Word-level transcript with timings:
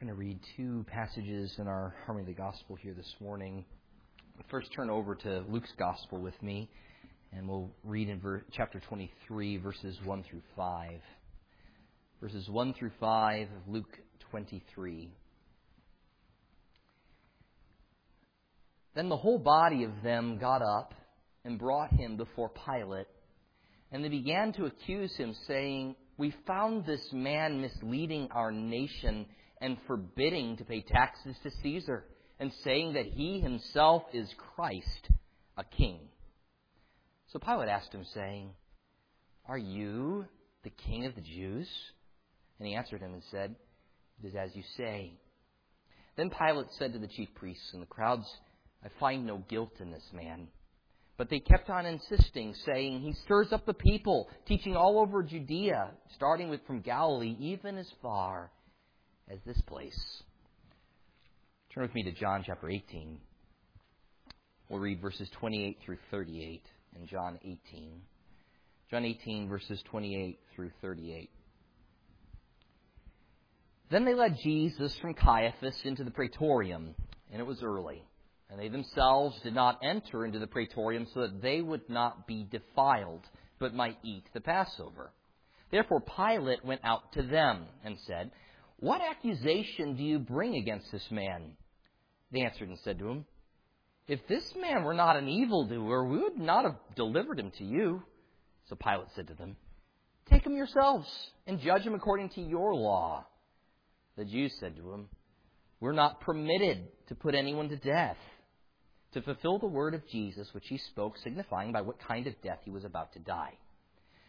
I'm 0.00 0.06
going 0.06 0.16
to 0.16 0.18
read 0.18 0.40
two 0.56 0.86
passages 0.88 1.54
in 1.58 1.68
our 1.68 1.94
Harmony 2.06 2.22
of 2.22 2.34
the 2.34 2.40
Gospel 2.40 2.74
here 2.74 2.94
this 2.94 3.14
morning. 3.20 3.66
First, 4.50 4.72
turn 4.72 4.88
over 4.88 5.14
to 5.14 5.44
Luke's 5.50 5.72
Gospel 5.78 6.16
with 6.22 6.42
me, 6.42 6.70
and 7.34 7.46
we'll 7.46 7.70
read 7.84 8.08
in 8.08 8.18
ver- 8.18 8.42
chapter 8.50 8.80
23, 8.80 9.58
verses 9.58 9.98
1 10.02 10.22
through 10.22 10.40
5. 10.56 10.92
Verses 12.18 12.48
1 12.48 12.72
through 12.78 12.92
5 12.98 13.42
of 13.42 13.70
Luke 13.70 13.98
23. 14.30 15.12
Then 18.94 19.10
the 19.10 19.18
whole 19.18 19.38
body 19.38 19.84
of 19.84 19.92
them 20.02 20.38
got 20.38 20.62
up 20.62 20.94
and 21.44 21.58
brought 21.58 21.92
him 21.92 22.16
before 22.16 22.50
Pilate, 22.64 23.08
and 23.92 24.02
they 24.02 24.08
began 24.08 24.54
to 24.54 24.64
accuse 24.64 25.14
him, 25.16 25.36
saying, 25.46 25.94
We 26.16 26.32
found 26.46 26.86
this 26.86 27.06
man 27.12 27.60
misleading 27.60 28.28
our 28.30 28.50
nation 28.50 29.26
and 29.60 29.76
forbidding 29.86 30.56
to 30.56 30.64
pay 30.64 30.80
taxes 30.80 31.36
to 31.42 31.50
Caesar, 31.62 32.04
and 32.38 32.52
saying 32.64 32.94
that 32.94 33.06
he 33.06 33.40
himself 33.40 34.04
is 34.12 34.32
Christ, 34.54 35.10
a 35.56 35.64
king. 35.64 35.98
So 37.28 37.38
Pilate 37.38 37.68
asked 37.68 37.92
him, 37.92 38.04
saying, 38.14 38.50
Are 39.46 39.58
you 39.58 40.24
the 40.64 40.70
king 40.70 41.04
of 41.04 41.14
the 41.14 41.20
Jews? 41.20 41.68
And 42.58 42.66
he 42.66 42.74
answered 42.74 43.02
him 43.02 43.12
and 43.12 43.22
said, 43.30 43.54
It 44.22 44.28
is 44.28 44.34
as 44.34 44.56
you 44.56 44.62
say. 44.76 45.12
Then 46.16 46.30
Pilate 46.30 46.72
said 46.78 46.94
to 46.94 46.98
the 46.98 47.08
chief 47.08 47.28
priests 47.34 47.70
and 47.72 47.82
the 47.82 47.86
crowds, 47.86 48.26
I 48.84 48.88
find 48.98 49.26
no 49.26 49.44
guilt 49.48 49.74
in 49.80 49.90
this 49.90 50.08
man. 50.12 50.48
But 51.18 51.28
they 51.28 51.38
kept 51.38 51.68
on 51.68 51.84
insisting, 51.84 52.54
saying, 52.64 53.00
He 53.00 53.12
stirs 53.12 53.52
up 53.52 53.66
the 53.66 53.74
people, 53.74 54.30
teaching 54.46 54.74
all 54.74 54.98
over 54.98 55.22
Judea, 55.22 55.90
starting 56.14 56.48
with 56.48 56.66
from 56.66 56.80
Galilee, 56.80 57.36
even 57.38 57.76
as 57.76 57.90
far 58.00 58.50
as 59.30 59.38
this 59.46 59.60
place. 59.62 60.22
Turn 61.72 61.82
with 61.82 61.94
me 61.94 62.02
to 62.04 62.12
John 62.12 62.42
chapter 62.44 62.68
18. 62.68 63.18
We'll 64.68 64.80
read 64.80 65.00
verses 65.00 65.28
28 65.38 65.78
through 65.84 65.98
38 66.10 66.62
in 66.96 67.06
John 67.06 67.38
18. 67.42 68.02
John 68.90 69.04
18, 69.04 69.48
verses 69.48 69.80
28 69.88 70.38
through 70.54 70.70
38. 70.80 71.30
Then 73.90 74.04
they 74.04 74.14
led 74.14 74.36
Jesus 74.42 74.96
from 74.96 75.14
Caiaphas 75.14 75.80
into 75.84 76.04
the 76.04 76.10
praetorium, 76.10 76.94
and 77.32 77.40
it 77.40 77.46
was 77.46 77.62
early. 77.62 78.02
And 78.48 78.58
they 78.58 78.68
themselves 78.68 79.38
did 79.42 79.54
not 79.54 79.78
enter 79.82 80.24
into 80.24 80.40
the 80.40 80.46
praetorium 80.48 81.06
so 81.14 81.20
that 81.20 81.40
they 81.40 81.60
would 81.60 81.88
not 81.88 82.26
be 82.26 82.46
defiled, 82.50 83.24
but 83.60 83.74
might 83.74 83.98
eat 84.02 84.24
the 84.34 84.40
Passover. 84.40 85.12
Therefore 85.70 86.00
Pilate 86.00 86.64
went 86.64 86.80
out 86.82 87.12
to 87.12 87.22
them 87.22 87.66
and 87.84 87.96
said, 88.06 88.32
what 88.80 89.02
accusation 89.02 89.96
do 89.96 90.02
you 90.02 90.18
bring 90.18 90.56
against 90.56 90.90
this 90.90 91.06
man? 91.10 91.52
They 92.32 92.40
answered 92.40 92.70
and 92.70 92.78
said 92.82 92.98
to 92.98 93.08
him, 93.08 93.24
If 94.08 94.26
this 94.26 94.54
man 94.56 94.84
were 94.84 94.94
not 94.94 95.16
an 95.16 95.28
evildoer, 95.28 96.04
we 96.06 96.18
would 96.18 96.38
not 96.38 96.64
have 96.64 96.76
delivered 96.96 97.38
him 97.38 97.52
to 97.58 97.64
you. 97.64 98.02
So 98.68 98.76
Pilate 98.76 99.08
said 99.14 99.28
to 99.28 99.34
them, 99.34 99.56
Take 100.30 100.46
him 100.46 100.56
yourselves 100.56 101.08
and 101.46 101.60
judge 101.60 101.82
him 101.82 101.94
according 101.94 102.30
to 102.30 102.40
your 102.40 102.74
law. 102.74 103.26
The 104.16 104.24
Jews 104.24 104.56
said 104.60 104.76
to 104.76 104.92
him, 104.92 105.08
We're 105.80 105.92
not 105.92 106.20
permitted 106.22 106.88
to 107.08 107.14
put 107.14 107.34
anyone 107.34 107.68
to 107.68 107.76
death. 107.76 108.16
To 109.12 109.22
fulfill 109.22 109.58
the 109.58 109.66
word 109.66 109.94
of 109.94 110.08
Jesus 110.08 110.48
which 110.54 110.68
he 110.68 110.78
spoke, 110.78 111.18
signifying 111.18 111.72
by 111.72 111.82
what 111.82 111.98
kind 112.06 112.26
of 112.26 112.40
death 112.42 112.60
he 112.64 112.70
was 112.70 112.84
about 112.84 113.12
to 113.14 113.18
die. 113.18 113.54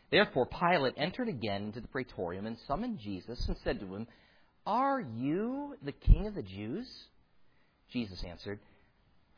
Therefore 0.09 0.47
Pilate 0.47 0.95
entered 0.97 1.29
again 1.29 1.65
into 1.65 1.79
the 1.79 1.87
praetorium 1.87 2.47
and 2.47 2.57
summoned 2.67 2.99
Jesus 2.99 3.47
and 3.47 3.55
said 3.63 3.79
to 3.79 3.95
him, 3.95 4.07
are 4.65 5.01
you 5.01 5.75
the 5.83 5.91
king 5.91 6.27
of 6.27 6.35
the 6.35 6.43
Jews? 6.43 6.87
Jesus 7.91 8.23
answered, 8.27 8.59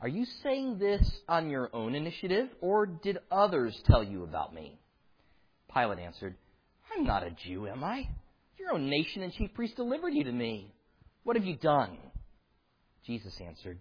Are 0.00 0.08
you 0.08 0.26
saying 0.42 0.78
this 0.78 1.10
on 1.28 1.50
your 1.50 1.70
own 1.72 1.94
initiative, 1.94 2.48
or 2.60 2.86
did 2.86 3.18
others 3.30 3.78
tell 3.86 4.02
you 4.02 4.22
about 4.22 4.54
me? 4.54 4.78
Pilate 5.72 5.98
answered, 5.98 6.36
I'm 6.94 7.04
not 7.04 7.24
a 7.24 7.30
Jew, 7.30 7.66
am 7.66 7.82
I? 7.82 8.08
Your 8.58 8.72
own 8.72 8.88
nation 8.88 9.22
and 9.22 9.32
chief 9.32 9.52
priests 9.54 9.76
delivered 9.76 10.14
you 10.14 10.24
to 10.24 10.32
me. 10.32 10.72
What 11.24 11.36
have 11.36 11.44
you 11.44 11.56
done? 11.56 11.96
Jesus 13.06 13.34
answered, 13.44 13.78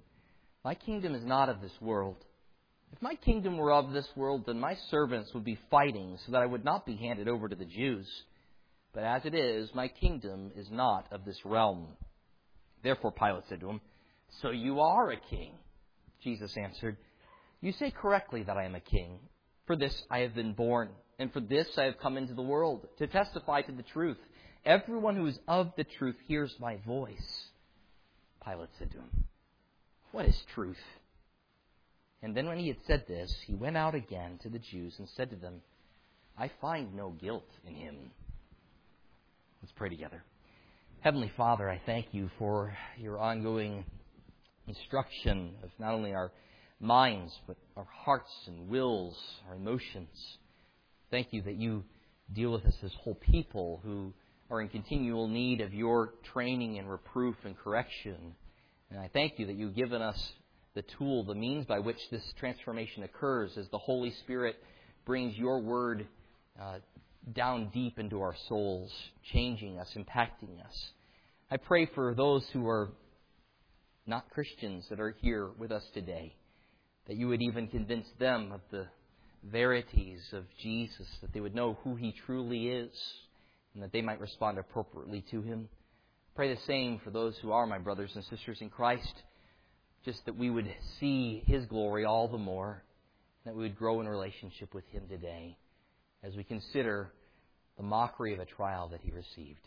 My 0.63 0.75
kingdom 0.75 1.13
is 1.13 1.23
not 1.23 1.49
of 1.49 1.61
this 1.61 1.71
world. 1.79 2.17
If 2.91 3.01
my 3.01 3.15
kingdom 3.15 3.57
were 3.57 3.71
of 3.71 3.91
this 3.91 4.07
world, 4.15 4.43
then 4.45 4.59
my 4.59 4.75
servants 4.89 5.33
would 5.33 5.43
be 5.43 5.59
fighting 5.71 6.17
so 6.25 6.31
that 6.31 6.41
I 6.41 6.45
would 6.45 6.63
not 6.63 6.85
be 6.85 6.95
handed 6.95 7.27
over 7.27 7.49
to 7.49 7.55
the 7.55 7.65
Jews. 7.65 8.07
But 8.93 9.03
as 9.03 9.25
it 9.25 9.33
is, 9.33 9.73
my 9.73 9.87
kingdom 9.87 10.51
is 10.55 10.69
not 10.71 11.11
of 11.11 11.25
this 11.25 11.39
realm. 11.45 11.87
Therefore 12.83 13.11
Pilate 13.11 13.43
said 13.49 13.59
to 13.61 13.69
him, 13.69 13.81
So 14.41 14.51
you 14.51 14.81
are 14.81 15.11
a 15.11 15.17
king? 15.29 15.53
Jesus 16.23 16.55
answered, 16.57 16.97
You 17.61 17.71
say 17.71 17.91
correctly 17.91 18.43
that 18.43 18.57
I 18.57 18.65
am 18.65 18.75
a 18.75 18.79
king. 18.79 19.19
For 19.65 19.75
this 19.75 20.03
I 20.11 20.19
have 20.19 20.35
been 20.35 20.53
born, 20.53 20.89
and 21.17 21.31
for 21.31 21.39
this 21.39 21.67
I 21.77 21.83
have 21.83 21.99
come 21.99 22.17
into 22.17 22.33
the 22.33 22.41
world, 22.41 22.85
to 22.99 23.07
testify 23.07 23.61
to 23.61 23.71
the 23.71 23.83
truth. 23.83 24.17
Everyone 24.65 25.15
who 25.15 25.27
is 25.27 25.39
of 25.47 25.71
the 25.75 25.85
truth 25.85 26.15
hears 26.27 26.53
my 26.59 26.77
voice. 26.85 27.45
Pilate 28.45 28.69
said 28.77 28.91
to 28.91 28.97
him, 28.97 29.25
What 30.11 30.25
is 30.25 30.39
truth? 30.53 30.77
And 32.21 32.35
then 32.35 32.47
when 32.47 32.57
he 32.57 32.67
had 32.67 32.77
said 32.87 33.05
this, 33.07 33.33
he 33.45 33.53
went 33.53 33.75
out 33.75 33.95
again 33.95 34.39
to 34.43 34.49
the 34.49 34.59
Jews 34.59 34.95
and 34.97 35.09
said 35.09 35.29
to 35.31 35.35
them, 35.35 35.61
I 36.37 36.49
find 36.61 36.95
no 36.95 37.09
guilt 37.09 37.49
in 37.67 37.75
him. 37.75 38.11
Let's 39.63 39.71
pray 39.77 39.87
together. 39.87 40.21
Heavenly 40.99 41.31
Father, 41.37 41.69
I 41.69 41.79
thank 41.85 42.07
you 42.11 42.29
for 42.37 42.75
your 42.97 43.17
ongoing 43.17 43.85
instruction 44.67 45.53
of 45.63 45.69
not 45.79 45.93
only 45.93 46.13
our 46.13 46.33
minds, 46.81 47.31
but 47.47 47.55
our 47.77 47.87
hearts 47.89 48.29
and 48.47 48.67
wills, 48.67 49.17
our 49.47 49.55
emotions. 49.55 50.09
Thank 51.11 51.27
you 51.31 51.43
that 51.43 51.55
you 51.55 51.85
deal 52.33 52.51
with 52.51 52.65
us 52.65 52.75
as 52.83 52.91
whole 52.91 53.15
people 53.15 53.79
who 53.85 54.11
are 54.51 54.59
in 54.59 54.67
continual 54.67 55.29
need 55.29 55.61
of 55.61 55.73
your 55.73 56.13
training 56.33 56.77
and 56.77 56.89
reproof 56.89 57.37
and 57.45 57.57
correction. 57.57 58.35
And 58.91 58.99
I 58.99 59.09
thank 59.13 59.39
you 59.39 59.45
that 59.45 59.55
you've 59.55 59.77
given 59.77 60.01
us 60.01 60.33
the 60.75 60.81
tool, 60.81 61.23
the 61.23 61.35
means 61.35 61.65
by 61.65 61.79
which 61.79 62.09
this 62.11 62.33
transformation 62.37 63.03
occurs 63.03 63.57
as 63.57 63.69
the 63.69 63.77
Holy 63.77 64.11
Spirit 64.25 64.57
brings 65.05 65.37
your 65.37 65.61
word 65.61 66.05
uh, 66.61 66.79
down 67.31 67.69
deep 67.73 67.99
into 67.99 68.21
our 68.21 68.35
souls, 68.49 68.91
changing 69.31 69.79
us, 69.79 69.87
impacting 69.95 70.63
us. 70.65 70.91
I 71.49 71.57
pray 71.57 71.85
for 71.85 72.13
those 72.13 72.45
who 72.51 72.67
are 72.67 72.91
not 74.05 74.29
Christians 74.31 74.85
that 74.89 74.99
are 74.99 75.15
here 75.21 75.49
with 75.57 75.71
us 75.71 75.83
today, 75.93 76.35
that 77.07 77.15
you 77.15 77.29
would 77.29 77.41
even 77.41 77.67
convince 77.67 78.07
them 78.19 78.51
of 78.51 78.61
the 78.71 78.87
verities 79.43 80.21
of 80.33 80.45
Jesus, 80.61 81.07
that 81.21 81.33
they 81.33 81.39
would 81.39 81.55
know 81.55 81.77
who 81.83 81.95
he 81.95 82.13
truly 82.25 82.67
is, 82.67 82.91
and 83.73 83.83
that 83.83 83.91
they 83.91 84.01
might 84.01 84.19
respond 84.19 84.57
appropriately 84.57 85.23
to 85.31 85.41
him. 85.41 85.69
Pray 86.35 86.53
the 86.53 86.61
same 86.67 86.99
for 87.03 87.11
those 87.11 87.35
who 87.41 87.51
are 87.51 87.67
my 87.67 87.77
brothers 87.77 88.11
and 88.15 88.23
sisters 88.25 88.57
in 88.61 88.69
Christ, 88.69 89.13
just 90.03 90.25
that 90.25 90.37
we 90.37 90.49
would 90.49 90.69
see 90.99 91.43
his 91.45 91.65
glory 91.65 92.03
all 92.03 92.27
the 92.27 92.37
more, 92.37 92.83
and 93.45 93.53
that 93.53 93.57
we 93.57 93.63
would 93.63 93.77
grow 93.77 94.01
in 94.01 94.07
relationship 94.07 94.73
with 94.73 94.85
him 94.87 95.03
today 95.07 95.57
as 96.23 96.35
we 96.35 96.43
consider 96.43 97.11
the 97.77 97.83
mockery 97.83 98.33
of 98.33 98.39
a 98.39 98.45
trial 98.45 98.87
that 98.89 99.01
he 99.01 99.11
received. 99.11 99.59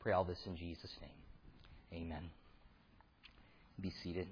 Pray 0.00 0.12
all 0.12 0.24
this 0.24 0.38
in 0.46 0.56
Jesus' 0.56 0.90
name. 1.00 2.02
Amen. 2.02 2.30
Be 3.80 3.92
seated. 4.02 4.28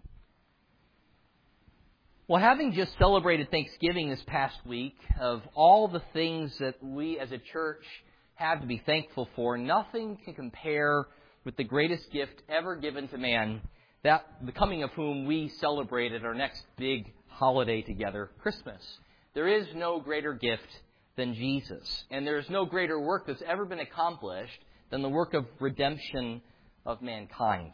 Well, 2.28 2.40
having 2.40 2.72
just 2.72 2.96
celebrated 2.98 3.50
Thanksgiving 3.50 4.10
this 4.10 4.22
past 4.26 4.56
week, 4.66 4.96
of 5.20 5.42
all 5.54 5.86
the 5.86 6.02
things 6.12 6.56
that 6.58 6.82
we 6.82 7.20
as 7.20 7.30
a 7.30 7.38
church 7.38 7.84
have 8.34 8.60
to 8.60 8.66
be 8.66 8.82
thankful 8.84 9.28
for, 9.36 9.56
nothing 9.56 10.18
can 10.24 10.34
compare 10.34 11.06
with 11.44 11.56
the 11.56 11.64
greatest 11.64 12.10
gift 12.10 12.42
ever 12.48 12.74
given 12.74 13.06
to 13.08 13.16
man, 13.16 13.60
that 14.02 14.26
the 14.44 14.50
coming 14.50 14.82
of 14.82 14.90
whom 14.90 15.26
we 15.26 15.52
celebrated 15.60 16.24
our 16.24 16.34
next 16.34 16.62
big 16.76 17.12
holiday 17.28 17.82
together, 17.82 18.30
Christmas. 18.40 18.82
There 19.34 19.46
is 19.46 19.66
no 19.74 20.00
greater 20.00 20.32
gift 20.32 20.66
than 21.16 21.34
Jesus. 21.34 22.04
And 22.10 22.26
there's 22.26 22.48
no 22.50 22.64
greater 22.64 23.00
work 23.00 23.26
that's 23.26 23.42
ever 23.46 23.64
been 23.64 23.80
accomplished 23.80 24.58
than 24.90 25.02
the 25.02 25.08
work 25.08 25.34
of 25.34 25.46
redemption 25.60 26.42
of 26.84 27.02
mankind. 27.02 27.72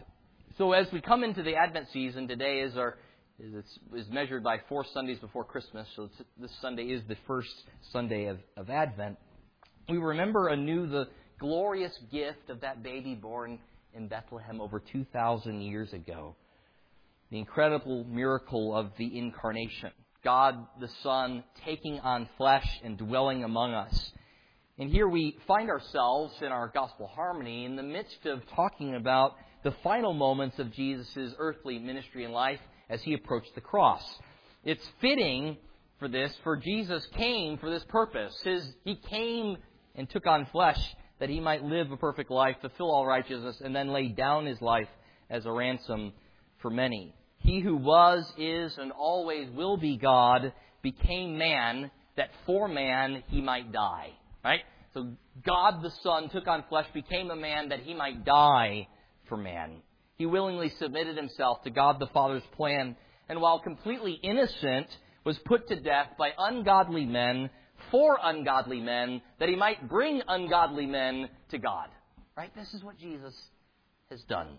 So 0.58 0.72
as 0.72 0.90
we 0.92 1.00
come 1.00 1.24
into 1.24 1.42
the 1.42 1.56
Advent 1.56 1.88
season, 1.92 2.28
today 2.28 2.60
is 2.60 2.76
our 2.76 2.98
is, 3.38 3.64
is 3.94 4.08
measured 4.10 4.44
by 4.44 4.58
four 4.68 4.84
Sundays 4.92 5.18
before 5.18 5.44
Christmas. 5.44 5.88
So 5.96 6.08
this 6.38 6.52
Sunday 6.60 6.84
is 6.84 7.02
the 7.08 7.16
first 7.26 7.52
Sunday 7.90 8.26
of, 8.26 8.38
of 8.56 8.70
Advent. 8.70 9.18
We 9.88 9.98
remember 9.98 10.48
anew 10.48 10.86
the 10.86 11.08
glorious 11.40 11.92
gift 12.12 12.50
of 12.50 12.60
that 12.60 12.82
baby 12.82 13.14
born 13.14 13.58
in 13.94 14.08
Bethlehem 14.08 14.60
over 14.60 14.80
2,000 14.80 15.60
years 15.60 15.92
ago. 15.92 16.36
The 17.30 17.38
incredible 17.38 18.04
miracle 18.04 18.76
of 18.76 18.90
the 18.98 19.18
incarnation. 19.18 19.90
God 20.24 20.66
the 20.80 20.88
Son 21.02 21.44
taking 21.64 21.98
on 22.00 22.28
flesh 22.36 22.66
and 22.84 22.96
dwelling 22.96 23.44
among 23.44 23.74
us. 23.74 24.12
And 24.78 24.90
here 24.90 25.08
we 25.08 25.36
find 25.46 25.68
ourselves 25.68 26.34
in 26.40 26.48
our 26.48 26.68
gospel 26.68 27.06
harmony 27.06 27.64
in 27.64 27.76
the 27.76 27.82
midst 27.82 28.24
of 28.26 28.42
talking 28.54 28.94
about 28.94 29.34
the 29.64 29.74
final 29.82 30.12
moments 30.12 30.58
of 30.58 30.72
Jesus' 30.72 31.34
earthly 31.38 31.78
ministry 31.78 32.24
and 32.24 32.32
life 32.32 32.60
as 32.88 33.02
he 33.02 33.14
approached 33.14 33.54
the 33.54 33.60
cross. 33.60 34.02
It's 34.64 34.86
fitting 35.00 35.56
for 35.98 36.08
this, 36.08 36.34
for 36.42 36.56
Jesus 36.56 37.06
came 37.16 37.58
for 37.58 37.70
this 37.70 37.84
purpose. 37.88 38.34
His, 38.42 38.66
he 38.84 38.96
came 38.96 39.56
and 39.94 40.08
took 40.08 40.26
on 40.26 40.46
flesh 40.46 40.80
that 41.20 41.28
he 41.28 41.38
might 41.38 41.62
live 41.62 41.92
a 41.92 41.96
perfect 41.96 42.30
life, 42.30 42.56
fulfill 42.60 42.90
all 42.90 43.06
righteousness, 43.06 43.60
and 43.64 43.74
then 43.74 43.88
lay 43.92 44.08
down 44.08 44.46
his 44.46 44.60
life 44.60 44.88
as 45.30 45.46
a 45.46 45.52
ransom 45.52 46.12
for 46.60 46.70
many. 46.70 47.14
He 47.42 47.60
who 47.60 47.76
was, 47.76 48.30
is, 48.38 48.76
and 48.78 48.92
always 48.92 49.50
will 49.50 49.76
be 49.76 49.96
God 49.96 50.52
became 50.82 51.38
man 51.38 51.90
that 52.16 52.30
for 52.46 52.68
man 52.68 53.22
he 53.28 53.40
might 53.40 53.72
die. 53.72 54.10
Right? 54.44 54.60
So 54.94 55.12
God 55.44 55.82
the 55.82 55.90
Son 56.02 56.28
took 56.28 56.46
on 56.46 56.64
flesh, 56.68 56.86
became 56.92 57.30
a 57.30 57.36
man 57.36 57.70
that 57.70 57.80
he 57.80 57.94
might 57.94 58.24
die 58.24 58.88
for 59.28 59.36
man. 59.36 59.82
He 60.16 60.26
willingly 60.26 60.70
submitted 60.78 61.16
himself 61.16 61.62
to 61.64 61.70
God 61.70 61.98
the 61.98 62.06
Father's 62.08 62.42
plan, 62.56 62.96
and 63.28 63.40
while 63.40 63.58
completely 63.58 64.12
innocent, 64.22 64.86
was 65.24 65.38
put 65.44 65.68
to 65.68 65.80
death 65.80 66.08
by 66.18 66.30
ungodly 66.36 67.06
men 67.06 67.48
for 67.90 68.18
ungodly 68.22 68.80
men, 68.80 69.22
that 69.40 69.48
he 69.48 69.56
might 69.56 69.88
bring 69.88 70.22
ungodly 70.28 70.86
men 70.86 71.28
to 71.50 71.58
God. 71.58 71.88
Right? 72.36 72.54
This 72.54 72.72
is 72.74 72.82
what 72.84 72.98
Jesus 72.98 73.34
has 74.10 74.22
done. 74.24 74.58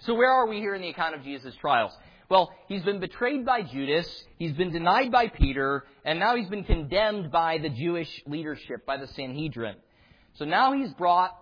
So 0.00 0.14
where 0.14 0.30
are 0.30 0.46
we 0.46 0.58
here 0.58 0.74
in 0.74 0.82
the 0.82 0.88
account 0.88 1.14
of 1.14 1.24
Jesus' 1.24 1.54
trials? 1.60 1.92
Well, 2.28 2.52
he's 2.68 2.82
been 2.82 3.00
betrayed 3.00 3.44
by 3.46 3.62
Judas, 3.62 4.06
he's 4.38 4.52
been 4.52 4.70
denied 4.70 5.10
by 5.10 5.28
Peter, 5.28 5.84
and 6.04 6.20
now 6.20 6.36
he's 6.36 6.48
been 6.48 6.64
condemned 6.64 7.30
by 7.30 7.58
the 7.58 7.70
Jewish 7.70 8.08
leadership, 8.26 8.84
by 8.84 8.98
the 8.98 9.06
Sanhedrin. 9.08 9.76
So 10.34 10.44
now 10.44 10.72
he's 10.74 10.92
brought 10.92 11.34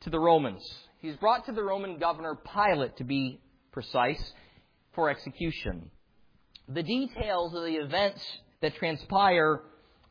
to 0.00 0.10
the 0.10 0.18
Romans. 0.18 0.62
He's 1.00 1.16
brought 1.16 1.46
to 1.46 1.52
the 1.52 1.62
Roman 1.62 1.98
governor 1.98 2.34
Pilate, 2.34 2.96
to 2.96 3.04
be 3.04 3.40
precise, 3.70 4.22
for 4.94 5.08
execution. 5.08 5.90
The 6.68 6.82
details 6.82 7.54
of 7.54 7.62
the 7.62 7.76
events 7.76 8.20
that 8.60 8.74
transpire 8.74 9.62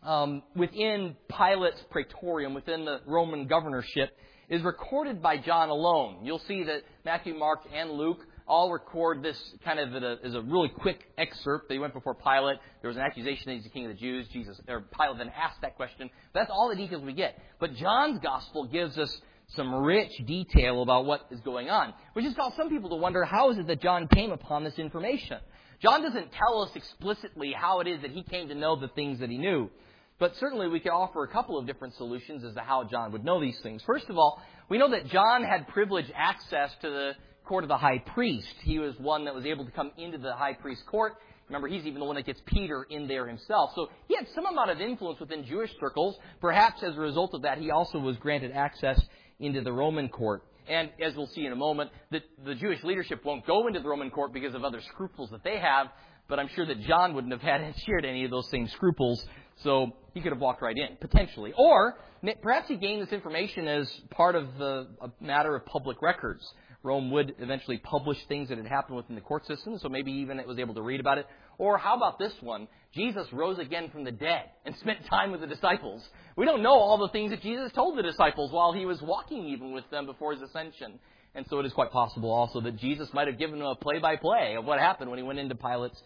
um, 0.04 0.42
within 0.56 1.18
Pilate's 1.28 1.84
praetorium, 1.92 2.54
within 2.54 2.86
the 2.86 3.02
Roman 3.06 3.48
governorship, 3.48 4.18
is 4.50 4.62
recorded 4.64 5.22
by 5.22 5.38
John 5.38 5.70
alone. 5.70 6.20
You'll 6.24 6.42
see 6.48 6.64
that 6.64 6.84
Matthew, 7.04 7.36
Mark, 7.36 7.62
and 7.74 7.92
Luke 7.92 8.26
all 8.48 8.72
record 8.72 9.22
this 9.22 9.38
kind 9.66 9.78
of 9.80 9.94
uh, 10.02 10.16
as 10.24 10.34
a 10.34 10.42
really 10.42 10.70
quick 10.70 11.04
excerpt. 11.18 11.68
They 11.68 11.80
went 11.80 11.94
before 11.94 12.16
Pilate. 12.16 12.58
There 12.82 12.88
was 12.88 12.96
an 12.96 13.04
accusation 13.04 13.44
that 13.48 13.56
he's 13.56 13.64
the 13.64 13.70
king 13.70 13.86
of 13.86 13.92
the 13.92 14.00
Jews. 14.00 14.28
Jesus, 14.32 14.60
or 14.68 14.82
Pilate 14.98 15.18
then 15.18 15.32
asked 15.36 15.62
that 15.62 15.76
question. 15.76 16.10
That's 16.34 16.50
all 16.50 16.70
the 16.70 16.76
details 16.76 17.04
we 17.04 17.14
get. 17.14 17.38
But 17.60 17.76
John's 17.76 18.20
gospel 18.20 18.68
gives 18.68 18.98
us 18.98 19.16
some 19.56 19.74
rich 19.74 20.12
detail 20.26 20.82
about 20.82 21.06
what 21.06 21.28
is 21.32 21.40
going 21.42 21.70
on, 21.70 21.94
which 22.14 22.26
has 22.26 22.34
caused 22.34 22.56
some 22.56 22.70
people 22.70 22.90
to 22.90 22.96
wonder 22.96 23.24
how 23.24 23.52
is 23.52 23.58
it 23.58 23.68
that 23.68 23.82
John 23.82 24.08
came 24.08 24.32
upon 24.32 24.64
this 24.64 24.78
information? 24.78 25.40
John 25.82 26.02
doesn't 26.02 26.32
tell 26.32 26.64
us 26.64 26.72
explicitly 26.76 27.54
how 27.54 27.82
it 27.82 27.88
is 27.88 28.02
that 28.02 28.12
he 28.12 28.24
came 28.24 28.48
to 28.48 28.56
know 28.56 28.80
the 28.80 28.88
things 28.90 29.20
that 29.20 29.30
he 29.30 29.38
knew. 29.38 29.70
But 30.20 30.36
certainly 30.40 30.68
we 30.68 30.80
can 30.80 30.92
offer 30.92 31.24
a 31.24 31.28
couple 31.28 31.58
of 31.58 31.68
different 31.68 31.96
solutions 31.96 32.44
as 32.44 32.56
to 32.56 32.62
how 32.62 32.84
John 32.86 33.12
would 33.12 33.24
know 33.24 33.40
these 33.40 33.60
things. 33.62 33.84
First 33.86 34.10
of 34.10 34.18
all, 34.18 34.42
we 34.70 34.78
know 34.78 34.90
that 34.92 35.08
John 35.08 35.44
had 35.44 35.68
privileged 35.68 36.12
access 36.16 36.72
to 36.82 36.90
the 36.90 37.12
court 37.46 37.64
of 37.64 37.68
the 37.68 37.78
high 37.78 38.00
priest. 38.00 38.54
He 38.64 38.80
was 38.80 38.96
one 38.98 39.26
that 39.26 39.36
was 39.36 39.46
able 39.46 39.66
to 39.66 39.72
come 39.72 39.92
into 39.98 40.18
the 40.18 40.34
high 40.34 40.54
priest 40.54 40.86
court. 40.88 41.14
Remember, 41.48 41.68
he's 41.68 41.86
even 41.86 42.00
the 42.00 42.06
one 42.06 42.16
that 42.16 42.26
gets 42.26 42.42
Peter 42.46 42.84
in 42.90 43.08
there 43.08 43.28
himself. 43.28 43.72
So 43.76 43.90
he 44.08 44.16
had 44.16 44.28
some 44.36 44.46
amount 44.46 44.72
of 44.72 44.82
influence 44.82 45.20
within 45.20 45.46
Jewish 45.46 45.72
circles. 45.80 46.18
Perhaps 46.42 46.84
as 46.84 46.96
a 46.96 47.00
result 47.00 47.34
of 47.34 47.44
that, 47.44 47.58
he 47.58 47.72
also 47.72 48.00
was 48.00 48.18
granted 48.18 48.52
access 48.52 49.00
into 49.40 49.62
the 49.62 49.72
Roman 49.72 50.10
court. 50.10 50.44
And 50.68 50.90
as 51.02 51.16
we'll 51.16 51.28
see 51.28 51.46
in 51.46 51.54
a 51.54 51.56
moment, 51.56 51.92
the, 52.12 52.22
the 52.44 52.56
Jewish 52.56 52.84
leadership 52.84 53.24
won't 53.24 53.46
go 53.48 53.68
into 53.68 53.80
the 53.80 53.88
Roman 53.88 54.10
court 54.10 54.34
because 54.34 54.54
of 54.54 54.66
other 54.66 54.82
scruples 54.82 55.30
that 55.30 55.44
they 55.44 55.58
have, 55.60 55.88
but 56.28 56.40
I'm 56.40 56.50
sure 56.50 56.66
that 56.66 56.82
John 56.82 57.14
wouldn't 57.14 57.32
have 57.32 57.42
had 57.42 57.74
shared 57.86 58.04
any 58.04 58.26
of 58.26 58.32
those 58.32 58.50
same 58.50 58.68
scruples, 58.68 59.26
so 59.64 59.94
he 60.18 60.24
could 60.24 60.32
have 60.32 60.42
walked 60.42 60.62
right 60.62 60.76
in, 60.76 60.98
potentially. 61.00 61.54
Or 61.56 61.98
perhaps 62.42 62.68
he 62.68 62.76
gained 62.76 63.02
this 63.02 63.14
information 63.14 63.68
as 63.68 63.88
part 64.10 64.36
of 64.36 64.58
the, 64.58 64.88
a 65.02 65.24
matter 65.24 65.56
of 65.56 65.66
public 65.66 66.02
records. 66.02 66.44
Rome 66.84 67.12
would 67.12 67.36
eventually 67.40 67.78
publish 67.78 68.18
things 68.28 68.50
that 68.50 68.58
had 68.58 68.68
happened 68.68 68.98
within 68.98 69.16
the 69.16 69.22
court 69.22 69.46
system, 69.46 69.78
so 69.78 69.90
maybe 69.90 70.12
even 70.12 70.40
it 70.40 70.48
was 70.48 70.58
able 70.58 70.74
to 70.74 70.82
read 70.82 71.00
about 71.00 71.18
it. 71.18 71.28
Or 71.58 71.78
how 71.78 71.96
about 71.96 72.18
this 72.18 72.34
one? 72.42 72.68
Jesus 72.94 73.28
rose 73.32 73.60
again 73.60 73.90
from 73.92 74.04
the 74.04 74.12
dead 74.12 74.46
and 74.66 74.76
spent 74.80 75.06
time 75.06 75.32
with 75.32 75.42
the 75.42 75.48
disciples. 75.48 76.04
We 76.36 76.46
don't 76.46 76.64
know 76.64 76.74
all 76.74 76.98
the 76.98 77.10
things 77.10 77.32
that 77.32 77.42
Jesus 77.42 77.72
told 77.74 77.98
the 77.98 78.04
disciples 78.04 78.52
while 78.52 78.74
he 78.74 78.86
was 78.86 79.02
walking 79.02 79.46
even 79.50 79.72
with 79.72 79.90
them 79.92 80.06
before 80.06 80.34
his 80.34 80.42
ascension. 80.42 81.00
And 81.36 81.46
so 81.50 81.60
it 81.60 81.66
is 81.66 81.74
quite 81.74 81.92
possible 81.92 82.32
also 82.32 82.62
that 82.62 82.78
Jesus 82.78 83.10
might 83.14 83.28
have 83.28 83.38
given 83.38 83.60
them 83.60 83.68
a 83.68 83.76
play 83.76 84.00
by 84.00 84.16
play 84.16 84.56
of 84.58 84.66
what 84.66 84.80
happened 84.80 85.12
when 85.12 85.20
he 85.20 85.24
went 85.24 85.40
into 85.40 85.56
Pilate's 85.56 86.02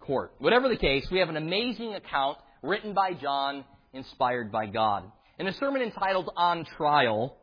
court. 0.00 0.32
Whatever 0.38 0.68
the 0.68 0.76
case, 0.76 1.06
we 1.10 1.20
have 1.20 1.30
an 1.30 1.36
amazing 1.36 1.94
account 1.94 2.38
written 2.64 2.94
by 2.94 3.12
John, 3.12 3.64
inspired 3.92 4.50
by 4.50 4.66
God. 4.66 5.04
In 5.38 5.46
a 5.46 5.52
sermon 5.52 5.82
entitled 5.82 6.30
On 6.36 6.64
Trial, 6.64 7.36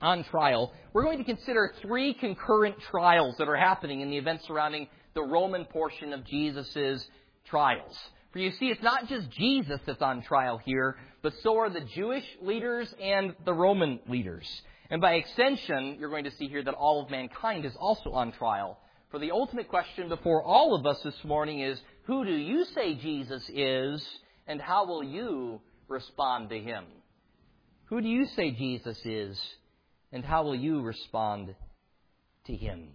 on 0.00 0.24
trial, 0.24 0.72
we're 0.92 1.04
going 1.04 1.18
to 1.18 1.24
consider 1.24 1.74
three 1.80 2.14
concurrent 2.14 2.76
trials 2.90 3.36
that 3.38 3.48
are 3.48 3.56
happening 3.56 4.00
in 4.00 4.10
the 4.10 4.18
events 4.18 4.46
surrounding 4.46 4.88
the 5.14 5.22
Roman 5.22 5.64
portion 5.64 6.12
of 6.12 6.24
Jesus' 6.24 7.06
trials. 7.46 7.98
For 8.32 8.38
you 8.38 8.50
see, 8.52 8.68
it's 8.68 8.82
not 8.82 9.08
just 9.08 9.30
Jesus 9.30 9.80
that's 9.84 10.02
on 10.02 10.22
trial 10.22 10.58
here, 10.58 10.96
but 11.22 11.34
so 11.42 11.58
are 11.58 11.70
the 11.70 11.80
Jewish 11.80 12.24
leaders 12.40 12.92
and 13.00 13.34
the 13.44 13.52
Roman 13.52 14.00
leaders. 14.08 14.62
And 14.90 15.00
by 15.00 15.14
extension, 15.14 15.96
you're 15.98 16.10
going 16.10 16.24
to 16.24 16.32
see 16.32 16.48
here 16.48 16.62
that 16.62 16.74
all 16.74 17.02
of 17.02 17.10
mankind 17.10 17.64
is 17.64 17.74
also 17.76 18.12
on 18.12 18.32
trial. 18.32 18.78
For 19.10 19.18
the 19.18 19.30
ultimate 19.30 19.68
question 19.68 20.08
before 20.08 20.42
all 20.42 20.74
of 20.74 20.86
us 20.86 21.00
this 21.02 21.24
morning 21.24 21.60
is, 21.60 21.80
who 22.04 22.24
do 22.24 22.32
you 22.32 22.64
say 22.64 22.94
Jesus 22.94 23.48
is, 23.52 24.04
and 24.46 24.60
how 24.60 24.86
will 24.86 25.02
you 25.02 25.60
respond 25.88 26.50
to 26.50 26.58
him? 26.58 26.84
Who 27.86 28.00
do 28.00 28.08
you 28.08 28.26
say 28.36 28.50
Jesus 28.52 28.98
is, 29.04 29.38
and 30.12 30.24
how 30.24 30.44
will 30.44 30.54
you 30.54 30.82
respond 30.82 31.54
to 32.46 32.54
him? 32.54 32.88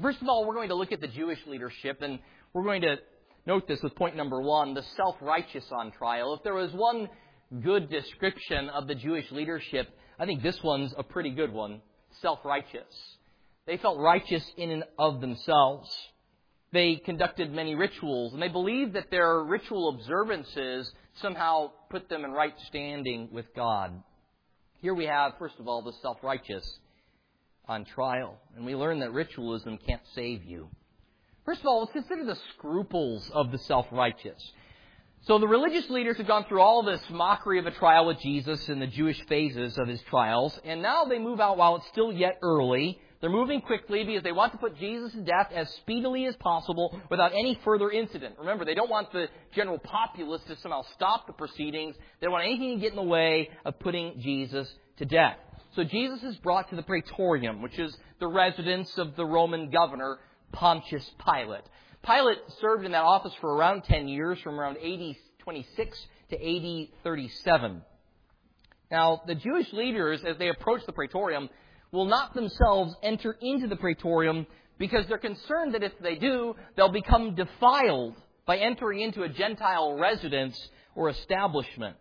First 0.00 0.20
of 0.22 0.28
all, 0.28 0.46
we're 0.46 0.54
going 0.54 0.68
to 0.68 0.74
look 0.74 0.92
at 0.92 1.00
the 1.00 1.08
Jewish 1.08 1.38
leadership, 1.46 2.02
and 2.02 2.18
we're 2.52 2.64
going 2.64 2.82
to 2.82 2.96
note 3.46 3.68
this 3.68 3.82
with 3.82 3.94
point 3.94 4.16
number 4.16 4.40
one 4.40 4.74
the 4.74 4.82
self 4.96 5.16
righteous 5.20 5.64
on 5.70 5.92
trial. 5.92 6.34
If 6.34 6.42
there 6.42 6.54
was 6.54 6.72
one 6.72 7.08
good 7.62 7.90
description 7.90 8.68
of 8.70 8.86
the 8.86 8.94
Jewish 8.94 9.30
leadership, 9.30 9.88
I 10.18 10.26
think 10.26 10.42
this 10.42 10.62
one's 10.62 10.94
a 10.96 11.02
pretty 11.02 11.30
good 11.30 11.52
one 11.52 11.80
self 12.20 12.40
righteous. 12.44 13.16
They 13.66 13.76
felt 13.76 13.98
righteous 13.98 14.44
in 14.56 14.70
and 14.70 14.84
of 14.98 15.20
themselves. 15.20 15.88
They 16.76 16.96
conducted 16.96 17.54
many 17.54 17.74
rituals, 17.74 18.34
and 18.34 18.42
they 18.42 18.48
believed 18.48 18.92
that 18.96 19.10
their 19.10 19.42
ritual 19.42 19.88
observances 19.88 20.92
somehow 21.22 21.70
put 21.88 22.10
them 22.10 22.22
in 22.22 22.32
right 22.32 22.52
standing 22.66 23.30
with 23.32 23.46
God. 23.56 24.02
Here 24.82 24.92
we 24.92 25.06
have, 25.06 25.38
first 25.38 25.54
of 25.58 25.68
all, 25.68 25.80
the 25.80 25.94
self 26.02 26.18
righteous 26.22 26.78
on 27.66 27.86
trial. 27.86 28.38
And 28.54 28.66
we 28.66 28.74
learn 28.74 28.98
that 28.98 29.14
ritualism 29.14 29.78
can't 29.86 30.02
save 30.14 30.44
you. 30.44 30.68
First 31.46 31.60
of 31.60 31.66
all, 31.66 31.80
let's 31.80 31.92
consider 31.92 32.26
the 32.26 32.38
scruples 32.52 33.30
of 33.32 33.52
the 33.52 33.58
self 33.58 33.86
righteous. 33.90 34.52
So 35.22 35.38
the 35.38 35.48
religious 35.48 35.88
leaders 35.88 36.18
have 36.18 36.26
gone 36.26 36.44
through 36.44 36.60
all 36.60 36.82
this 36.82 37.00
mockery 37.08 37.58
of 37.58 37.64
a 37.64 37.70
trial 37.70 38.04
with 38.04 38.20
Jesus 38.20 38.68
in 38.68 38.80
the 38.80 38.86
Jewish 38.86 39.18
phases 39.28 39.78
of 39.78 39.88
his 39.88 40.02
trials, 40.10 40.60
and 40.62 40.82
now 40.82 41.06
they 41.06 41.18
move 41.18 41.40
out 41.40 41.56
while 41.56 41.76
it's 41.76 41.88
still 41.88 42.12
yet 42.12 42.36
early. 42.42 43.00
They're 43.20 43.30
moving 43.30 43.62
quickly 43.62 44.04
because 44.04 44.22
they 44.22 44.32
want 44.32 44.52
to 44.52 44.58
put 44.58 44.78
Jesus 44.78 45.12
to 45.12 45.22
death 45.22 45.50
as 45.54 45.70
speedily 45.76 46.26
as 46.26 46.36
possible 46.36 47.00
without 47.10 47.32
any 47.32 47.58
further 47.64 47.90
incident. 47.90 48.36
Remember, 48.38 48.64
they 48.64 48.74
don't 48.74 48.90
want 48.90 49.10
the 49.12 49.28
general 49.54 49.78
populace 49.78 50.42
to 50.48 50.56
somehow 50.56 50.82
stop 50.94 51.26
the 51.26 51.32
proceedings. 51.32 51.96
They 52.20 52.26
don't 52.26 52.32
want 52.32 52.44
anything 52.44 52.76
to 52.76 52.80
get 52.80 52.90
in 52.90 52.96
the 52.96 53.02
way 53.02 53.50
of 53.64 53.78
putting 53.78 54.20
Jesus 54.20 54.68
to 54.98 55.06
death. 55.06 55.36
So 55.74 55.84
Jesus 55.84 56.22
is 56.22 56.36
brought 56.36 56.68
to 56.70 56.76
the 56.76 56.82
praetorium, 56.82 57.62
which 57.62 57.78
is 57.78 57.96
the 58.20 58.28
residence 58.28 58.96
of 58.98 59.16
the 59.16 59.24
Roman 59.24 59.70
governor, 59.70 60.18
Pontius 60.52 61.10
Pilate. 61.24 61.64
Pilate 62.04 62.38
served 62.60 62.84
in 62.84 62.92
that 62.92 63.02
office 63.02 63.32
for 63.40 63.54
around 63.54 63.84
10 63.84 64.08
years, 64.08 64.38
from 64.40 64.60
around 64.60 64.76
AD 64.76 65.16
26 65.38 66.06
to 66.30 66.36
AD 66.36 66.88
37. 67.02 67.82
Now, 68.90 69.22
the 69.26 69.34
Jewish 69.34 69.72
leaders, 69.72 70.22
as 70.24 70.38
they 70.38 70.48
approach 70.48 70.86
the 70.86 70.92
praetorium, 70.92 71.48
will 71.96 72.04
not 72.04 72.34
themselves 72.34 72.94
enter 73.02 73.36
into 73.40 73.66
the 73.66 73.76
praetorium 73.76 74.46
because 74.78 75.06
they're 75.06 75.18
concerned 75.18 75.74
that 75.74 75.82
if 75.82 75.92
they 76.00 76.16
do, 76.16 76.54
they'll 76.76 76.92
become 76.92 77.34
defiled 77.34 78.14
by 78.46 78.58
entering 78.58 79.00
into 79.00 79.22
a 79.22 79.28
Gentile 79.28 79.94
residence 79.94 80.56
or 80.94 81.08
establishment. 81.08 81.96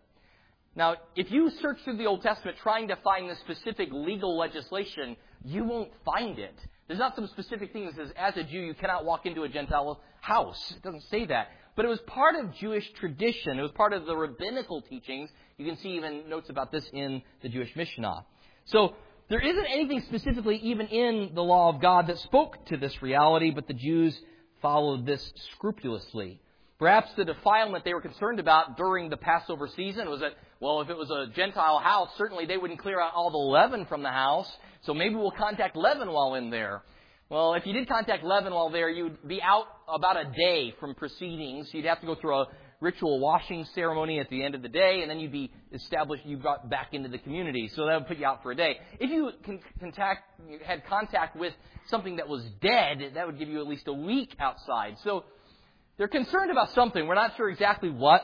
Now, 0.75 0.96
if 1.16 1.32
you 1.32 1.50
search 1.62 1.78
through 1.84 1.98
the 1.98 2.06
Old 2.06 2.22
Testament 2.22 2.58
trying 2.62 2.90
to 2.90 2.98
find 2.98 3.30
the 3.30 3.36
specific 3.38 3.90
legal 3.92 4.38
legislation, 4.38 5.16
you 5.44 5.64
won't 5.64 5.92
find 6.04 6.38
it. 6.38 6.56
There's 6.88 7.00
not 7.00 7.16
some 7.16 7.28
specific 7.28 7.72
thing 7.72 7.86
that 7.86 7.96
says, 7.96 8.10
as 8.18 8.36
a 8.36 8.44
Jew, 8.44 8.60
you 8.60 8.74
cannot 8.74 9.06
walk 9.06 9.25
into 9.25 9.44
a 9.44 9.50
Gentile 9.50 10.02
house. 10.20 10.72
It 10.72 10.84
doesn't 10.84 11.04
say 11.10 11.25
that. 11.28 11.48
But 11.75 11.86
it 11.86 11.88
was 11.88 12.00
part 12.06 12.36
of 12.36 12.54
Jewish 12.56 12.90
tradition. 13.00 13.58
It 13.58 13.62
was 13.62 13.72
part 13.72 13.94
of 13.94 14.06
the 14.06 14.16
rabbinical 14.16 14.82
teachings 14.82 15.30
You 15.58 15.66
can 15.66 15.78
see 15.78 15.90
even 15.96 16.30
notes 16.30 16.50
about 16.50 16.72
this 16.72 16.86
in 16.94 17.22
the 17.42 17.50
Jewish 17.50 17.74
Mishnah. 17.75 18.25
So 18.66 18.96
there 19.29 19.39
isn't 19.39 19.65
anything 19.65 20.01
specifically 20.08 20.58
even 20.58 20.88
in 20.88 21.32
the 21.34 21.41
law 21.41 21.74
of 21.74 21.82
God 21.82 22.08
that 22.08 22.20
spoke 22.20 22.65
to 22.67 22.77
this 22.77 23.01
reality, 23.01 23.51
but 23.51 23.67
the 23.67 23.74
Jews 23.74 24.17
followed 24.62 25.05
this 25.05 25.34
scrupulously. 25.53 26.41
Perhaps 26.77 27.10
the 27.15 27.25
defilement 27.25 27.86
they 27.86 27.94
were 27.94 28.01
concerned 28.01 28.39
about 28.39 28.77
during 28.77 29.10
the 29.10 29.17
Passover 29.17 29.67
season 29.75 30.10
was 30.10 30.20
that, 30.20 30.34
well, 30.60 30.82
if 30.82 30.89
it 30.89 30.98
was 30.98 31.10
a 31.10 31.27
Gentile 31.34 31.79
house, 31.79 32.10
certainly 32.17 32.46
they 32.46 32.58
wouldn't 32.58 32.82
clear 32.82 33.00
out 33.00 33.13
all 33.15 33.32
the 33.32 33.38
leaven 33.38 33.86
from 33.86 34.03
the 34.03 34.10
house, 34.10 34.51
so 34.82 34.94
maybe 34.94 35.15
we'll 35.15 35.32
contact 35.32 35.75
leaven 35.75 36.12
while 36.12 36.36
in 36.36 36.50
there. 36.50 36.84
Well, 37.29 37.55
if 37.55 37.65
you 37.65 37.74
did 37.74 37.88
contact 37.88 38.24
leaven 38.24 38.53
while 38.53 38.70
there, 38.70 38.89
you'd 38.89 39.27
be 39.27 39.41
out 39.41 39.65
about 39.88 40.17
a 40.17 40.32
day 40.38 40.75
from 40.79 40.94
proceedings. 40.94 41.70
You'd 41.72 41.86
have 41.86 42.01
to 42.01 42.05
go 42.05 42.15
through 42.15 42.41
a 42.41 42.46
ritual 42.86 43.20
washing 43.20 43.65
ceremony 43.74 44.20
at 44.20 44.30
the 44.30 44.44
end 44.44 44.54
of 44.54 44.62
the 44.62 44.70
day, 44.70 45.01
and 45.01 45.10
then 45.10 45.20
you'd 45.20 45.32
be 45.32 45.51
established, 45.74 46.24
you 46.25 46.38
got 46.38 46.70
back 46.70 46.89
into 46.94 47.10
the 47.10 47.18
community. 47.18 47.68
So 47.75 47.88
that 47.88 47.96
would 48.00 48.08
put 48.08 48.18
you 48.18 48.27
out 48.27 48.44
for 48.44 48.51
a 48.51 48.56
day. 48.56 48.77
If 49.00 49.10
you 49.10 49.32
contact, 49.80 50.22
had 50.63 50.86
contact 50.86 51.36
with 51.36 51.54
something 51.88 52.18
that 52.18 52.27
was 52.27 52.44
dead, 52.62 53.13
that 53.15 53.25
would 53.25 53.39
give 53.39 53.50
you 53.50 53.60
at 53.60 53.68
least 53.68 53.88
a 53.88 53.94
week 53.94 54.36
outside. 54.39 54.98
So 55.04 55.25
they're 55.98 56.08
concerned 56.08 56.51
about 56.51 56.70
something. 56.74 57.08
We're 57.08 57.15
not 57.15 57.36
sure 57.38 57.50
exactly 57.50 57.89
what, 57.89 58.22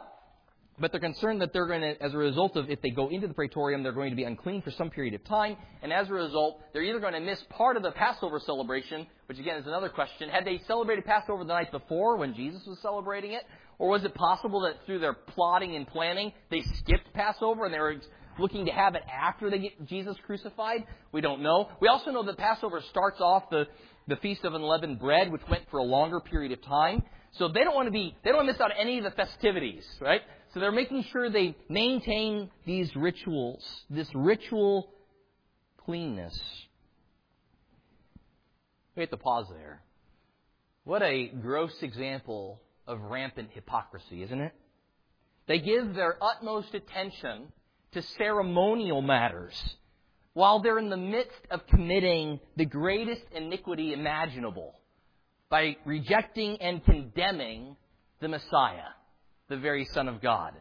but 0.79 0.91
they're 0.91 1.01
concerned 1.01 1.41
that 1.41 1.53
they're 1.53 1.67
going 1.67 1.81
to, 1.81 2.01
as 2.01 2.13
a 2.13 2.17
result 2.17 2.55
of, 2.55 2.69
if 2.69 2.81
they 2.81 2.89
go 2.89 3.09
into 3.09 3.27
the 3.27 3.33
praetorium, 3.33 3.83
they're 3.83 3.91
going 3.91 4.09
to 4.09 4.15
be 4.15 4.23
unclean 4.23 4.61
for 4.61 4.71
some 4.71 4.89
period 4.89 5.13
of 5.13 5.23
time. 5.23 5.57
And 5.81 5.91
as 5.91 6.09
a 6.09 6.13
result, 6.13 6.61
they're 6.71 6.83
either 6.83 6.99
going 6.99 7.13
to 7.13 7.19
miss 7.19 7.39
part 7.49 7.77
of 7.77 7.83
the 7.83 7.91
Passover 7.91 8.39
celebration, 8.39 9.07
which 9.27 9.39
again 9.39 9.57
is 9.57 9.67
another 9.67 9.89
question. 9.89 10.29
Had 10.29 10.45
they 10.45 10.59
celebrated 10.67 11.05
Passover 11.05 11.43
the 11.43 11.53
night 11.53 11.71
before 11.71 12.17
when 12.17 12.33
Jesus 12.33 12.65
was 12.65 12.79
celebrating 12.79 13.33
it? 13.33 13.43
Or 13.81 13.89
was 13.89 14.03
it 14.03 14.13
possible 14.13 14.61
that 14.61 14.85
through 14.85 14.99
their 14.99 15.13
plotting 15.13 15.75
and 15.75 15.87
planning, 15.87 16.33
they 16.51 16.61
skipped 16.61 17.11
Passover 17.15 17.65
and 17.65 17.73
they 17.73 17.79
were 17.79 17.95
looking 18.37 18.67
to 18.67 18.71
have 18.71 18.93
it 18.93 19.01
after 19.11 19.49
they 19.49 19.57
get 19.57 19.87
Jesus 19.87 20.15
crucified? 20.23 20.85
We 21.11 21.19
don't 21.19 21.41
know. 21.41 21.67
We 21.79 21.87
also 21.87 22.11
know 22.11 22.21
that 22.21 22.37
Passover 22.37 22.83
starts 22.91 23.19
off 23.19 23.49
the, 23.49 23.65
the 24.07 24.17
Feast 24.17 24.45
of 24.45 24.53
Unleavened 24.53 24.99
Bread, 24.99 25.31
which 25.31 25.41
went 25.49 25.63
for 25.71 25.79
a 25.79 25.83
longer 25.83 26.19
period 26.19 26.51
of 26.51 26.61
time. 26.61 27.01
So 27.31 27.47
they 27.47 27.63
don't 27.63 27.73
want 27.73 27.87
to 27.87 27.91
be, 27.91 28.15
they 28.23 28.29
don't 28.29 28.45
want 28.45 28.49
to 28.49 28.53
miss 28.53 28.61
out 28.61 28.69
on 28.69 28.77
any 28.79 28.99
of 28.99 29.03
the 29.03 29.09
festivities, 29.09 29.83
right? 29.99 30.21
So 30.53 30.59
they're 30.59 30.71
making 30.71 31.05
sure 31.11 31.31
they 31.31 31.55
maintain 31.67 32.51
these 32.67 32.95
rituals, 32.95 33.67
this 33.89 34.09
ritual 34.13 34.91
cleanness. 35.77 36.39
We 38.95 39.01
have 39.01 39.09
to 39.09 39.17
pause 39.17 39.47
there. 39.49 39.81
What 40.83 41.01
a 41.01 41.29
gross 41.29 41.73
example 41.81 42.61
of 42.91 43.01
rampant 43.01 43.49
hypocrisy, 43.53 44.21
isn't 44.23 44.39
it? 44.39 44.53
They 45.47 45.59
give 45.59 45.95
their 45.95 46.17
utmost 46.21 46.73
attention 46.73 47.51
to 47.93 48.01
ceremonial 48.01 49.01
matters 49.01 49.55
while 50.33 50.61
they're 50.61 50.79
in 50.79 50.89
the 50.89 50.97
midst 50.97 51.41
of 51.49 51.65
committing 51.67 52.39
the 52.55 52.65
greatest 52.65 53.23
iniquity 53.35 53.93
imaginable 53.93 54.75
by 55.49 55.75
rejecting 55.85 56.57
and 56.61 56.83
condemning 56.85 57.75
the 58.21 58.27
Messiah 58.27 58.91
the 59.49 59.57
very 59.57 59.85
Son 59.93 60.07
of 60.07 60.21
God. 60.21 60.53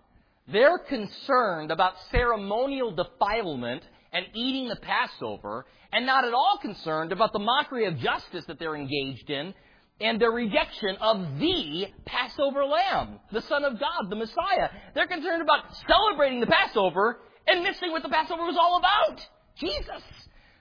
They're 0.53 0.79
concerned 0.79 1.71
about 1.71 1.95
ceremonial 2.11 2.91
defilement 2.91 3.85
and 4.13 4.27
eating 4.35 4.69
the 4.69 4.77
Passover, 4.77 5.65
and 5.93 6.05
not 6.05 6.25
at 6.25 6.35
all 6.35 6.59
concerned 6.61 7.13
about 7.13 7.33
the 7.33 7.39
mockery 7.39 7.87
of 7.87 7.97
justice 7.99 8.45
that 8.47 8.59
they're 8.59 8.75
engaged 8.75 9.31
in 9.31 9.55
and 10.01 10.21
their 10.21 10.31
rejection 10.31 10.97
of 11.01 11.39
the 11.39 11.87
Passover 12.07 12.65
lamb, 12.65 13.21
the 13.33 13.43
Son 13.43 13.65
of 13.65 13.79
God, 13.79 14.09
the 14.09 14.17
Messiah. 14.17 14.69
They're 14.95 15.07
concerned 15.07 15.43
about 15.43 15.65
celebrating 15.87 16.41
the 16.41 16.47
Passover 16.47 17.21
and 17.47 17.63
missing 17.63 17.91
what 17.91 18.03
the 18.03 18.09
Passover 18.09 18.45
was 18.45 18.57
all 18.59 18.79
about 18.79 19.21
Jesus. 19.59 20.03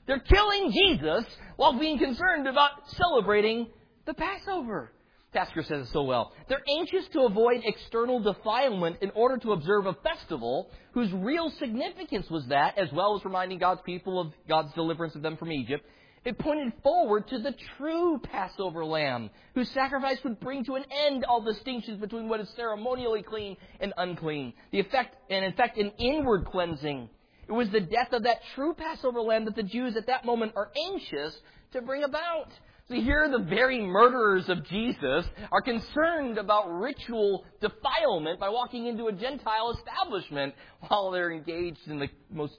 They're 0.07 0.19
killing 0.19 0.71
Jesus 0.71 1.25
while 1.55 1.77
being 1.79 1.97
concerned 1.97 2.47
about 2.47 2.71
celebrating 2.87 3.67
the 4.05 4.13
Passover. 4.13 4.91
Tasker 5.31 5.61
says 5.61 5.87
it 5.87 5.91
so 5.91 6.03
well. 6.03 6.33
They're 6.47 6.63
anxious 6.79 7.07
to 7.13 7.21
avoid 7.21 7.61
external 7.63 8.19
defilement 8.19 8.97
in 9.01 9.11
order 9.11 9.37
to 9.37 9.51
observe 9.51 9.85
a 9.85 9.93
festival 9.93 10.71
whose 10.93 11.11
real 11.13 11.51
significance 11.59 12.27
was 12.31 12.47
that, 12.47 12.79
as 12.79 12.91
well 12.91 13.15
as 13.15 13.23
reminding 13.23 13.59
God's 13.59 13.81
people 13.85 14.19
of 14.19 14.33
God's 14.47 14.73
deliverance 14.73 15.13
of 15.13 15.21
them 15.21 15.37
from 15.37 15.51
Egypt, 15.51 15.85
it 16.29 16.37
pointed 16.37 16.71
forward 16.83 17.27
to 17.27 17.39
the 17.39 17.55
true 17.75 18.19
Passover 18.19 18.85
lamb, 18.85 19.31
whose 19.55 19.69
sacrifice 19.71 20.23
would 20.23 20.39
bring 20.39 20.63
to 20.65 20.75
an 20.75 20.85
end 21.07 21.25
all 21.25 21.41
distinctions 21.41 21.99
between 21.99 22.29
what 22.29 22.39
is 22.39 22.47
ceremonially 22.55 23.23
clean 23.23 23.57
and 23.79 23.93
unclean. 23.97 24.53
The 24.71 24.79
effect, 24.79 25.15
and 25.31 25.43
in 25.43 25.53
fact, 25.53 25.79
an 25.79 25.91
inward 25.97 26.45
cleansing. 26.45 27.09
It 27.47 27.51
was 27.51 27.71
the 27.71 27.79
death 27.79 28.13
of 28.13 28.23
that 28.23 28.41
true 28.53 28.75
Passover 28.75 29.21
lamb 29.21 29.45
that 29.45 29.55
the 29.55 29.63
Jews 29.63 29.97
at 29.97 30.05
that 30.05 30.23
moment 30.23 30.53
are 30.55 30.69
anxious 30.91 31.35
to 31.73 31.81
bring 31.81 32.03
about. 32.03 32.51
See, 32.89 33.01
here 33.01 33.27
the 33.27 33.43
very 33.43 33.81
murderers 33.81 34.49
of 34.49 34.63
Jesus 34.67 35.25
are 35.51 35.61
concerned 35.63 36.37
about 36.37 36.79
ritual 36.79 37.43
defilement 37.59 38.39
by 38.39 38.49
walking 38.49 38.85
into 38.85 39.07
a 39.07 39.11
Gentile 39.11 39.71
establishment 39.71 40.53
while 40.87 41.09
they're 41.09 41.31
engaged 41.31 41.87
in 41.87 41.97
the 41.97 42.09
most 42.31 42.57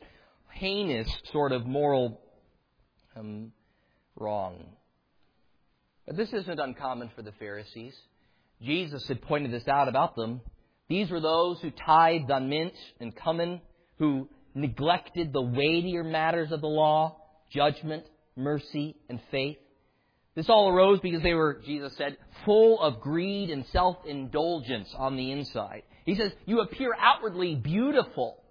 heinous 0.51 1.09
sort 1.31 1.53
of 1.53 1.67
moral 1.67 2.21
um, 3.17 3.53
wrong. 4.21 4.65
But 6.07 6.17
this 6.17 6.33
isn't 6.33 6.61
uncommon 6.61 7.11
for 7.17 7.23
the 7.23 7.33
Pharisees. 7.33 7.95
Jesus 8.63 9.07
had 9.09 9.23
pointed 9.23 9.53
this 9.53 9.69
out 9.69 9.89
about 9.89 10.17
them. 10.17 10.41
These 10.89 11.11
were 11.11 11.21
those 11.21 11.61
who 11.61 11.71
tithed 11.71 12.31
on 12.31 12.49
mint 12.49 12.75
and 13.01 13.17
cumin, 13.17 13.61
who 13.99 14.29
neglected 14.55 15.33
the 15.33 15.41
weightier 15.41 16.05
matters 16.05 16.53
of 16.53 16.61
the 16.61 16.67
law, 16.67 17.17
judgment, 17.53 18.05
mercy, 18.37 18.97
and 19.09 19.21
faith. 19.31 19.59
This 20.35 20.49
all 20.49 20.69
arose 20.69 21.01
because 21.01 21.23
they 21.23 21.35
were, 21.35 21.61
Jesus 21.65 21.97
said, 21.97 22.17
full 22.45 22.81
of 22.81 23.01
greed 23.01 23.51
and 23.51 23.65
self-indulgence 23.73 24.95
on 24.97 25.17
the 25.17 25.33
inside. 25.33 25.83
He 26.05 26.15
says, 26.15 26.33
you 26.47 26.61
appear 26.61 26.93
outwardly 26.99 27.55
beautiful, 27.55 28.43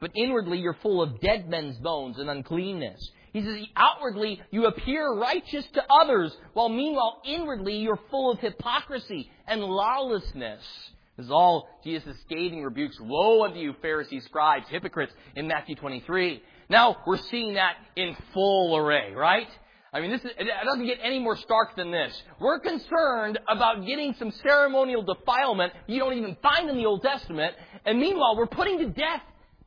but 0.00 0.12
inwardly 0.14 0.58
you're 0.58 0.76
full 0.82 1.02
of 1.02 1.20
dead 1.20 1.48
men's 1.48 1.76
bones 1.78 2.18
and 2.18 2.30
uncleanness. 2.30 3.10
He 3.36 3.42
says, 3.42 3.66
outwardly 3.76 4.40
you 4.50 4.64
appear 4.64 5.12
righteous 5.12 5.66
to 5.74 5.84
others, 5.90 6.34
while 6.54 6.70
meanwhile 6.70 7.20
inwardly 7.26 7.76
you're 7.76 8.00
full 8.10 8.32
of 8.32 8.38
hypocrisy 8.38 9.30
and 9.46 9.60
lawlessness. 9.60 10.62
This 11.18 11.26
is 11.26 11.30
all 11.30 11.68
Jesus' 11.84 12.16
scathing 12.22 12.64
rebukes. 12.64 12.98
Woe 12.98 13.44
unto 13.44 13.58
you, 13.58 13.74
Pharisees, 13.82 14.24
scribes, 14.24 14.64
hypocrites, 14.70 15.12
in 15.34 15.48
Matthew 15.48 15.74
23. 15.76 16.42
Now, 16.70 16.96
we're 17.06 17.18
seeing 17.18 17.56
that 17.56 17.74
in 17.94 18.16
full 18.32 18.74
array, 18.74 19.12
right? 19.12 19.48
I 19.92 20.00
mean, 20.00 20.12
this 20.12 20.22
is, 20.22 20.30
it 20.38 20.48
doesn't 20.64 20.86
get 20.86 21.00
any 21.02 21.18
more 21.18 21.36
stark 21.36 21.76
than 21.76 21.90
this. 21.90 22.18
We're 22.40 22.60
concerned 22.60 23.38
about 23.50 23.84
getting 23.86 24.14
some 24.18 24.32
ceremonial 24.42 25.02
defilement 25.02 25.74
you 25.86 25.98
don't 25.98 26.16
even 26.16 26.38
find 26.40 26.70
in 26.70 26.76
the 26.78 26.86
Old 26.86 27.02
Testament, 27.02 27.54
and 27.84 28.00
meanwhile, 28.00 28.34
we're 28.34 28.46
putting 28.46 28.78
to 28.78 28.86
death 28.86 29.20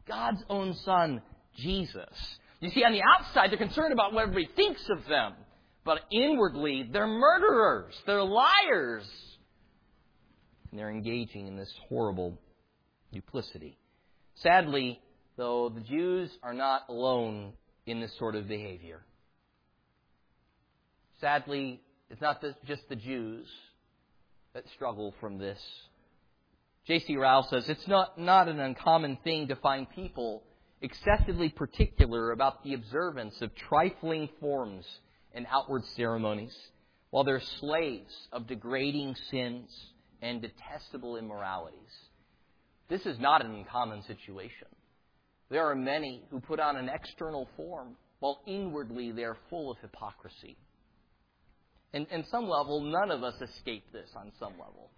God's 0.07 0.43
own 0.49 0.73
Son, 0.73 1.21
Jesus. 1.55 2.38
You 2.59 2.69
see, 2.71 2.83
on 2.83 2.91
the 2.91 3.01
outside, 3.01 3.51
they're 3.51 3.57
concerned 3.57 3.93
about 3.93 4.13
what 4.13 4.23
everybody 4.23 4.49
thinks 4.55 4.81
of 4.89 5.05
them, 5.07 5.33
but 5.85 5.99
inwardly, 6.11 6.89
they're 6.91 7.07
murderers, 7.07 7.93
they're 8.05 8.23
liars, 8.23 9.07
and 10.69 10.79
they're 10.79 10.89
engaging 10.89 11.47
in 11.47 11.55
this 11.55 11.73
horrible 11.87 12.37
duplicity. 13.13 13.77
Sadly, 14.35 14.99
though, 15.37 15.69
the 15.69 15.81
Jews 15.81 16.29
are 16.43 16.53
not 16.53 16.83
alone 16.89 17.53
in 17.85 18.01
this 18.01 18.11
sort 18.19 18.35
of 18.35 18.47
behavior. 18.47 19.01
Sadly, 21.21 21.81
it's 22.09 22.21
not 22.21 22.43
just 22.67 22.87
the 22.89 22.95
Jews 22.95 23.47
that 24.53 24.63
struggle 24.75 25.13
from 25.21 25.37
this. 25.37 25.59
J.C. 26.87 27.15
Ryle 27.15 27.47
says 27.49 27.65
it's 27.69 27.87
not, 27.87 28.19
not 28.19 28.47
an 28.47 28.59
uncommon 28.59 29.17
thing 29.23 29.47
to 29.47 29.55
find 29.55 29.89
people 29.89 30.43
excessively 30.81 31.49
particular 31.49 32.31
about 32.31 32.63
the 32.63 32.73
observance 32.73 33.41
of 33.41 33.53
trifling 33.55 34.29
forms 34.39 34.85
and 35.33 35.45
outward 35.49 35.83
ceremonies, 35.95 36.55
while 37.09 37.23
they're 37.23 37.41
slaves 37.59 38.13
of 38.31 38.47
degrading 38.47 39.15
sins 39.29 39.69
and 40.21 40.41
detestable 40.41 41.17
immoralities. 41.17 41.77
This 42.87 43.05
is 43.05 43.19
not 43.19 43.43
an 43.43 43.53
uncommon 43.53 44.03
situation. 44.03 44.67
There 45.49 45.65
are 45.67 45.75
many 45.75 46.23
who 46.29 46.39
put 46.39 46.59
on 46.59 46.75
an 46.75 46.89
external 46.89 47.47
form 47.55 47.95
while 48.19 48.41
inwardly 48.45 49.11
they 49.11 49.23
are 49.23 49.37
full 49.49 49.71
of 49.71 49.77
hypocrisy. 49.79 50.57
And, 51.93 52.05
and 52.11 52.25
some 52.29 52.47
level, 52.47 52.81
none 52.81 53.11
of 53.11 53.23
us 53.23 53.35
escape 53.41 53.85
this 53.91 54.09
on 54.15 54.31
some 54.39 54.53
level. 54.53 54.89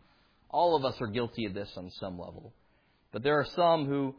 All 0.50 0.76
of 0.76 0.84
us 0.84 0.96
are 1.00 1.08
guilty 1.08 1.46
of 1.46 1.54
this 1.54 1.70
on 1.78 1.92
some 2.00 2.20
level. 2.20 2.54
But 3.14 3.24
there 3.24 3.40
are 3.40 3.48
some 3.56 3.86
who 3.86 4.16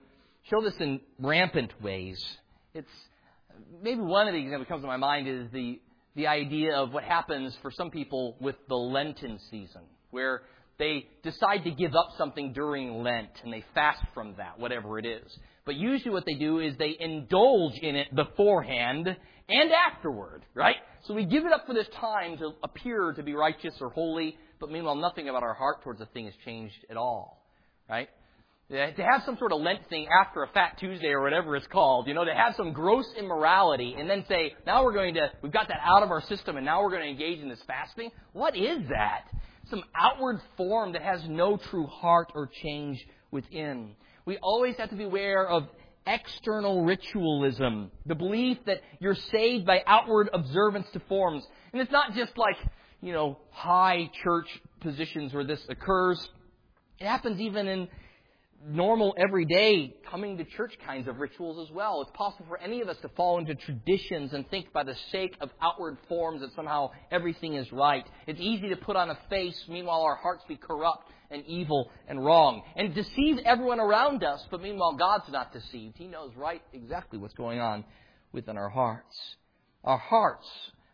show 0.50 0.61
this 0.61 0.76
in 0.78 1.00
rampant 1.18 1.72
ways. 1.82 2.22
It's 2.75 2.90
maybe 3.82 4.00
one 4.00 4.28
of 4.28 4.34
the 4.34 4.40
examples 4.40 4.66
that 4.66 4.72
comes 4.72 4.82
to 4.82 4.88
my 4.88 4.96
mind 4.96 5.28
is 5.28 5.50
the 5.52 5.80
the 6.14 6.26
idea 6.26 6.76
of 6.76 6.92
what 6.92 7.04
happens 7.04 7.56
for 7.62 7.70
some 7.70 7.90
people 7.90 8.37
with 8.40 8.56
the 8.68 8.76
Lenten 8.76 9.38
season, 9.50 9.82
where 10.11 10.42
they 10.78 11.06
decide 11.22 11.64
to 11.64 11.70
give 11.70 11.94
up 11.94 12.11
something 12.18 12.52
during 12.52 13.02
Lent 13.02 13.30
and 13.44 13.52
they 13.52 13.64
fast 13.75 14.02
from 14.12 14.34
that, 14.37 14.58
whatever 14.58 14.99
it 14.99 15.06
is. 15.06 15.38
But 15.64 15.76
usually 15.76 16.11
what 16.11 16.26
they 16.26 16.34
do 16.34 16.58
is 16.58 16.76
they 16.76 16.96
indulge 16.99 17.78
in 17.78 17.96
it 17.96 18.14
beforehand 18.14 19.16
and 19.49 19.72
afterward, 19.72 20.44
right? 20.54 20.76
So 21.04 21.14
we 21.14 21.25
give 21.25 21.46
it 21.46 21.52
up 21.52 21.66
for 21.66 21.75
this 21.75 21.88
time 22.00 22.37
to 22.38 22.52
appear 22.62 23.12
to 23.12 23.22
be 23.22 23.34
righteous 23.34 23.75
or 23.80 23.90
holy, 23.90 24.37
but 24.61 24.70
meanwhile 24.70 24.96
nothing 24.96 25.28
about 25.28 25.42
our 25.42 25.54
heart 25.54 25.82
towards 25.82 26.00
the 26.00 26.06
thing 26.06 26.26
has 26.26 26.34
changed 26.44 26.84
at 26.90 26.96
all, 26.96 27.46
right? 27.88 28.08
To 28.71 29.04
have 29.04 29.23
some 29.26 29.37
sort 29.37 29.52
of 29.52 29.61
Lent 29.61 29.87
thing 29.90 30.07
after 30.23 30.42
a 30.42 30.49
Fat 30.49 30.78
Tuesday 30.78 31.09
or 31.09 31.21
whatever 31.21 31.57
it's 31.57 31.66
called, 31.66 32.09
you 32.09 32.14
know, 32.14 32.25
to 32.25 32.33
have 32.33 32.54
some 32.57 32.73
gross 32.73 33.04
immorality 33.19 33.95
and 33.99 34.09
then 34.09 34.25
say, 34.28 34.54
now 34.66 34.83
we're 34.83 34.95
going 34.95 35.14
to, 35.14 35.31
we've 35.42 35.52
got 35.52 35.69
that 35.69 35.81
out 35.85 36.02
of 36.02 36.11
our 36.11 36.23
system 36.23 36.57
and 36.57 36.64
now 36.64 36.83
we're 36.83 36.90
going 36.90 37.02
to 37.02 37.09
engage 37.09 37.40
in 37.40 37.50
this 37.50 37.62
fasting. 37.66 38.11
What 38.33 38.57
is 38.57 38.88
that? 38.88 39.25
Some 39.69 39.85
outward 39.95 40.40
form 40.57 40.92
that 40.95 41.02
has 41.02 41.21
no 41.28 41.59
true 41.59 41.87
heart 41.87 42.33
or 42.35 42.49
change 42.62 43.07
within. 43.31 43.90
We 44.25 44.38
always 44.38 44.76
have 44.76 44.88
to 44.88 44.97
beware 44.97 45.47
of 45.47 45.69
external 46.07 46.85
ritualism, 46.85 47.90
the 48.07 48.14
belief 48.14 48.59
that 48.66 48.81
you're 49.00 49.16
saved 49.33 49.66
by 49.66 49.83
outward 49.87 50.31
observance 50.33 50.87
to 50.95 51.00
forms. 51.09 51.45
And 51.73 51.83
it's 51.83 51.92
not 51.92 52.14
just 52.14 52.38
like, 52.38 52.57
you 53.00 53.12
know, 53.12 53.38
high 53.50 54.11
church 54.25 54.49
positions 54.81 55.35
where 55.35 55.45
this 55.45 55.61
occurs. 55.69 56.26
It 56.99 57.07
happens 57.07 57.40
even 57.40 57.69
in 57.69 57.88
normal, 58.66 59.14
everyday, 59.19 59.95
coming 60.11 60.38
to 60.38 60.45
church 60.45 60.73
kinds 60.87 61.09
of 61.09 61.19
rituals 61.19 61.69
as 61.69 61.75
well. 61.75 62.02
It's 62.02 62.11
possible 62.14 62.47
for 62.49 62.59
any 62.59 62.81
of 62.81 62.88
us 62.88 62.97
to 63.02 63.09
fall 63.11 63.38
into 63.38 63.54
traditions 63.54 64.33
and 64.33 64.49
think 64.50 64.73
by 64.73 64.85
the 64.85 64.95
sake 65.11 65.37
of 65.40 65.50
outward 65.61 65.99
forms 66.09 66.40
that 66.42 66.54
somehow 66.54 66.90
everything 67.11 67.54
is 67.54 67.71
right. 67.73 68.07
It's 68.26 68.40
easy 68.40 68.69
to 68.69 68.76
put 68.76 68.97
on 68.97 69.11
a 69.11 69.19
face, 69.28 69.61
meanwhile 69.69 70.02
our 70.02 70.16
hearts 70.16 70.45
be 70.49 70.57
corrupt 70.57 71.09
and 71.31 71.45
evil 71.47 71.90
and 72.07 72.25
wrong. 72.25 72.62
And 72.76 72.95
deceive 72.95 73.38
everyone 73.45 73.81
around 73.81 74.23
us, 74.23 74.45
but 74.50 74.61
meanwhile 74.61 74.97
God's 74.97 75.31
not 75.31 75.52
deceived. 75.52 75.97
He 75.97 76.07
knows 76.07 76.31
right 76.37 76.62
exactly 76.73 77.19
what's 77.19 77.35
going 77.35 77.61
on 77.61 77.85
within 78.33 78.57
our 78.57 78.69
hearts. 78.69 79.16
Our 79.85 79.99
hearts 79.99 80.47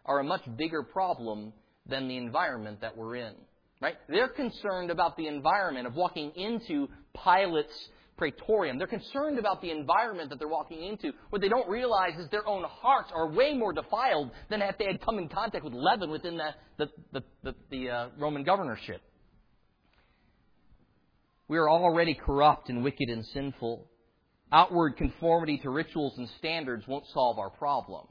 are 0.04 0.20
a 0.20 0.24
much 0.24 0.42
bigger 0.56 0.82
problem 0.82 1.52
than 1.86 2.08
the 2.08 2.16
environment 2.16 2.80
that 2.80 2.96
we're 2.96 3.16
in. 3.16 3.34
Right? 3.80 3.94
They're 4.08 4.28
concerned 4.28 4.90
about 4.90 5.16
the 5.16 5.28
environment 5.28 5.86
of 5.86 5.94
walking 5.94 6.32
into 6.34 6.88
Pilate's 7.14 7.88
praetorium. 8.16 8.76
They're 8.76 8.88
concerned 8.88 9.38
about 9.38 9.62
the 9.62 9.70
environment 9.70 10.30
that 10.30 10.40
they're 10.40 10.48
walking 10.48 10.82
into. 10.82 11.12
What 11.30 11.40
they 11.40 11.48
don't 11.48 11.68
realize 11.68 12.18
is 12.18 12.28
their 12.30 12.46
own 12.46 12.64
hearts 12.64 13.10
are 13.14 13.30
way 13.30 13.54
more 13.54 13.72
defiled 13.72 14.32
than 14.50 14.60
if 14.60 14.76
they 14.78 14.86
had 14.86 15.00
come 15.00 15.18
in 15.18 15.28
contact 15.28 15.64
with 15.64 15.72
leaven 15.72 16.10
within 16.10 16.36
the, 16.36 16.50
the, 16.76 16.90
the, 17.12 17.22
the, 17.44 17.54
the 17.70 17.90
uh, 17.90 18.08
Roman 18.18 18.42
governorship. 18.42 19.00
We 21.46 21.56
are 21.56 21.70
already 21.70 22.14
corrupt 22.14 22.68
and 22.68 22.82
wicked 22.84 23.08
and 23.08 23.24
sinful. 23.26 23.88
Outward 24.50 24.96
conformity 24.96 25.58
to 25.58 25.70
rituals 25.70 26.18
and 26.18 26.28
standards 26.38 26.84
won't 26.88 27.06
solve 27.14 27.38
our 27.38 27.50
problem. 27.50 28.06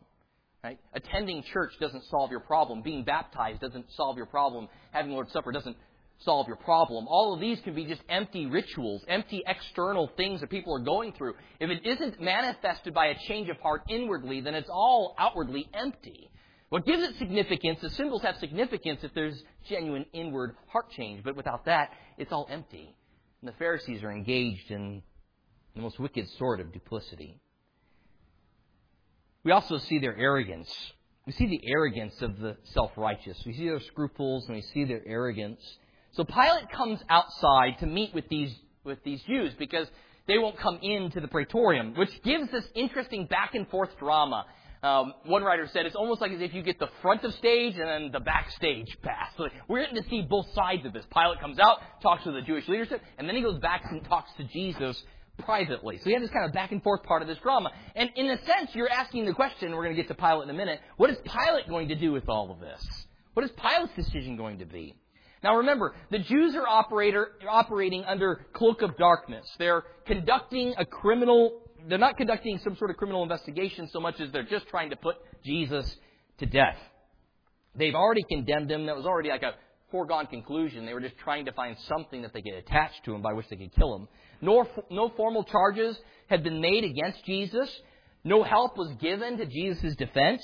Right? 0.63 0.79
Attending 0.93 1.43
church 1.53 1.71
doesn't 1.79 2.03
solve 2.09 2.31
your 2.31 2.39
problem. 2.39 2.81
Being 2.81 3.03
baptized 3.03 3.61
doesn't 3.61 3.85
solve 3.95 4.17
your 4.17 4.25
problem. 4.25 4.67
Having 4.91 5.11
Lord's 5.11 5.31
Supper 5.31 5.51
doesn't 5.51 5.77
solve 6.19 6.47
your 6.47 6.57
problem. 6.57 7.07
All 7.07 7.33
of 7.33 7.39
these 7.39 7.59
can 7.63 7.75
be 7.75 7.85
just 7.85 8.01
empty 8.09 8.47
rituals, 8.47 9.03
empty 9.07 9.43
external 9.45 10.09
things 10.17 10.41
that 10.41 10.49
people 10.49 10.75
are 10.75 10.83
going 10.83 11.13
through. 11.13 11.35
If 11.59 11.69
it 11.69 11.85
isn't 11.85 12.19
manifested 12.19 12.93
by 12.93 13.07
a 13.07 13.15
change 13.27 13.49
of 13.49 13.57
heart 13.57 13.83
inwardly, 13.87 14.41
then 14.41 14.55
it's 14.55 14.69
all 14.69 15.15
outwardly 15.19 15.69
empty. 15.73 16.29
What 16.69 16.85
gives 16.85 17.03
it 17.03 17.15
significance, 17.17 17.79
the 17.81 17.89
symbols 17.91 18.23
have 18.23 18.35
significance 18.37 18.99
if 19.03 19.13
there's 19.13 19.41
genuine 19.69 20.05
inward 20.11 20.55
heart 20.67 20.89
change, 20.91 21.23
but 21.23 21.35
without 21.35 21.65
that, 21.65 21.91
it's 22.17 22.31
all 22.31 22.47
empty. 22.49 22.93
And 23.41 23.47
the 23.47 23.55
Pharisees 23.57 24.03
are 24.03 24.11
engaged 24.11 24.69
in 24.69 25.01
the 25.75 25.81
most 25.81 25.99
wicked 25.99 26.27
sort 26.37 26.59
of 26.59 26.73
duplicity. 26.73 27.39
We 29.47 29.53
also 29.53 29.77
see 29.77 29.99
their 29.99 30.17
arrogance. 30.17 30.69
We 31.25 31.31
see 31.31 31.47
the 31.47 31.61
arrogance 31.71 32.21
of 32.21 32.37
the 32.37 32.57
self 32.73 32.91
righteous. 32.97 33.41
We 33.45 33.53
see 33.53 33.69
their 33.69 33.79
scruples 33.79 34.45
and 34.45 34.57
we 34.57 34.61
see 34.61 34.83
their 34.83 35.01
arrogance. 35.07 35.61
So 36.11 36.25
Pilate 36.25 36.69
comes 36.69 36.99
outside 37.07 37.79
to 37.79 37.85
meet 37.85 38.13
with 38.13 38.27
these, 38.27 38.53
with 38.83 39.01
these 39.05 39.21
Jews 39.21 39.53
because 39.57 39.87
they 40.27 40.37
won't 40.37 40.57
come 40.57 40.79
into 40.81 41.21
the 41.21 41.29
praetorium, 41.29 41.93
which 41.95 42.09
gives 42.23 42.51
this 42.51 42.65
interesting 42.75 43.25
back 43.25 43.55
and 43.55 43.65
forth 43.69 43.97
drama. 43.97 44.47
Um, 44.83 45.13
one 45.23 45.43
writer 45.43 45.69
said 45.71 45.85
it's 45.85 45.95
almost 45.95 46.19
like 46.19 46.33
as 46.33 46.41
if 46.41 46.53
you 46.53 46.61
get 46.61 46.77
the 46.77 46.89
front 47.01 47.23
of 47.23 47.33
stage 47.35 47.75
and 47.77 47.87
then 47.87 48.09
the 48.11 48.19
backstage 48.19 48.97
pass. 49.01 49.31
So 49.37 49.47
we're 49.69 49.79
getting 49.85 50.03
to 50.03 50.09
see 50.09 50.23
both 50.23 50.51
sides 50.55 50.85
of 50.85 50.91
this. 50.91 51.05
Pilate 51.13 51.39
comes 51.39 51.57
out, 51.57 51.77
talks 52.01 52.25
to 52.25 52.33
the 52.33 52.41
Jewish 52.41 52.67
leadership, 52.67 53.01
and 53.17 53.29
then 53.29 53.37
he 53.37 53.41
goes 53.41 53.59
back 53.59 53.83
and 53.89 54.03
talks 54.09 54.29
to 54.39 54.43
Jesus 54.43 55.01
privately. 55.39 55.97
So 55.97 56.09
you 56.09 56.15
have 56.15 56.21
this 56.21 56.31
kind 56.31 56.45
of 56.45 56.53
back 56.53 56.71
and 56.71 56.81
forth 56.81 57.03
part 57.03 57.21
of 57.21 57.27
this 57.27 57.37
drama. 57.39 57.71
And 57.95 58.09
in 58.15 58.27
a 58.29 58.37
sense, 58.37 58.71
you're 58.73 58.91
asking 58.91 59.25
the 59.25 59.33
question, 59.33 59.71
we're 59.71 59.83
going 59.83 59.95
to 59.95 60.01
get 60.01 60.07
to 60.09 60.15
Pilate 60.15 60.43
in 60.43 60.49
a 60.49 60.57
minute, 60.57 60.79
what 60.97 61.09
is 61.09 61.17
Pilate 61.25 61.67
going 61.67 61.89
to 61.89 61.95
do 61.95 62.11
with 62.11 62.27
all 62.27 62.51
of 62.51 62.59
this? 62.59 62.85
What 63.33 63.45
is 63.45 63.51
Pilate's 63.51 63.93
decision 63.95 64.35
going 64.35 64.59
to 64.59 64.65
be? 64.65 64.95
Now 65.43 65.57
remember, 65.57 65.93
the 66.09 66.19
Jews 66.19 66.55
are 66.55 66.67
operating 66.67 68.03
under 68.05 68.45
cloak 68.53 68.81
of 68.81 68.97
darkness. 68.97 69.45
They're 69.59 69.83
conducting 70.05 70.73
a 70.77 70.85
criminal, 70.85 71.61
they're 71.87 71.99
not 71.99 72.17
conducting 72.17 72.59
some 72.63 72.75
sort 72.75 72.89
of 72.89 72.97
criminal 72.97 73.21
investigation 73.21 73.87
so 73.93 73.99
much 73.99 74.19
as 74.19 74.31
they're 74.31 74.43
just 74.43 74.67
trying 74.67 74.89
to 74.89 74.95
put 74.95 75.15
Jesus 75.45 75.95
to 76.39 76.47
death. 76.47 76.77
They've 77.75 77.93
already 77.93 78.23
condemned 78.27 78.71
him. 78.71 78.87
That 78.87 78.95
was 78.95 79.05
already 79.05 79.29
like 79.29 79.43
a 79.43 79.53
foregone 79.91 80.27
conclusion. 80.27 80.85
They 80.85 80.93
were 80.93 81.01
just 81.01 81.17
trying 81.17 81.45
to 81.45 81.51
find 81.51 81.77
something 81.87 82.21
that 82.21 82.33
they 82.33 82.41
could 82.41 82.53
attach 82.53 82.91
to 83.05 83.15
him 83.15 83.21
by 83.21 83.33
which 83.33 83.47
they 83.49 83.55
could 83.55 83.73
kill 83.75 83.95
him. 83.95 84.07
Nor, 84.41 84.67
no 84.89 85.09
formal 85.09 85.43
charges 85.43 85.97
had 86.27 86.43
been 86.43 86.61
made 86.61 86.83
against 86.83 87.23
Jesus. 87.25 87.69
No 88.23 88.43
help 88.43 88.77
was 88.77 88.91
given 88.99 89.37
to 89.37 89.45
Jesus' 89.45 89.95
defense. 89.95 90.41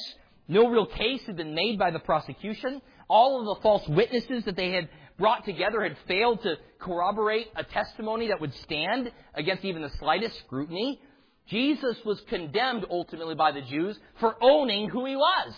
No 0.47 0.67
real 0.67 0.85
case 0.85 1.21
had 1.25 1.37
been 1.37 1.55
made 1.55 1.77
by 1.77 1.91
the 1.91 1.99
prosecution. 1.99 2.81
All 3.09 3.39
of 3.39 3.57
the 3.57 3.61
false 3.61 3.87
witnesses 3.87 4.45
that 4.45 4.55
they 4.55 4.71
had 4.71 4.89
brought 5.17 5.45
together 5.45 5.83
had 5.83 5.97
failed 6.07 6.41
to 6.43 6.55
corroborate 6.79 7.47
a 7.55 7.63
testimony 7.63 8.27
that 8.27 8.41
would 8.41 8.53
stand 8.55 9.11
against 9.35 9.63
even 9.63 9.81
the 9.81 9.91
slightest 9.99 10.37
scrutiny. 10.39 10.99
Jesus 11.47 11.97
was 12.05 12.21
condemned 12.29 12.85
ultimately 12.89 13.35
by 13.35 13.51
the 13.51 13.61
Jews 13.61 13.97
for 14.19 14.35
owning 14.41 14.89
who 14.89 15.05
he 15.05 15.15
was, 15.15 15.53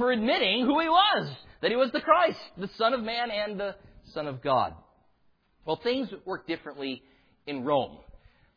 for 0.00 0.10
admitting 0.10 0.64
who 0.64 0.80
he 0.80 0.88
was, 0.88 1.30
that 1.60 1.70
he 1.70 1.76
was 1.76 1.90
the 1.92 2.00
Christ, 2.00 2.38
the 2.56 2.70
Son 2.78 2.94
of 2.94 3.02
Man 3.02 3.30
and 3.30 3.60
the 3.60 3.76
Son 4.14 4.26
of 4.26 4.42
God. 4.42 4.72
Well, 5.66 5.76
things 5.76 6.08
work 6.24 6.46
differently 6.46 7.02
in 7.46 7.64
Rome. 7.64 7.98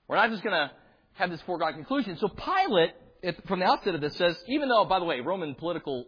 We're 0.08 0.16
not 0.16 0.30
just 0.30 0.42
going 0.42 0.56
to 0.56 0.72
have 1.16 1.30
this 1.30 1.42
foregone 1.42 1.74
conclusion. 1.74 2.18
So 2.18 2.30
Pilate, 2.30 2.92
from 3.46 3.60
the 3.60 3.66
outset 3.66 3.94
of 3.94 4.00
this, 4.00 4.16
says, 4.16 4.38
even 4.48 4.70
though, 4.70 4.86
by 4.86 5.00
the 5.00 5.06
way, 5.06 5.20
Roman 5.20 5.54
political 5.56 6.06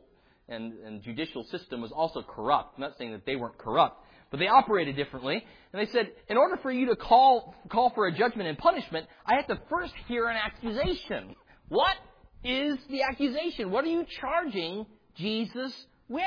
and, 0.47 0.73
and 0.79 1.03
judicial 1.03 1.43
system 1.51 1.81
was 1.81 1.91
also 1.91 2.21
corrupt. 2.21 2.75
I'm 2.77 2.81
not 2.81 2.97
saying 2.97 3.11
that 3.11 3.25
they 3.25 3.35
weren't 3.35 3.57
corrupt, 3.57 4.05
but 4.31 4.39
they 4.39 4.47
operated 4.47 4.95
differently. 4.95 5.43
And 5.73 5.85
they 5.85 5.91
said, 5.91 6.11
in 6.29 6.37
order 6.37 6.57
for 6.61 6.71
you 6.71 6.85
to 6.87 6.95
call, 6.95 7.55
call 7.69 7.91
for 7.93 8.07
a 8.07 8.17
judgment 8.17 8.47
and 8.47 8.57
punishment, 8.57 9.05
I 9.25 9.35
have 9.35 9.47
to 9.47 9.59
first 9.69 9.93
hear 10.07 10.29
an 10.29 10.37
accusation. 10.37 11.35
What 11.67 11.97
is 12.45 12.77
the 12.89 13.01
accusation? 13.03 13.69
What 13.69 13.83
are 13.83 13.89
you 13.89 14.05
charging 14.21 14.85
Jesus 15.17 15.73
with? 16.07 16.23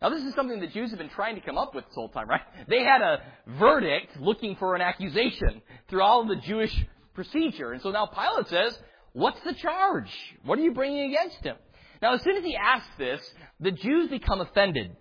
Now, 0.00 0.08
this 0.08 0.24
is 0.24 0.34
something 0.34 0.58
the 0.58 0.66
Jews 0.66 0.90
have 0.90 0.98
been 0.98 1.10
trying 1.10 1.36
to 1.36 1.40
come 1.40 1.56
up 1.56 1.74
with 1.74 1.84
this 1.84 1.94
whole 1.94 2.08
time, 2.08 2.28
right? 2.28 2.40
They 2.68 2.82
had 2.82 3.02
a 3.02 3.22
verdict 3.58 4.18
looking 4.18 4.56
for 4.56 4.74
an 4.74 4.82
accusation 4.82 5.62
through 5.88 6.02
all 6.02 6.22
of 6.22 6.28
the 6.28 6.36
Jewish 6.36 6.74
procedure. 7.14 7.72
And 7.72 7.80
so 7.80 7.90
now 7.90 8.06
Pilate 8.06 8.48
says, 8.48 8.78
What's 9.12 9.40
the 9.44 9.54
charge? 9.54 10.10
What 10.44 10.58
are 10.58 10.62
you 10.62 10.72
bringing 10.72 11.12
against 11.12 11.44
him? 11.44 11.56
Now, 12.00 12.14
as 12.14 12.22
soon 12.22 12.36
as 12.36 12.44
he 12.44 12.56
asks 12.56 12.88
this, 12.98 13.20
the 13.60 13.70
Jews 13.70 14.08
become 14.08 14.40
offended 14.40 14.96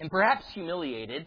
and 0.00 0.10
perhaps 0.10 0.44
humiliated, 0.52 1.26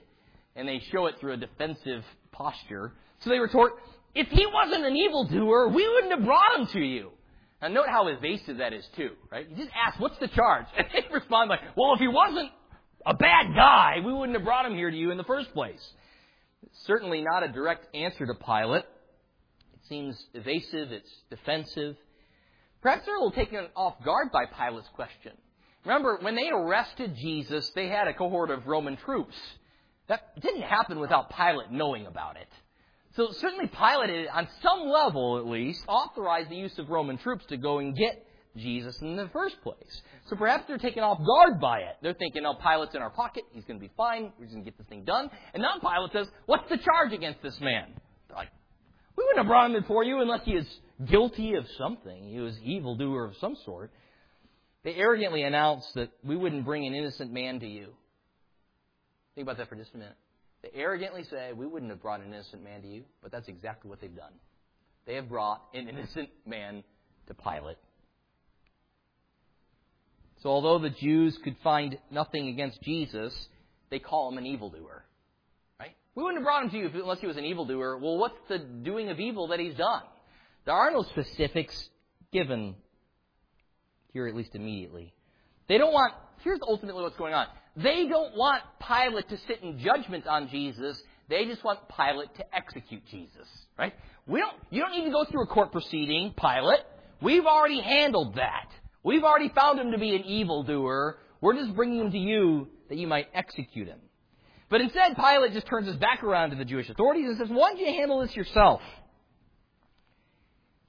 and 0.56 0.68
they 0.68 0.82
show 0.92 1.06
it 1.06 1.16
through 1.20 1.34
a 1.34 1.38
defensive 1.38 2.04
posture. 2.32 2.94
So 3.20 3.30
they 3.30 3.40
retort, 3.40 3.74
If 4.16 4.28
he 4.28 4.46
wasn't 4.46 4.86
an 4.86 4.96
evildoer, 4.96 5.70
we 5.70 5.88
wouldn't 5.88 6.14
have 6.14 6.26
brought 6.26 6.60
him 6.60 6.68
to 6.68 6.80
you. 6.80 7.12
Now, 7.62 7.68
note 7.68 7.88
how 7.90 8.08
evasive 8.08 8.58
that 8.58 8.74
is, 8.74 8.84
too, 8.96 9.12
right? 9.32 9.48
You 9.50 9.56
just 9.56 9.72
ask, 9.76 10.00
What's 10.00 10.18
the 10.20 10.28
charge? 10.28 10.66
And 10.78 10.88
they 10.94 11.14
respond 11.14 11.50
like, 11.50 11.60
Well, 11.78 11.94
if 11.94 12.00
he 12.00 12.08
wasn't 12.08 12.50
a 13.06 13.14
bad 13.14 13.54
guy, 13.56 13.98
we 14.06 14.14
wouldn't 14.14 14.38
have 14.38 14.46
brought 14.46 14.66
him 14.66 14.76
here 14.76 14.90
to 14.90 14.98
you 14.98 15.12
in 15.12 15.18
the 15.18 15.24
first 15.24 15.54
place. 15.54 15.82
certainly 16.86 17.22
not 17.22 17.44
a 17.44 17.48
direct 17.52 17.94
answer 17.96 18.26
to 18.26 18.34
Pilate. 18.34 18.84
It 19.74 19.88
seems 19.90 20.18
evasive, 20.34 20.92
it's 20.92 21.10
defensive. 21.30 21.96
Perhaps 22.82 23.06
they're 23.06 23.16
a 23.16 23.20
little 23.20 23.32
taken 23.32 23.68
off 23.76 24.04
guard 24.04 24.32
by 24.32 24.46
Pilate's 24.46 24.90
question. 24.96 25.34
Remember, 25.86 26.18
when 26.22 26.36
they 26.36 26.50
arrested 26.50 27.16
Jesus, 27.16 27.70
they 27.76 27.88
had 27.88 28.08
a 28.08 28.14
cohort 28.14 28.52
of 28.52 28.68
Roman 28.68 28.98
troops. 28.98 29.36
That 30.08 30.40
didn't 30.42 30.64
happen 30.64 31.00
without 31.00 31.32
Pilate 31.36 31.72
knowing 31.72 32.06
about 32.06 32.38
it. 32.38 32.48
So 33.16 33.32
certainly 33.32 33.68
Pilate, 33.68 34.28
on 34.30 34.48
some 34.62 34.88
level 34.88 35.38
at 35.38 35.46
least, 35.46 35.84
authorized 35.88 36.50
the 36.50 36.56
use 36.56 36.78
of 36.80 36.90
Roman 36.90 37.18
troops 37.18 37.46
to 37.50 37.58
go 37.58 37.80
and 37.80 37.96
get 37.96 38.26
Jesus 38.56 38.98
in 39.02 39.16
the 39.16 39.30
first 39.30 39.62
place. 39.62 40.02
So 40.30 40.36
perhaps 40.36 40.66
they're 40.68 40.78
taken 40.78 41.04
off 41.04 41.20
guard 41.26 41.60
by 41.60 41.80
it. 41.80 41.98
They're 42.02 42.14
thinking, 42.14 42.46
oh, 42.46 42.54
Pilate's 42.54 42.96
in 42.96 43.02
our 43.02 43.10
pocket. 43.10 43.44
He's 43.52 43.66
going 43.66 43.80
to 43.80 43.86
be 43.86 43.92
fine. 43.98 44.32
We're 44.38 44.46
just 44.46 44.56
going 44.56 44.64
to 44.64 44.72
get 44.72 44.78
this 44.78 44.88
thing 44.88 45.04
done. 45.04 45.30
And 45.54 45.62
now 45.62 45.80
Pilate 45.80 46.12
says, 46.14 46.28
what's 46.46 46.70
the 46.70 46.78
charge 46.78 47.14
against 47.14 47.42
this 47.42 47.60
man? 47.60 47.94
They're 48.28 48.38
like, 48.38 48.50
we 49.18 49.24
wouldn't 49.24 49.40
have 49.40 49.48
brought 49.48 49.72
him 49.72 49.82
before 49.82 50.04
you 50.04 50.22
unless 50.22 50.42
he 50.46 50.52
is 50.52 50.68
guilty 51.06 51.56
of 51.56 51.66
something. 51.78 52.30
He 52.30 52.40
was 52.40 52.58
evildoer 52.64 53.26
of 53.26 53.36
some 53.42 53.56
sort. 53.66 53.92
They 54.84 54.96
arrogantly 54.96 55.44
announced 55.44 55.94
that 55.96 56.12
we 56.24 56.36
wouldn't 56.36 56.66
bring 56.66 56.86
an 56.86 56.94
innocent 56.94 57.32
man 57.32 57.60
to 57.60 57.68
you. 57.68 57.88
Think 59.36 59.46
about 59.46 59.58
that 59.58 59.70
for 59.70 59.76
just 59.76 59.94
a 59.94 59.98
minute. 59.98 60.16
They 60.64 60.70
arrogantly 60.74 61.24
say, 61.24 61.54
We 61.54 61.66
wouldn't 61.66 61.92
have 61.92 62.02
brought 62.02 62.22
an 62.22 62.28
innocent 62.28 62.64
man 62.64 62.82
to 62.82 62.88
you, 62.88 63.04
but 63.22 63.32
that's 63.32 63.48
exactly 63.48 63.90
what 63.90 64.02
they've 64.02 64.16
done. 64.16 64.34
They 65.06 65.16
have 65.16 65.30
brought 65.30 65.62
an 65.74 65.90
innocent 65.90 66.30
man 66.46 66.84
to 67.28 67.34
Pilate. 67.34 67.78
So, 70.42 70.50
although 70.50 70.80
the 70.80 70.90
Jews 70.90 71.38
could 71.44 71.56
find 71.64 71.98
nothing 72.10 72.48
against 72.48 72.82
Jesus, 72.82 73.34
they 73.90 74.00
call 74.00 74.32
him 74.32 74.38
an 74.38 74.46
evildoer. 74.46 75.06
Right? 75.80 75.96
We 76.16 76.24
wouldn't 76.24 76.40
have 76.40 76.46
brought 76.46 76.64
him 76.64 76.70
to 76.72 76.78
you 76.78 77.02
unless 77.02 77.20
he 77.20 77.28
was 77.28 77.38
an 77.38 77.46
evildoer. 77.46 77.98
Well, 77.98 78.18
what's 78.18 78.38
the 78.50 78.58
doing 78.58 79.10
of 79.10 79.20
evil 79.20 79.48
that 79.50 79.60
he's 79.60 79.76
done? 79.76 80.02
There 80.66 80.74
are 80.74 80.92
no 80.92 81.04
specifics 81.04 81.90
given 82.32 82.76
here, 84.14 84.28
at 84.28 84.36
least 84.36 84.56
immediately. 84.56 85.14
They 85.68 85.78
don't 85.78 85.94
want, 85.94 86.14
here's 86.44 86.60
ultimately 86.62 87.02
what's 87.04 87.18
going 87.18 87.34
on. 87.34 87.48
They 87.76 88.08
don't 88.08 88.36
want 88.36 88.64
Pilate 88.86 89.30
to 89.30 89.38
sit 89.48 89.62
in 89.64 89.80
judgment 89.80 90.28
on 90.28 90.50
Jesus. 90.50 91.02
They 91.30 91.46
just 91.46 91.64
want 91.64 91.80
Pilate 91.88 92.36
to 92.36 92.56
execute 92.56 93.04
Jesus, 93.10 93.48
right? 93.78 93.94
We 94.28 94.40
don't, 94.40 94.56
you 94.70 94.82
don't 94.82 94.92
need 94.92 95.06
to 95.06 95.12
go 95.12 95.26
through 95.26 95.44
a 95.44 95.48
court 95.48 95.72
proceeding, 95.72 96.34
Pilate. 96.38 96.82
We've 97.22 97.46
already 97.46 97.82
handled 97.82 98.36
that. 98.36 98.68
We've 99.04 99.24
already 99.24 99.50
found 99.50 99.80
him 99.80 99.92
to 99.92 99.98
be 99.98 100.16
an 100.16 100.24
evildoer. 100.24 101.18
We're 101.40 101.56
just 101.56 101.76
bringing 101.76 102.00
him 102.00 102.12
to 102.12 102.18
you 102.18 102.68
that 102.90 102.98
you 102.98 103.08
might 103.08 103.28
execute 103.34 103.88
him. 103.88 104.00
But 104.70 104.82
instead, 104.82 105.16
Pilate 105.16 105.54
just 105.54 105.68
turns 105.68 105.88
his 105.88 105.98
back 105.98 106.24
around 106.24 106.52
to 106.52 106.56
the 106.56 106.66
Jewish 106.66 106.90
authorities 106.90 107.28
and 107.28 107.38
says, 107.38 107.50
why 107.50 107.72
don't 107.72 107.80
you 107.80 107.88
handle 107.88 108.22
this 108.22 108.36
yourself? 108.36 108.82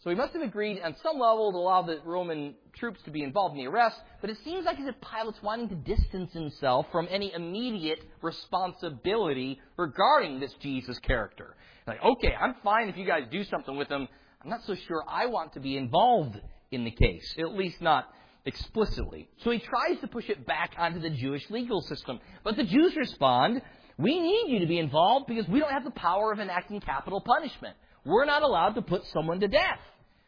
So 0.03 0.11
he 0.11 0.17
must 0.17 0.33
have 0.33 0.43
agreed 0.43 0.81
on 0.83 0.97
some 1.01 1.19
level 1.19 1.53
to 1.53 1.59
allow 1.59 1.83
the 1.83 2.01
Roman 2.05 2.55
troops 2.75 3.01
to 3.05 3.13
be 3.13 3.23
involved 3.23 3.57
in 3.57 3.65
the 3.65 3.71
arrest, 3.71 3.97
but 4.21 4.31
it 4.31 4.39
seems 4.45 4.65
like 4.65 4.81
as 4.81 4.87
if 4.89 4.97
Pilate's 5.01 5.41
wanting 5.43 5.69
to 5.69 5.77
distance 5.77 6.33
himself 6.33 6.87
from 6.91 7.07
any 7.09 7.33
immediate 7.33 8.01
responsibility 8.21 9.61
regarding 9.77 10.41
this 10.41 10.53
Jesus 10.61 10.99
character. 10.99 11.55
Like, 11.87 12.03
okay, 12.03 12.35
I'm 12.35 12.57
fine 12.65 12.89
if 12.89 12.97
you 12.97 13.07
guys 13.07 13.23
do 13.31 13.45
something 13.45 13.77
with 13.77 13.89
him. 13.89 14.09
I'm 14.43 14.51
not 14.51 14.65
so 14.67 14.75
sure 14.89 15.05
I 15.09 15.27
want 15.27 15.53
to 15.53 15.61
be 15.61 15.77
involved 15.77 16.41
in 16.73 16.85
the 16.85 16.91
case, 16.91 17.37
at 17.39 17.55
least 17.55 17.81
not 17.81 18.09
explicitly. 18.45 19.29
So 19.45 19.53
he 19.53 19.61
tries 19.61 20.01
to 20.01 20.09
push 20.09 20.29
it 20.29 20.45
back 20.45 20.73
onto 20.79 20.99
the 20.99 21.11
Jewish 21.11 21.49
legal 21.49 21.81
system. 21.81 22.19
But 22.43 22.57
the 22.57 22.65
Jews 22.65 22.97
respond, 22.97 23.63
we 23.99 24.19
need 24.19 24.47
you 24.49 24.59
to 24.61 24.67
be 24.67 24.79
involved 24.79 25.27
because 25.29 25.47
we 25.47 25.61
don't 25.61 25.71
have 25.71 25.85
the 25.85 25.93
power 25.93 26.33
of 26.33 26.41
enacting 26.41 26.81
capital 26.81 27.21
punishment. 27.21 27.77
We're 28.05 28.25
not 28.25 28.43
allowed 28.43 28.75
to 28.75 28.83
put 28.83 29.05
someone 29.13 29.39
to 29.41 29.49
death. 29.49 29.79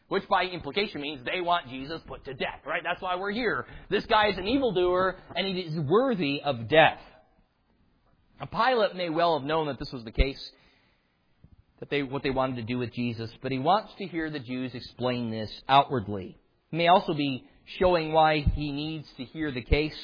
Which 0.08 0.28
by 0.28 0.44
implication 0.44 1.00
means 1.00 1.20
they 1.24 1.40
want 1.40 1.68
Jesus 1.68 2.00
put 2.06 2.24
to 2.26 2.34
death, 2.34 2.60
right? 2.66 2.82
That's 2.84 3.00
why 3.00 3.16
we're 3.16 3.30
here. 3.30 3.66
This 3.88 4.04
guy 4.04 4.28
is 4.28 4.38
an 4.38 4.46
evildoer 4.46 5.16
and 5.34 5.46
he 5.46 5.60
is 5.60 5.78
worthy 5.78 6.42
of 6.44 6.68
death. 6.68 7.00
A 8.40 8.46
Pilate 8.46 8.94
may 8.96 9.08
well 9.08 9.38
have 9.38 9.46
known 9.46 9.68
that 9.68 9.78
this 9.78 9.90
was 9.92 10.04
the 10.04 10.12
case, 10.12 10.50
that 11.80 11.88
they, 11.88 12.02
what 12.02 12.22
they 12.22 12.30
wanted 12.30 12.56
to 12.56 12.62
do 12.62 12.78
with 12.78 12.92
Jesus, 12.92 13.30
but 13.42 13.50
he 13.50 13.58
wants 13.58 13.92
to 13.98 14.06
hear 14.06 14.28
the 14.28 14.40
Jews 14.40 14.74
explain 14.74 15.30
this 15.30 15.50
outwardly. 15.68 16.36
He 16.70 16.76
may 16.76 16.88
also 16.88 17.14
be 17.14 17.44
showing 17.78 18.12
why 18.12 18.40
he 18.40 18.72
needs 18.72 19.08
to 19.16 19.24
hear 19.24 19.50
the 19.52 19.62
case 19.62 19.96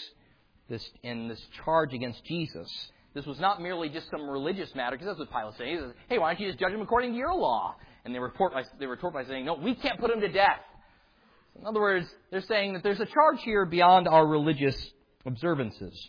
this, 0.68 0.88
in 1.02 1.28
this 1.28 1.40
charge 1.64 1.92
against 1.92 2.24
Jesus. 2.24 2.70
This 3.12 3.26
was 3.26 3.40
not 3.40 3.60
merely 3.60 3.88
just 3.88 4.08
some 4.10 4.30
religious 4.30 4.72
matter, 4.74 4.96
because 4.96 5.08
that's 5.08 5.18
what 5.18 5.30
Pilate 5.30 5.54
says. 5.58 5.66
He 5.66 5.76
says, 5.76 5.92
hey, 6.08 6.18
why 6.18 6.32
don't 6.32 6.40
you 6.40 6.48
just 6.48 6.60
judge 6.60 6.72
him 6.72 6.80
according 6.80 7.12
to 7.12 7.18
your 7.18 7.34
law? 7.34 7.74
And 8.04 8.14
they 8.14 8.18
report 8.18 8.52
by, 8.52 8.64
they 8.78 8.86
retort 8.86 9.14
by 9.14 9.24
saying, 9.24 9.44
no, 9.44 9.54
we 9.54 9.74
can't 9.74 9.98
put 9.98 10.10
him 10.10 10.20
to 10.20 10.28
death. 10.28 10.60
In 11.58 11.66
other 11.66 11.80
words, 11.80 12.06
they're 12.30 12.40
saying 12.42 12.74
that 12.74 12.82
there's 12.82 13.00
a 13.00 13.06
charge 13.06 13.42
here 13.42 13.66
beyond 13.66 14.08
our 14.08 14.26
religious 14.26 14.76
observances. 15.26 16.08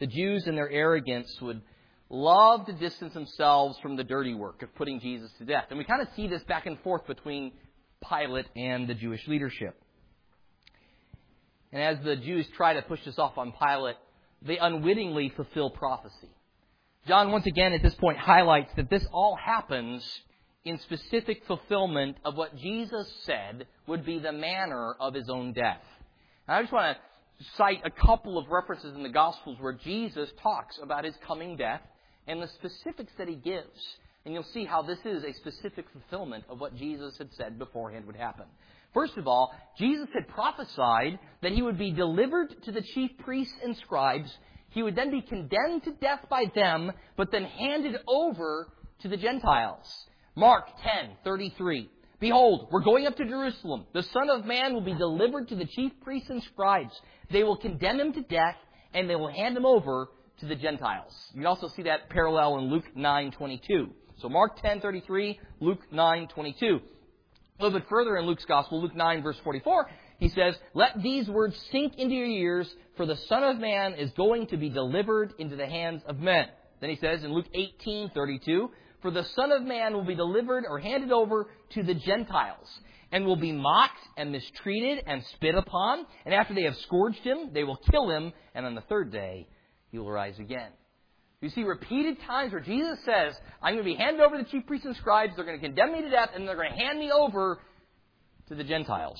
The 0.00 0.06
Jews, 0.06 0.46
in 0.46 0.54
their 0.54 0.70
arrogance, 0.70 1.40
would 1.40 1.62
love 2.08 2.66
to 2.66 2.72
distance 2.72 3.14
themselves 3.14 3.78
from 3.80 3.96
the 3.96 4.04
dirty 4.04 4.34
work 4.34 4.62
of 4.62 4.74
putting 4.74 5.00
Jesus 5.00 5.30
to 5.38 5.44
death. 5.44 5.66
And 5.70 5.78
we 5.78 5.84
kind 5.84 6.02
of 6.02 6.08
see 6.16 6.26
this 6.26 6.42
back 6.44 6.66
and 6.66 6.78
forth 6.80 7.06
between 7.06 7.52
Pilate 8.08 8.46
and 8.56 8.88
the 8.88 8.94
Jewish 8.94 9.26
leadership. 9.28 9.80
And 11.72 11.82
as 11.82 12.04
the 12.04 12.16
Jews 12.16 12.46
try 12.56 12.74
to 12.74 12.82
push 12.82 13.04
this 13.04 13.18
off 13.18 13.38
on 13.38 13.52
Pilate, 13.52 13.96
they 14.42 14.58
unwittingly 14.58 15.32
fulfill 15.36 15.70
prophecy. 15.70 16.30
John, 17.06 17.30
once 17.30 17.46
again, 17.46 17.72
at 17.72 17.82
this 17.82 17.94
point, 17.94 18.18
highlights 18.18 18.72
that 18.76 18.90
this 18.90 19.06
all 19.12 19.36
happens 19.36 20.02
in 20.64 20.78
specific 20.80 21.46
fulfillment 21.46 22.16
of 22.24 22.36
what 22.36 22.56
Jesus 22.56 23.10
said 23.24 23.66
would 23.86 24.04
be 24.04 24.18
the 24.18 24.32
manner 24.32 24.94
of 25.00 25.14
his 25.14 25.30
own 25.30 25.52
death. 25.52 25.82
And 26.46 26.56
I 26.56 26.60
just 26.60 26.72
want 26.72 26.96
to 26.96 27.44
cite 27.56 27.80
a 27.84 27.90
couple 27.90 28.36
of 28.36 28.48
references 28.48 28.94
in 28.94 29.02
the 29.02 29.08
Gospels 29.08 29.56
where 29.60 29.72
Jesus 29.72 30.28
talks 30.42 30.78
about 30.82 31.04
his 31.04 31.14
coming 31.26 31.56
death 31.56 31.80
and 32.26 32.42
the 32.42 32.48
specifics 32.48 33.12
that 33.16 33.28
he 33.28 33.36
gives. 33.36 33.96
And 34.24 34.34
you'll 34.34 34.42
see 34.52 34.66
how 34.66 34.82
this 34.82 34.98
is 35.06 35.24
a 35.24 35.32
specific 35.32 35.86
fulfillment 35.92 36.44
of 36.50 36.60
what 36.60 36.76
Jesus 36.76 37.16
had 37.16 37.32
said 37.32 37.58
beforehand 37.58 38.06
would 38.06 38.16
happen. 38.16 38.44
First 38.92 39.16
of 39.16 39.26
all, 39.26 39.54
Jesus 39.78 40.08
had 40.12 40.28
prophesied 40.28 41.18
that 41.40 41.52
he 41.52 41.62
would 41.62 41.78
be 41.78 41.92
delivered 41.92 42.62
to 42.64 42.72
the 42.72 42.82
chief 42.82 43.12
priests 43.24 43.56
and 43.64 43.74
scribes. 43.78 44.30
He 44.70 44.82
would 44.82 44.96
then 44.96 45.10
be 45.10 45.22
condemned 45.22 45.84
to 45.84 45.92
death 45.92 46.26
by 46.28 46.50
them, 46.54 46.92
but 47.16 47.30
then 47.32 47.44
handed 47.44 47.96
over 48.06 48.68
to 49.00 49.08
the 49.08 49.16
Gentiles. 49.16 50.06
Mark 50.34 50.68
10:33. 50.82 51.88
Behold, 52.20 52.68
we're 52.70 52.80
going 52.80 53.06
up 53.06 53.16
to 53.16 53.24
Jerusalem. 53.24 53.86
The 53.92 54.02
Son 54.02 54.28
of 54.30 54.44
Man 54.44 54.74
will 54.74 54.82
be 54.82 54.94
delivered 54.94 55.48
to 55.48 55.56
the 55.56 55.64
chief 55.64 55.92
priests 56.02 56.30
and 56.30 56.42
scribes. 56.42 57.00
They 57.30 57.42
will 57.42 57.56
condemn 57.56 57.98
him 57.98 58.12
to 58.12 58.20
death, 58.22 58.56
and 58.92 59.08
they 59.08 59.16
will 59.16 59.30
hand 59.30 59.56
him 59.56 59.64
over 59.64 60.08
to 60.40 60.46
the 60.46 60.54
Gentiles. 60.54 61.12
You 61.34 61.46
also 61.46 61.68
see 61.68 61.82
that 61.82 62.10
parallel 62.10 62.58
in 62.58 62.64
Luke 62.70 62.94
9:22. 62.94 63.90
So 64.18 64.28
Mark 64.28 64.60
10:33, 64.60 65.38
Luke 65.60 65.80
9:22. 65.90 66.80
A 67.58 67.62
little 67.62 67.78
bit 67.78 67.88
further 67.88 68.16
in 68.16 68.26
Luke's 68.26 68.44
Gospel, 68.44 68.80
Luke 68.80 68.94
9 68.94 69.22
verse 69.22 69.38
44, 69.40 69.90
he 70.18 70.28
says, 70.28 70.58
"Let 70.74 71.02
these 71.02 71.28
words 71.28 71.56
sink 71.70 71.98
into 71.98 72.14
your 72.14 72.26
ears, 72.26 72.74
for 72.96 73.06
the 73.06 73.16
Son 73.16 73.42
of 73.42 73.58
Man 73.58 73.94
is 73.94 74.10
going 74.12 74.46
to 74.48 74.56
be 74.56 74.68
delivered 74.68 75.34
into 75.38 75.56
the 75.56 75.66
hands 75.66 76.02
of 76.04 76.20
men." 76.20 76.48
Then 76.80 76.90
he 76.90 76.96
says 76.96 77.24
in 77.24 77.32
Luke 77.32 77.48
18:32, 77.54 78.70
"For 79.02 79.10
the 79.10 79.24
Son 79.24 79.52
of 79.52 79.62
Man 79.62 79.94
will 79.94 80.04
be 80.04 80.14
delivered 80.14 80.64
or 80.68 80.78
handed 80.78 81.12
over 81.12 81.48
to 81.70 81.82
the 81.82 81.94
Gentiles." 81.94 82.68
and 83.12 83.26
will 83.26 83.36
be 83.36 83.52
mocked 83.52 83.98
and 84.16 84.30
mistreated 84.30 85.02
and 85.06 85.24
spit 85.34 85.54
upon. 85.54 86.06
And 86.24 86.34
after 86.34 86.54
they 86.54 86.62
have 86.62 86.76
scourged 86.76 87.20
him, 87.20 87.50
they 87.52 87.64
will 87.64 87.78
kill 87.90 88.08
him, 88.10 88.32
and 88.54 88.64
on 88.66 88.74
the 88.74 88.82
third 88.82 89.10
day 89.10 89.48
he 89.90 89.98
will 89.98 90.10
rise 90.10 90.38
again. 90.38 90.70
You 91.40 91.48
see 91.48 91.62
repeated 91.62 92.18
times 92.26 92.52
where 92.52 92.60
Jesus 92.60 92.98
says, 93.04 93.34
I'm 93.62 93.74
going 93.74 93.84
to 93.84 93.90
be 93.90 93.96
handed 93.96 94.20
over 94.20 94.36
to 94.36 94.44
the 94.44 94.50
chief 94.50 94.66
priests 94.66 94.86
and 94.86 94.94
scribes, 94.96 95.32
they're 95.36 95.44
going 95.44 95.58
to 95.58 95.66
condemn 95.66 95.92
me 95.92 96.02
to 96.02 96.10
death, 96.10 96.30
and 96.34 96.46
they're 96.46 96.56
going 96.56 96.70
to 96.70 96.78
hand 96.78 96.98
me 96.98 97.10
over 97.10 97.58
to 98.48 98.54
the 98.54 98.64
Gentiles. 98.64 99.18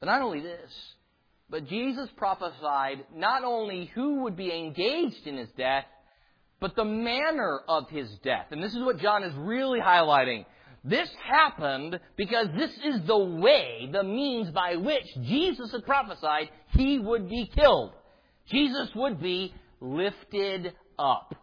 But 0.00 0.06
not 0.06 0.20
only 0.20 0.40
this, 0.40 0.70
but 1.48 1.68
Jesus 1.68 2.08
prophesied 2.16 3.04
not 3.14 3.44
only 3.44 3.90
who 3.94 4.22
would 4.22 4.36
be 4.36 4.52
engaged 4.52 5.26
in 5.26 5.36
his 5.36 5.48
death, 5.56 5.84
but 6.62 6.76
the 6.76 6.84
manner 6.84 7.60
of 7.68 7.90
his 7.90 8.08
death. 8.22 8.46
And 8.52 8.62
this 8.62 8.72
is 8.72 8.82
what 8.82 8.98
John 8.98 9.24
is 9.24 9.34
really 9.36 9.80
highlighting. 9.80 10.46
This 10.84 11.08
happened 11.22 11.98
because 12.16 12.46
this 12.56 12.70
is 12.84 13.02
the 13.06 13.18
way, 13.18 13.88
the 13.92 14.04
means 14.04 14.50
by 14.50 14.76
which 14.76 15.04
Jesus 15.22 15.72
had 15.72 15.84
prophesied 15.84 16.50
he 16.68 17.00
would 17.00 17.28
be 17.28 17.50
killed. 17.54 17.92
Jesus 18.48 18.88
would 18.94 19.20
be 19.20 19.52
lifted 19.80 20.72
up. 20.98 21.34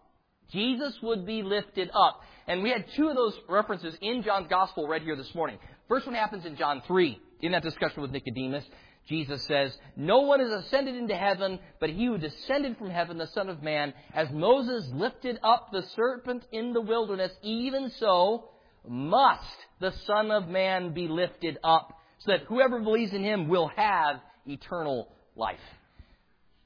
Jesus 0.52 0.98
would 1.04 1.26
be 1.26 1.44
lifted 1.44 1.90
up. 1.94 2.22
And 2.48 2.64
we 2.64 2.70
had 2.70 2.86
two 2.96 3.10
of 3.10 3.16
those 3.16 3.34
references 3.50 3.96
in 4.02 4.24
John's 4.24 4.48
Gospel 4.50 4.88
read 4.88 5.04
here 5.04 5.18
this 5.18 5.36
morning. 5.36 5.60
First 5.90 6.06
one 6.06 6.16
happens 6.16 6.46
in 6.46 6.56
John 6.56 6.82
3, 6.88 7.20
in 7.42 7.52
that 7.52 7.64
discussion 7.64 8.02
with 8.02 8.12
Nicodemus. 8.12 8.64
Jesus 9.10 9.44
says, 9.46 9.76
No 9.96 10.20
one 10.20 10.40
has 10.40 10.52
ascended 10.52 10.96
into 10.96 11.16
heaven, 11.16 11.60
but 11.80 11.90
he 11.90 12.06
who 12.06 12.20
descended 12.20 12.78
from 12.78 12.92
heaven, 12.92 13.18
the 13.18 13.26
Son 13.28 13.50
of 13.50 13.64
Man. 13.64 13.94
As 14.14 14.30
Moses 14.32 14.88
lifted 14.94 15.40
up 15.44 15.70
the 15.72 15.82
serpent 15.96 16.46
in 16.52 16.74
the 16.74 16.82
wilderness, 16.82 17.32
even 17.42 17.90
so 17.98 18.50
must 18.88 19.58
the 19.80 19.92
Son 20.06 20.30
of 20.30 20.48
Man 20.48 20.94
be 20.94 21.08
lifted 21.08 21.58
up, 21.64 22.00
so 22.20 22.32
that 22.32 22.44
whoever 22.44 22.80
believes 22.80 23.12
in 23.12 23.24
him 23.24 23.48
will 23.48 23.70
have 23.76 24.18
eternal 24.46 25.10
life. 25.36 25.58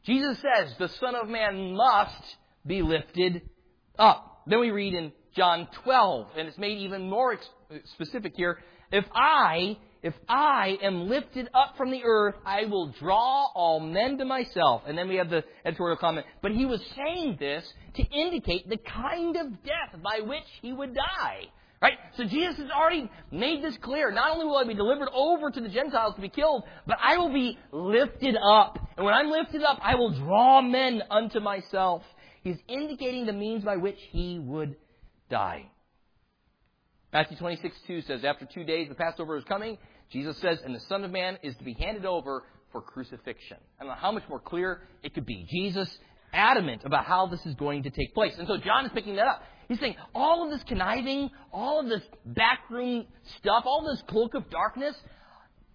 Jesus 0.06 0.38
says 0.38 0.76
the 0.78 0.90
Son 0.90 1.16
of 1.16 1.30
Man 1.30 1.74
must 1.76 2.36
be 2.66 2.82
lifted 2.82 3.42
up. 3.98 4.42
Then 4.48 4.60
we 4.60 4.72
read 4.72 4.94
in 4.94 5.14
John 5.34 5.70
12, 5.86 6.28
and 6.38 6.50
it's 6.50 6.58
made 6.58 6.80
even 6.80 7.10
more 7.10 7.38
specific 7.94 8.34
here. 8.36 8.60
If 8.92 9.06
I 9.16 9.78
if 10.04 10.14
I 10.28 10.78
am 10.84 11.08
lifted 11.08 11.50
up 11.54 11.76
from 11.78 11.90
the 11.90 12.04
earth, 12.04 12.36
I 12.46 12.66
will 12.66 12.94
draw 13.00 13.48
all 13.56 13.80
men 13.80 14.18
to 14.18 14.26
myself. 14.26 14.84
And 14.86 14.98
then 14.98 15.08
we 15.08 15.16
have 15.16 15.30
the 15.30 15.46
editorial 15.66 15.98
comment. 15.98 16.28
But 16.42 16.52
he 16.52 16.66
was 16.66 16.82
saying 16.96 17.38
this 17.40 17.64
to 17.96 18.04
indicate 18.04 18.70
the 18.70 18.78
kind 18.78 19.38
of 19.38 19.64
death 19.64 20.02
by 20.04 20.20
which 20.20 20.44
he 20.62 20.74
would 20.74 20.94
die. 20.94 21.44
Right? 21.82 21.98
So 22.18 22.26
Jesus 22.26 22.58
has 22.58 22.70
already 22.70 23.10
made 23.32 23.64
this 23.64 23.78
clear. 23.78 24.12
Not 24.12 24.32
only 24.32 24.46
will 24.46 24.58
I 24.58 24.66
be 24.66 24.74
delivered 24.74 25.10
over 25.14 25.50
to 25.50 25.62
the 25.62 25.70
Gentiles 25.70 26.16
to 26.16 26.22
be 26.22 26.30
killed, 26.30 26.64
but 26.86 26.98
I 27.02 27.18
will 27.18 27.32
be 27.32 27.58
lifted 27.72 28.36
up. 28.36 28.80
And 28.98 29.06
when 29.06 29.14
I'm 29.14 29.30
lifted 29.30 29.64
up, 29.64 29.80
I 29.82 29.96
will 29.96 30.12
draw 30.12 30.62
men 30.62 31.02
unto 31.10 31.40
myself. 31.40 32.04
He's 32.44 32.58
indicating 32.68 33.26
the 33.26 33.34
means 33.34 33.64
by 33.64 33.78
which 33.78 34.00
he 34.12 34.38
would 34.40 34.76
die. 35.30 35.70
Matthew 37.14 37.38
26, 37.38 37.76
2 37.86 38.02
says, 38.02 38.26
After 38.26 38.46
two 38.52 38.64
days 38.64 38.90
the 38.90 38.96
Passover 38.96 39.38
is 39.38 39.44
coming, 39.44 39.78
Jesus 40.14 40.38
says, 40.38 40.60
and 40.64 40.74
the 40.74 40.80
Son 40.82 41.04
of 41.04 41.12
Man 41.12 41.38
is 41.44 41.56
to 41.58 41.64
be 41.64 41.74
handed 41.74 42.06
over 42.06 42.44
for 42.72 42.82
crucifixion. 42.82 43.58
I 43.80 43.84
don't 43.84 43.90
know 43.90 44.00
how 44.00 44.12
much 44.12 44.24
more 44.30 44.40
clear 44.40 44.82
it 45.02 45.14
could 45.14 45.26
be. 45.26 45.46
Jesus 45.50 45.90
adamant 46.32 46.82
about 46.86 47.06
how 47.06 47.28
this 47.28 47.46
is 47.46 47.56
going 47.56 47.84
to 47.84 47.90
take 47.90 48.14
place. 48.14 48.34
And 48.38 48.48
so 48.48 48.58
John 48.58 48.86
is 48.86 48.92
picking 48.94 49.16
that 49.18 49.28
up. 49.28 49.44
He's 49.68 49.80
saying 49.80 49.96
all 50.14 50.44
of 50.44 50.52
this 50.52 50.64
conniving, 50.68 51.30
all 51.52 51.80
of 51.80 51.88
this 51.88 52.02
backroom 52.26 53.06
stuff, 53.40 53.64
all 53.66 53.86
this 53.90 54.04
cloak 54.08 54.34
of 54.36 54.50
darkness, 54.50 54.96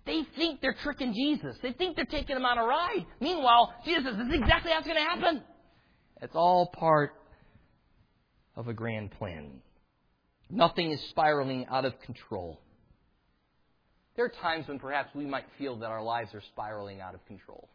they 0.06 0.22
think 0.36 0.60
they're 0.60 0.76
tricking 0.82 1.12
Jesus. 1.12 1.56
They 1.62 1.72
think 1.72 1.96
they're 1.96 2.04
taking 2.04 2.36
him 2.36 2.44
on 2.44 2.58
a 2.58 2.64
ride. 2.64 3.06
Meanwhile, 3.20 3.74
Jesus 3.84 4.04
says, 4.04 4.16
this 4.16 4.28
is 4.28 4.34
exactly 4.34 4.72
how 4.72 4.78
it's 4.78 4.86
going 4.86 4.98
to 4.98 5.02
happen. 5.02 5.42
It's 6.22 6.34
all 6.34 6.66
part 6.66 7.12
of 8.56 8.68
a 8.68 8.72
grand 8.72 9.10
plan. 9.12 9.60
Nothing 10.50 10.92
is 10.92 11.00
spiraling 11.10 11.66
out 11.70 11.84
of 11.84 12.00
control. 12.00 12.60
There 14.18 14.24
are 14.24 14.42
times 14.42 14.66
when 14.66 14.80
perhaps 14.80 15.14
we 15.14 15.26
might 15.26 15.44
feel 15.58 15.76
that 15.76 15.90
our 15.92 16.02
lives 16.02 16.34
are 16.34 16.42
spiraling 16.52 17.00
out 17.00 17.14
of 17.14 17.24
control. 17.26 17.68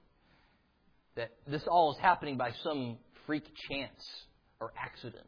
That 1.16 1.32
this 1.48 1.64
all 1.70 1.94
is 1.94 2.00
happening 2.02 2.36
by 2.36 2.52
some 2.66 2.98
freak 3.26 3.46
chance 3.70 4.04
or 4.60 4.74
accident. 4.78 5.24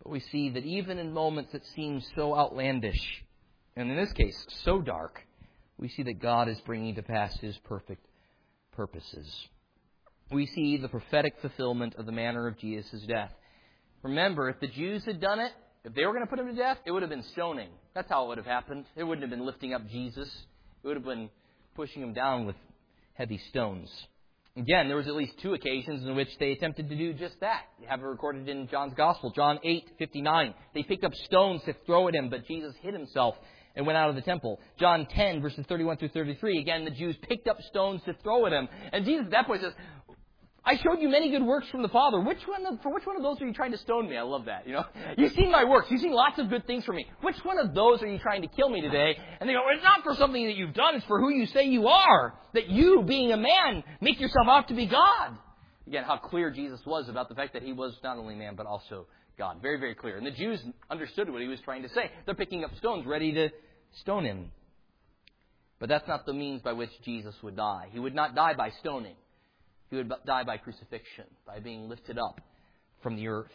But 0.00 0.12
we 0.12 0.20
see 0.20 0.50
that 0.50 0.64
even 0.64 0.98
in 0.98 1.12
moments 1.12 1.50
that 1.50 1.66
seem 1.74 2.00
so 2.14 2.38
outlandish, 2.38 3.24
and 3.74 3.90
in 3.90 3.96
this 3.96 4.12
case, 4.12 4.46
so 4.62 4.80
dark, 4.80 5.18
we 5.76 5.88
see 5.88 6.04
that 6.04 6.20
God 6.22 6.48
is 6.48 6.60
bringing 6.60 6.94
to 6.94 7.02
pass 7.02 7.36
His 7.40 7.58
perfect 7.64 8.06
purposes. 8.76 9.48
We 10.30 10.46
see 10.46 10.76
the 10.76 10.88
prophetic 10.88 11.34
fulfillment 11.40 11.96
of 11.96 12.06
the 12.06 12.12
manner 12.12 12.46
of 12.46 12.56
Jesus' 12.58 13.02
death. 13.08 13.32
Remember, 14.04 14.48
if 14.48 14.60
the 14.60 14.68
Jews 14.68 15.04
had 15.04 15.20
done 15.20 15.40
it, 15.40 15.50
if 15.84 15.94
they 15.94 16.06
were 16.06 16.12
going 16.12 16.24
to 16.24 16.30
put 16.30 16.38
him 16.38 16.46
to 16.46 16.54
death, 16.54 16.78
it 16.84 16.92
would 16.92 17.02
have 17.02 17.10
been 17.10 17.24
stoning. 17.32 17.68
That's 17.94 18.08
how 18.08 18.24
it 18.24 18.28
would 18.28 18.38
have 18.38 18.46
happened. 18.46 18.84
It 18.96 19.02
wouldn't 19.02 19.22
have 19.22 19.30
been 19.30 19.44
lifting 19.44 19.74
up 19.74 19.88
Jesus. 19.88 20.28
It 20.82 20.86
would 20.86 20.96
have 20.96 21.04
been 21.04 21.28
pushing 21.74 22.02
him 22.02 22.12
down 22.12 22.46
with 22.46 22.56
heavy 23.14 23.40
stones. 23.50 23.90
Again, 24.56 24.86
there 24.86 24.96
was 24.96 25.08
at 25.08 25.14
least 25.14 25.32
two 25.40 25.54
occasions 25.54 26.04
in 26.04 26.14
which 26.14 26.28
they 26.38 26.52
attempted 26.52 26.90
to 26.90 26.96
do 26.96 27.14
just 27.14 27.40
that. 27.40 27.62
You 27.80 27.88
have 27.88 28.00
it 28.00 28.04
recorded 28.04 28.48
in 28.48 28.68
John's 28.68 28.92
Gospel, 28.94 29.30
John 29.30 29.58
8:59. 29.64 30.54
They 30.74 30.82
picked 30.82 31.04
up 31.04 31.14
stones 31.26 31.62
to 31.64 31.74
throw 31.86 32.06
at 32.08 32.14
him, 32.14 32.28
but 32.28 32.46
Jesus 32.46 32.74
hid 32.82 32.92
himself 32.92 33.34
and 33.74 33.86
went 33.86 33.96
out 33.96 34.10
of 34.10 34.14
the 34.14 34.20
temple. 34.20 34.60
John 34.78 35.06
10 35.06 35.40
verses 35.40 35.64
31 35.66 35.96
through 35.96 36.08
33. 36.08 36.58
Again, 36.58 36.84
the 36.84 36.90
Jews 36.90 37.16
picked 37.22 37.48
up 37.48 37.56
stones 37.70 38.02
to 38.04 38.12
throw 38.22 38.44
at 38.44 38.52
him, 38.52 38.68
and 38.92 39.06
Jesus 39.06 39.24
at 39.24 39.30
that 39.30 39.46
point 39.46 39.62
says, 39.62 39.72
I 40.64 40.76
showed 40.76 41.00
you 41.00 41.08
many 41.08 41.30
good 41.30 41.42
works 41.42 41.66
from 41.70 41.82
the 41.82 41.88
Father. 41.88 42.20
Which 42.20 42.38
one 42.46 42.64
of, 42.66 42.80
for 42.82 42.94
which 42.94 43.04
one 43.04 43.16
of 43.16 43.22
those 43.22 43.40
are 43.40 43.46
you 43.46 43.52
trying 43.52 43.72
to 43.72 43.78
stone 43.78 44.08
me? 44.08 44.16
I 44.16 44.22
love 44.22 44.44
that. 44.44 44.66
You 44.66 44.74
know, 44.74 44.84
you've 45.18 45.32
seen 45.32 45.50
my 45.50 45.64
works. 45.64 45.88
You've 45.90 46.00
seen 46.00 46.12
lots 46.12 46.38
of 46.38 46.48
good 46.50 46.66
things 46.66 46.84
from 46.84 46.96
me. 46.96 47.06
Which 47.20 47.36
one 47.42 47.58
of 47.58 47.74
those 47.74 48.00
are 48.02 48.06
you 48.06 48.20
trying 48.20 48.42
to 48.42 48.48
kill 48.48 48.68
me 48.68 48.80
today? 48.80 49.16
And 49.40 49.48
they 49.48 49.54
go, 49.54 49.60
it's 49.74 49.82
not 49.82 50.04
for 50.04 50.14
something 50.14 50.44
that 50.46 50.54
you've 50.54 50.74
done. 50.74 50.94
It's 50.94 51.06
for 51.06 51.20
who 51.20 51.30
you 51.30 51.46
say 51.46 51.64
you 51.64 51.88
are. 51.88 52.34
That 52.54 52.68
you, 52.68 53.02
being 53.06 53.32
a 53.32 53.36
man, 53.36 53.82
make 54.00 54.20
yourself 54.20 54.46
out 54.48 54.68
to 54.68 54.74
be 54.74 54.86
God. 54.86 55.36
Again, 55.88 56.04
how 56.04 56.18
clear 56.18 56.50
Jesus 56.50 56.80
was 56.86 57.08
about 57.08 57.28
the 57.28 57.34
fact 57.34 57.54
that 57.54 57.62
he 57.62 57.72
was 57.72 57.96
not 58.04 58.16
only 58.16 58.36
man 58.36 58.54
but 58.54 58.66
also 58.66 59.06
God. 59.36 59.58
Very, 59.60 59.80
very 59.80 59.96
clear. 59.96 60.16
And 60.16 60.24
the 60.24 60.30
Jews 60.30 60.60
understood 60.88 61.28
what 61.28 61.42
he 61.42 61.48
was 61.48 61.58
trying 61.64 61.82
to 61.82 61.88
say. 61.88 62.10
They're 62.24 62.36
picking 62.36 62.62
up 62.62 62.70
stones, 62.76 63.04
ready 63.04 63.32
to 63.32 63.48
stone 64.02 64.24
him. 64.24 64.52
But 65.80 65.88
that's 65.88 66.06
not 66.06 66.24
the 66.24 66.32
means 66.32 66.62
by 66.62 66.74
which 66.74 66.90
Jesus 67.04 67.34
would 67.42 67.56
die. 67.56 67.88
He 67.90 67.98
would 67.98 68.14
not 68.14 68.36
die 68.36 68.54
by 68.54 68.70
stoning. 68.78 69.16
He 69.92 69.98
would 69.98 70.10
die 70.24 70.42
by 70.42 70.56
crucifixion, 70.56 71.26
by 71.46 71.60
being 71.60 71.86
lifted 71.86 72.16
up 72.18 72.40
from 73.02 73.14
the 73.14 73.28
earth. 73.28 73.52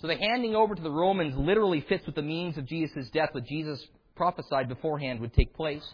So 0.00 0.06
the 0.06 0.16
handing 0.16 0.56
over 0.56 0.74
to 0.74 0.80
the 0.80 0.90
Romans 0.90 1.36
literally 1.36 1.82
fits 1.82 2.06
with 2.06 2.14
the 2.14 2.22
means 2.22 2.56
of 2.56 2.64
Jesus' 2.64 3.10
death, 3.10 3.28
what 3.32 3.44
Jesus 3.44 3.86
prophesied 4.14 4.66
beforehand 4.66 5.20
would 5.20 5.34
take 5.34 5.54
place. 5.54 5.84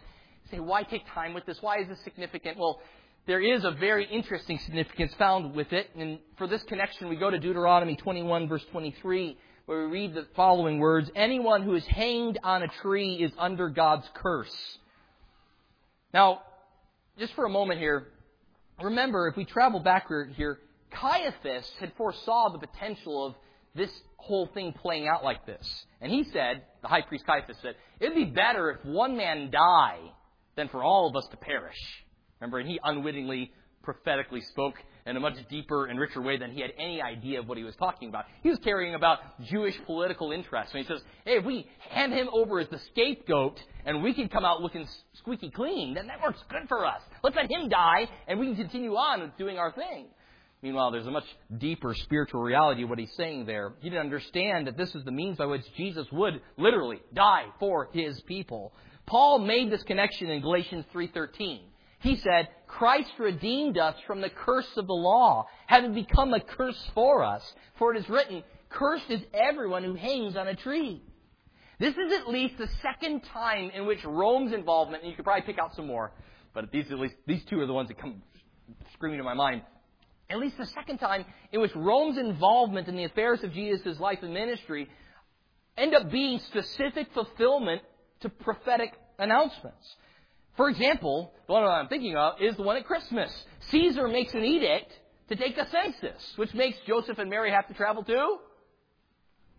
You 0.45 0.59
say, 0.59 0.61
why 0.61 0.85
take 0.85 1.03
time 1.13 1.35
with 1.35 1.45
this? 1.45 1.61
Why 1.61 1.81
is 1.81 1.89
this 1.89 1.99
significant? 2.05 2.57
Well, 2.57 2.81
there 3.27 3.41
is 3.41 3.65
a 3.65 3.73
very 3.73 4.05
interesting 4.05 4.61
significance 4.61 5.13
found 5.15 5.57
with 5.57 5.73
it. 5.73 5.91
And 5.97 6.21
for 6.39 6.47
this 6.47 6.63
connection, 6.63 7.09
we 7.09 7.17
go 7.17 7.29
to 7.29 7.39
Deuteronomy 7.41 7.97
21, 7.97 8.49
verse 8.49 8.65
23, 8.71 9.37
where 9.67 9.89
we 9.89 9.93
read 9.93 10.15
the 10.15 10.29
following 10.37 10.79
words 10.79 11.11
Anyone 11.17 11.63
who 11.65 11.75
is 11.75 11.85
hanged 11.87 12.39
on 12.45 12.63
a 12.63 12.69
tree 12.81 13.15
is 13.15 13.33
under 13.37 13.71
God's 13.71 14.09
curse. 14.15 14.79
Now, 16.15 16.43
just 17.19 17.35
for 17.35 17.45
a 17.45 17.51
moment 17.51 17.81
here, 17.81 18.07
remember, 18.81 19.29
if 19.29 19.37
we 19.37 19.45
travel 19.45 19.81
backward 19.81 20.33
here, 20.37 20.59
Caiaphas 20.91 21.71
had 21.81 21.93
foresaw 21.97 22.51
the 22.51 22.59
potential 22.59 23.27
of 23.27 23.35
this 23.75 23.91
whole 24.17 24.47
thing 24.47 24.73
playing 24.73 25.09
out 25.09 25.25
like 25.25 25.47
this. 25.47 25.67
And 26.01 26.13
he 26.13 26.25
said, 26.25 26.63
the 26.83 26.89
high 26.89 27.03
priest 27.03 27.25
Caiaphas 27.27 27.57
said, 27.63 27.75
it'd 28.01 28.15
be 28.15 28.25
better 28.25 28.71
if 28.71 28.85
one 28.85 29.17
man 29.17 29.51
die 29.51 29.99
than 30.57 30.69
for 30.69 30.85
all 30.85 31.09
of 31.09 31.17
us 31.17 31.27
to 31.31 31.37
perish. 31.37 31.79
Remember, 32.41 32.59
and 32.59 32.69
he 32.69 32.79
unwittingly 32.83 33.53
prophetically 33.83 34.41
spoke 34.43 34.75
in 35.07 35.17
a 35.17 35.21
much 35.21 35.35
deeper 35.49 35.87
and 35.87 35.99
richer 35.99 36.21
way 36.21 36.37
than 36.37 36.53
he 36.53 36.61
had 36.61 36.71
any 36.79 37.03
idea 37.03 37.41
of 37.41 37.49
what 37.49 37.59
he 37.59 37.65
was 37.65 37.75
talking 37.77 38.09
about. 38.09 38.27
He 38.43 38.51
was 38.51 38.59
carrying 38.63 38.95
about 38.95 39.19
Jewish 39.45 39.77
political 39.87 40.31
interests. 40.31 40.73
And 40.75 40.85
he 40.85 40.89
says, 40.89 41.03
hey, 41.25 41.39
if 41.39 41.45
we 41.45 41.67
hand 41.91 42.13
him 42.13 42.29
over 42.33 42.61
as 42.61 42.69
the 42.69 42.79
scapegoat 42.91 43.59
and 43.85 44.03
we 44.03 44.15
can 44.15 44.29
come 44.29 44.45
out 44.45 44.61
looking 44.61 44.87
squeaky 45.15 45.51
clean, 45.51 45.95
then 45.95 46.07
that 46.07 46.23
works 46.23 46.43
good 46.49 46.69
for 46.69 46.87
us. 46.87 47.01
Let's 47.23 47.37
let 47.37 47.51
him 47.51 47.69
die 47.69 48.09
and 48.27 48.39
we 48.39 48.47
can 48.47 48.57
continue 48.57 48.95
on 48.97 49.21
with 49.21 49.37
doing 49.37 49.59
our 49.59 49.73
thing. 49.73 50.07
Meanwhile, 50.63 50.93
there's 50.93 51.09
a 51.09 51.11
much 51.11 51.25
deeper 51.59 51.93
spiritual 51.93 52.41
reality 52.41 52.85
of 52.85 52.89
what 52.89 53.01
he's 53.01 53.13
saying 53.17 53.47
there. 53.47 53.73
He 53.81 53.91
didn't 53.91 54.05
understand 54.05 54.69
that 54.69 54.77
this 54.77 54.95
is 54.95 55.05
the 55.05 55.11
means 55.11 55.37
by 55.37 55.47
which 55.47 55.63
Jesus 55.77 56.07
would 56.13 56.41
literally 56.57 57.01
die 57.13 57.47
for 57.59 57.89
his 57.93 58.21
people. 58.23 58.73
Paul 59.07 59.41
made 59.41 59.73
this 59.73 59.83
connection 59.83 60.31
in 60.31 60.41
Galatians 60.41 60.85
3:13. 60.95 61.63
He 61.99 62.17
said, 62.17 62.49
Christ 62.67 63.13
redeemed 63.19 63.79
us 63.79 63.95
from 64.07 64.21
the 64.21 64.31
curse 64.31 64.69
of 64.77 64.87
the 64.87 64.93
law, 64.93 65.47
having 65.67 65.95
become 65.95 66.33
a 66.35 66.41
curse 66.41 66.91
for 66.95 67.23
us. 67.23 67.43
For 67.79 67.95
it 67.95 67.99
is 67.99 68.09
written, 68.09 68.43
Cursed 68.71 69.11
is 69.11 69.21
everyone 69.33 69.85
who 69.85 69.95
hangs 69.95 70.37
on 70.37 70.49
a 70.49 70.57
tree. 70.57 71.03
This 71.83 71.97
is 71.97 72.13
at 72.13 72.29
least 72.29 72.59
the 72.59 72.69
second 72.81 73.23
time 73.25 73.73
in 73.75 73.87
which 73.87 74.05
Rome's 74.05 74.53
involvement, 74.53 75.03
and 75.03 75.11
you 75.11 75.17
could 75.17 75.25
probably 75.25 75.43
pick 75.43 75.59
out 75.59 75.75
some 75.75 75.89
more, 75.89 76.13
but 76.55 76.71
these 76.71 76.89
at 76.93 76.99
least 77.01 77.17
these 77.27 77.43
two 77.47 77.59
are 77.59 77.67
the 77.67 77.73
ones 77.73 77.89
that 77.89 77.99
come 77.99 78.23
screaming 78.93 79.19
to 79.19 79.25
my 79.25 79.35
mind. 79.35 79.63
At 80.31 80.39
least 80.39 80.59
the 80.59 80.67
second 80.67 80.99
time 80.99 81.25
in 81.51 81.61
which 81.61 81.75
Rome's 81.75 82.19
involvement 82.19 82.87
in 82.87 82.95
the 82.95 83.03
affairs 83.03 83.43
of 83.43 83.53
Jesus' 83.53 83.99
life 83.99 84.21
and 84.23 84.33
ministry 84.33 84.89
end 85.77 85.93
up 85.93 86.09
being 86.09 86.39
specific 86.39 87.09
fulfillment 87.15 87.83
to 88.21 88.29
prophetic 88.29 88.93
announcements. 89.19 89.97
For 90.57 90.71
example, 90.71 91.33
the 91.49 91.53
one 91.53 91.65
I'm 91.65 91.89
thinking 91.89 92.17
of 92.17 92.35
is 92.41 92.55
the 92.55 92.63
one 92.63 92.77
at 92.77 92.87
Christmas. 92.87 93.33
Caesar 93.71 94.07
makes 94.07 94.33
an 94.35 94.45
edict 94.45 94.93
to 95.31 95.35
take 95.35 95.59
a 95.59 95.69
census, 95.69 96.35
which 96.37 96.55
makes 96.55 96.79
Joseph 96.87 97.19
and 97.19 97.29
Mary 97.29 97.51
have 97.51 97.67
to 97.67 97.75
travel 97.75 98.05
to 98.05 98.39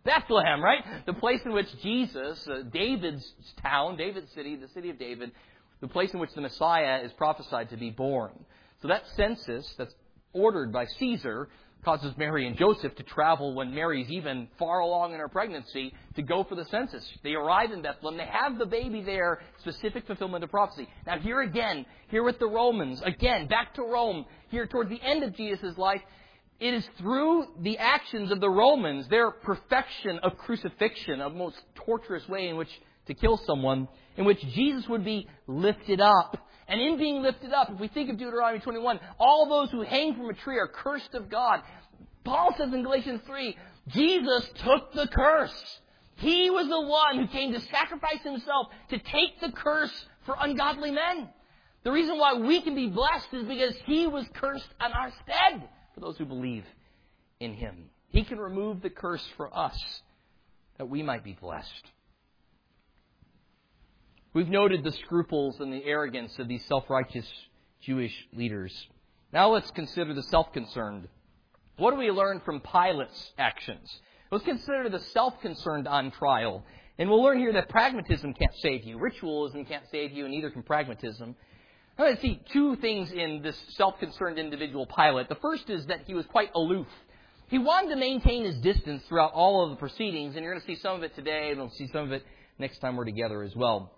Bethlehem, 0.04 0.62
right? 0.62 0.84
The 1.06 1.14
place 1.14 1.42
in 1.46 1.54
which 1.54 1.68
Jesus, 1.82 2.48
uh, 2.48 2.64
David's 2.72 3.26
town, 3.62 3.98
David's 3.98 4.32
city, 4.34 4.56
the 4.56 4.68
city 4.70 4.90
of 4.90 5.00
David, 5.00 5.32
the 5.82 5.88
place 5.88 6.14
in 6.14 6.20
which 6.20 6.34
the 6.34 6.42
Messiah 6.42 7.02
is 7.04 7.12
prophesied 7.14 7.70
to 7.70 7.78
be 7.78 7.90
born. 7.90 8.32
So 8.82 8.90
that 8.90 9.04
census 9.16 9.74
that's 9.78 9.94
ordered 10.34 10.72
by 10.74 10.86
Caesar 11.00 11.50
causes 11.84 12.14
Mary 12.18 12.48
and 12.48 12.58
Joseph 12.58 12.96
to 12.96 13.04
travel 13.04 13.54
when 13.54 13.74
Mary's 13.74 14.10
even 14.10 14.48
far 14.58 14.80
along 14.80 15.14
in 15.14 15.20
her 15.20 15.28
pregnancy 15.28 15.94
to 16.16 16.22
go 16.22 16.44
for 16.44 16.56
the 16.56 16.66
census. 16.66 17.06
They 17.24 17.34
arrive 17.34 17.72
in 17.72 17.82
Bethlehem. 17.82 18.18
They 18.18 18.26
have 18.26 18.58
the 18.58 18.66
baby 18.66 19.02
there, 19.02 19.42
specific 19.60 20.08
fulfillment 20.08 20.44
of 20.44 20.50
prophecy. 20.50 20.88
Now 21.06 21.20
here 21.20 21.42
again, 21.42 21.86
here 22.10 22.24
with 22.24 22.40
the 22.40 22.48
Romans, 22.48 23.02
again, 23.04 23.48
back 23.48 23.74
to 23.76 23.84
Rome, 23.84 24.26
here 24.50 24.66
towards 24.66 24.90
the 24.90 25.02
end 25.02 25.24
of 25.24 25.36
Jesus' 25.36 25.78
life, 25.78 26.02
it 26.64 26.74
is 26.74 26.88
through 26.98 27.48
the 27.60 27.78
actions 27.78 28.32
of 28.32 28.40
the 28.40 28.50
Romans, 28.50 29.08
their 29.10 29.32
perfection 29.32 30.20
of 30.20 30.38
crucifixion, 30.38 31.22
a 31.22 31.30
most 31.30 31.58
torturous 31.76 32.28
way 32.30 32.48
in 32.48 32.56
which 32.56 32.70
to 33.08 33.14
kill 33.14 33.38
someone, 33.46 33.88
in 34.16 34.26
which 34.26 34.40
Jesus 34.54 34.88
would 34.88 35.04
be 35.04 35.28
lifted 35.48 36.00
up 36.00 36.38
and 36.68 36.80
in 36.80 36.98
being 36.98 37.22
lifted 37.22 37.52
up, 37.52 37.70
if 37.72 37.80
we 37.80 37.88
think 37.88 38.10
of 38.10 38.18
Deuteronomy 38.18 38.60
21, 38.60 39.00
all 39.20 39.48
those 39.50 39.70
who 39.72 39.82
hang 39.82 40.16
from 40.16 40.30
a 40.30 40.34
tree 40.34 40.58
are 40.58 40.68
cursed 40.68 41.14
of 41.14 41.30
God. 41.30 41.62
Paul 42.24 42.56
says 42.58 42.74
in 42.74 42.84
Galatians 42.84 43.22
3, 43.26 43.58
Jesus 43.90 44.50
took 44.64 44.94
the 44.94 45.08
curse. 45.08 45.80
He 46.16 46.50
was 46.50 46.68
the 46.68 46.82
one 46.82 47.20
who 47.20 47.28
came 47.28 47.52
to 47.52 47.60
sacrifice 47.60 48.24
himself 48.24 48.68
to 48.90 48.98
take 48.98 49.42
the 49.42 49.52
curse 49.52 50.06
for 50.26 50.36
ungodly 50.40 50.92
men. 50.92 51.30
The 51.84 51.92
reason 51.92 52.18
why 52.18 52.36
we 52.36 52.62
can 52.62 52.76
be 52.76 52.88
blessed 52.88 53.28
is 53.34 53.44
because 53.44 53.76
he 53.86 54.08
was 54.08 54.26
cursed 54.34 54.70
on 54.80 54.94
our 54.94 55.12
stead 55.24 55.68
for 55.94 56.00
those 56.00 56.18
who 56.18 56.26
believe 56.26 56.66
in 57.40 57.54
him. 57.54 57.90
He 58.10 58.24
can 58.24 58.40
remove 58.40 58.82
the 58.82 58.90
curse 58.90 59.28
for 59.38 59.56
us 59.56 60.02
that 60.78 60.90
we 60.90 61.04
might 61.04 61.24
be 61.24 61.38
blessed. 61.40 61.92
We've 64.34 64.50
noted 64.50 64.84
the 64.84 64.92
scruples 64.92 65.60
and 65.60 65.72
the 65.72 65.84
arrogance 65.86 66.38
of 66.40 66.48
these 66.48 66.66
self 66.66 66.90
righteous 66.90 67.28
Jewish 67.82 68.14
leaders. 68.34 68.88
Now 69.32 69.50
let's 69.50 69.70
consider 69.72 70.14
the 70.14 70.24
self 70.24 70.52
concerned. 70.54 71.08
What 71.78 71.92
do 71.92 71.98
we 71.98 72.12
learn 72.12 72.40
from 72.40 72.62
Pilate's 72.62 73.32
actions? 73.38 74.00
Let's 74.32 74.46
consider 74.46 74.90
the 74.90 75.00
self 75.00 75.40
concerned 75.42 75.88
on 75.88 76.12
trial. 76.12 76.64
And 76.98 77.10
we'll 77.10 77.24
learn 77.24 77.40
here 77.40 77.54
that 77.54 77.70
pragmatism 77.70 78.34
can't 78.34 78.56
save 78.56 78.84
you. 78.84 79.00
Ritualism 79.00 79.66
can't 79.66 79.86
save 79.90 80.12
you, 80.12 80.26
and 80.26 80.34
neither 80.34 80.52
can 80.52 80.62
pragmatism. 80.62 81.36
I 81.98 82.02
want 82.02 82.16
to 82.16 82.22
see 82.22 82.42
two 82.52 82.76
things 82.78 83.12
in 83.12 83.42
this 83.44 83.56
self 83.78 84.00
concerned 84.00 84.40
individual 84.40 84.88
Pilate. 84.88 85.30
The 85.30 85.36
first 85.36 85.70
is 85.70 85.86
that 85.88 86.02
he 86.08 86.16
was 86.16 86.26
quite 86.26 86.50
aloof. 86.56 86.88
He 87.50 87.60
wanted 87.60 87.90
to 87.90 87.98
maintain 87.98 88.46
his 88.46 88.56
distance 88.62 89.04
throughout 89.08 89.34
all 89.34 89.64
of 89.64 89.70
the 89.70 89.76
proceedings, 89.76 90.36
and 90.36 90.44
you're 90.44 90.54
going 90.54 90.66
to 90.66 90.76
see 90.76 90.82
some 90.82 90.96
of 90.96 91.04
it 91.04 91.16
today, 91.16 91.50
and 91.52 91.60
we'll 91.60 91.70
see 91.70 91.88
some 91.94 92.06
of 92.06 92.12
it 92.12 92.24
next 92.58 92.80
time 92.80 92.96
we're 92.96 93.06
together 93.06 93.44
as 93.44 93.56
well. 93.56 93.92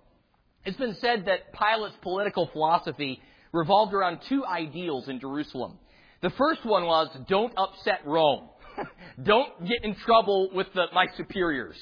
It's 0.65 0.75
been 0.75 0.97
said 0.99 1.25
that 1.27 1.53
Pilate's 1.53 1.95
political 2.01 2.49
philosophy 2.51 3.21
revolved 3.53 3.93
around 3.93 4.19
two 4.27 4.45
ideals 4.45 5.07
in 5.07 5.21
Jerusalem. 5.21 5.79
The 6.21 6.31
first 6.31 6.65
one 6.65 6.85
was 6.85 7.07
don't 7.29 7.53
upset 7.55 8.01
Rome. 8.05 8.49
don't 9.23 9.65
get 9.65 9.85
in 9.85 9.95
trouble 9.95 10.49
with 10.53 10.67
the, 10.73 10.87
my 10.93 11.05
superiors. 11.15 11.77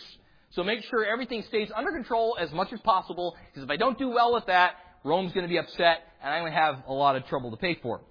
So 0.51 0.63
make 0.63 0.83
sure 0.83 1.03
everything 1.03 1.43
stays 1.47 1.69
under 1.75 1.91
control 1.91 2.37
as 2.39 2.51
much 2.51 2.71
as 2.71 2.79
possible, 2.81 3.35
because 3.47 3.63
if 3.63 3.69
I 3.71 3.77
don't 3.77 3.97
do 3.97 4.09
well 4.09 4.31
with 4.33 4.45
that, 4.45 4.73
Rome's 5.03 5.33
going 5.33 5.43
to 5.43 5.49
be 5.49 5.57
upset, 5.57 5.99
and 6.21 6.33
I'm 6.33 6.43
going 6.43 6.53
to 6.53 6.57
have 6.57 6.83
a 6.87 6.93
lot 6.93 7.15
of 7.15 7.25
trouble 7.27 7.51
to 7.51 7.57
pay 7.57 7.77
for. 7.81 8.01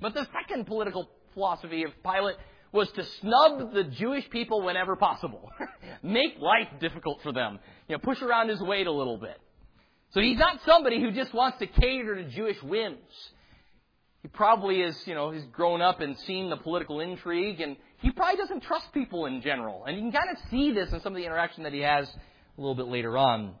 But 0.00 0.14
the 0.14 0.26
second 0.40 0.66
political 0.66 1.08
philosophy 1.34 1.84
of 1.84 1.90
Pilate 2.02 2.36
was 2.72 2.90
to 2.92 3.04
snub 3.20 3.72
the 3.72 3.84
Jewish 3.84 4.28
people 4.30 4.62
whenever 4.62 4.96
possible. 4.96 5.50
Make 6.02 6.38
life 6.40 6.68
difficult 6.80 7.20
for 7.22 7.32
them. 7.32 7.58
You 7.88 7.96
know, 7.96 8.00
push 8.00 8.20
around 8.20 8.48
his 8.48 8.60
weight 8.60 8.86
a 8.86 8.92
little 8.92 9.18
bit. 9.18 9.38
So 10.12 10.20
he's 10.20 10.38
not 10.38 10.60
somebody 10.64 11.00
who 11.00 11.12
just 11.12 11.32
wants 11.34 11.58
to 11.58 11.66
cater 11.66 12.16
to 12.16 12.28
Jewish 12.30 12.60
whims. 12.62 12.98
He 14.22 14.28
probably 14.28 14.80
is, 14.80 14.96
you 15.06 15.14
know, 15.14 15.30
he's 15.30 15.44
grown 15.52 15.82
up 15.82 16.00
and 16.00 16.16
seen 16.20 16.48
the 16.48 16.56
political 16.56 17.00
intrigue, 17.00 17.60
and 17.60 17.76
he 17.98 18.10
probably 18.10 18.38
doesn't 18.38 18.62
trust 18.62 18.86
people 18.94 19.26
in 19.26 19.42
general. 19.42 19.84
And 19.84 19.96
you 19.96 20.02
can 20.02 20.12
kind 20.12 20.30
of 20.30 20.50
see 20.50 20.72
this 20.72 20.92
in 20.92 21.00
some 21.00 21.12
of 21.12 21.16
the 21.16 21.26
interaction 21.26 21.64
that 21.64 21.72
he 21.72 21.80
has 21.80 22.08
a 22.08 22.60
little 22.60 22.74
bit 22.74 22.86
later 22.86 23.18
on. 23.18 23.54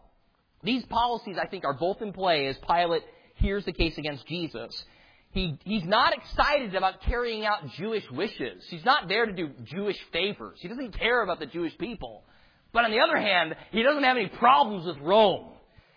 These 0.64 0.84
policies, 0.86 1.36
I 1.40 1.46
think, 1.46 1.64
are 1.64 1.74
both 1.74 2.00
in 2.02 2.12
play 2.12 2.46
as 2.46 2.56
Pilate 2.66 3.02
hears 3.36 3.64
the 3.64 3.72
case 3.72 3.98
against 3.98 4.26
Jesus. 4.26 4.84
He, 5.32 5.58
he's 5.64 5.84
not 5.84 6.14
excited 6.16 6.74
about 6.74 7.02
carrying 7.02 7.44
out 7.44 7.68
Jewish 7.76 8.04
wishes. 8.10 8.64
He's 8.70 8.84
not 8.84 9.08
there 9.08 9.26
to 9.26 9.32
do 9.32 9.50
Jewish 9.64 9.98
favors. 10.12 10.58
He 10.60 10.68
doesn't 10.68 10.96
care 10.96 11.22
about 11.22 11.40
the 11.40 11.46
Jewish 11.46 11.76
people. 11.76 12.22
But 12.72 12.84
on 12.84 12.92
the 12.92 13.00
other 13.00 13.18
hand, 13.18 13.54
he 13.72 13.82
doesn't 13.82 14.04
have 14.04 14.16
any 14.16 14.28
problems 14.28 14.86
with 14.86 14.98
Rome. 14.98 15.50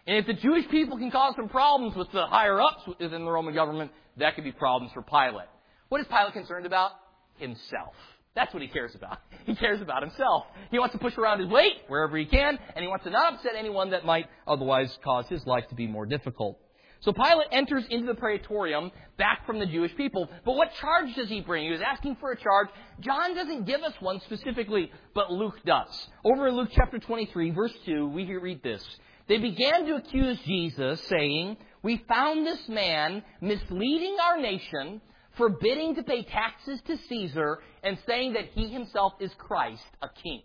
And 0.06 0.18
if 0.18 0.26
the 0.26 0.34
Jewish 0.34 0.68
people 0.70 0.98
can 0.98 1.12
cause 1.12 1.36
some 1.36 1.50
problems 1.50 1.96
with 1.96 2.12
the 2.12 2.26
higher 2.26 2.60
ups 2.60 2.82
within 2.88 3.26
the 3.26 3.32
Roman 3.32 3.54
government, 3.54 3.92
that 4.18 4.36
could 4.36 4.44
be 4.44 4.52
problems 4.52 4.92
for 4.94 5.02
Pilate. 5.02 5.48
What 5.90 6.02
is 6.02 6.08
Pilate 6.08 6.34
concerned 6.34 6.66
about? 6.66 6.92
Himself. 7.38 7.94
That's 8.38 8.54
what 8.54 8.62
he 8.62 8.70
cares 8.70 8.94
about. 8.96 9.18
He 9.48 9.56
cares 9.56 9.82
about 9.82 10.04
himself. 10.04 10.44
He 10.72 10.78
wants 10.78 10.92
to 10.92 11.00
push 11.00 11.18
around 11.18 11.40
his 11.40 11.48
weight 11.48 11.72
wherever 11.88 12.18
he 12.18 12.26
can, 12.26 12.60
and 12.76 12.84
he 12.84 12.88
wants 12.90 13.06
to 13.06 13.10
not 13.10 13.36
upset 13.36 13.54
anyone 13.58 13.92
that 13.92 14.04
might 14.04 14.26
otherwise 14.46 14.96
cause 15.06 15.26
his 15.30 15.46
life 15.48 15.64
to 15.70 15.76
be 15.76 15.88
more 15.88 16.06
difficult. 16.06 16.60
So 17.00 17.14
Pilate 17.14 17.48
enters 17.54 17.86
into 17.90 18.08
the 18.08 18.14
praetorium 18.14 18.92
back 19.18 19.46
from 19.46 19.60
the 19.60 19.66
Jewish 19.66 19.96
people. 19.96 20.28
But 20.44 20.58
what 20.58 20.74
charge 20.82 21.16
does 21.16 21.30
he 21.30 21.40
bring? 21.40 21.64
He 21.64 21.72
was 21.72 21.80
asking 21.80 22.18
for 22.20 22.34
a 22.34 22.38
charge. 22.38 22.68
John 23.00 23.36
doesn't 23.36 23.66
give 23.66 23.82
us 23.84 23.94
one 24.02 24.20
specifically, 24.26 24.92
but 25.16 25.32
Luke 25.32 25.60
does. 25.66 26.10
Over 26.26 26.50
in 26.50 26.56
Luke 26.58 26.70
chapter 26.76 27.00
23, 27.00 27.52
verse 27.52 27.74
2, 27.86 28.06
we 28.08 28.26
read 28.36 28.62
this. 28.64 28.84
They 29.30 29.38
began 29.38 29.86
to 29.86 29.96
accuse 29.96 30.40
Jesus, 30.46 31.02
saying, 31.08 31.56
We 31.84 32.04
found 32.10 32.46
this 32.46 32.68
man 32.68 33.24
misleading 33.40 34.18
our 34.22 34.42
nation, 34.42 35.00
forbidding 35.38 35.96
to 35.96 36.04
pay 36.04 36.24
taxes 36.24 36.80
to 36.88 36.98
Caesar, 37.10 37.60
and 37.84 37.98
saying 38.08 38.34
that 38.34 38.46
he 38.54 38.70
himself 38.70 39.14
is 39.20 39.32
Christ, 39.38 39.84
a 40.02 40.08
king. 40.24 40.42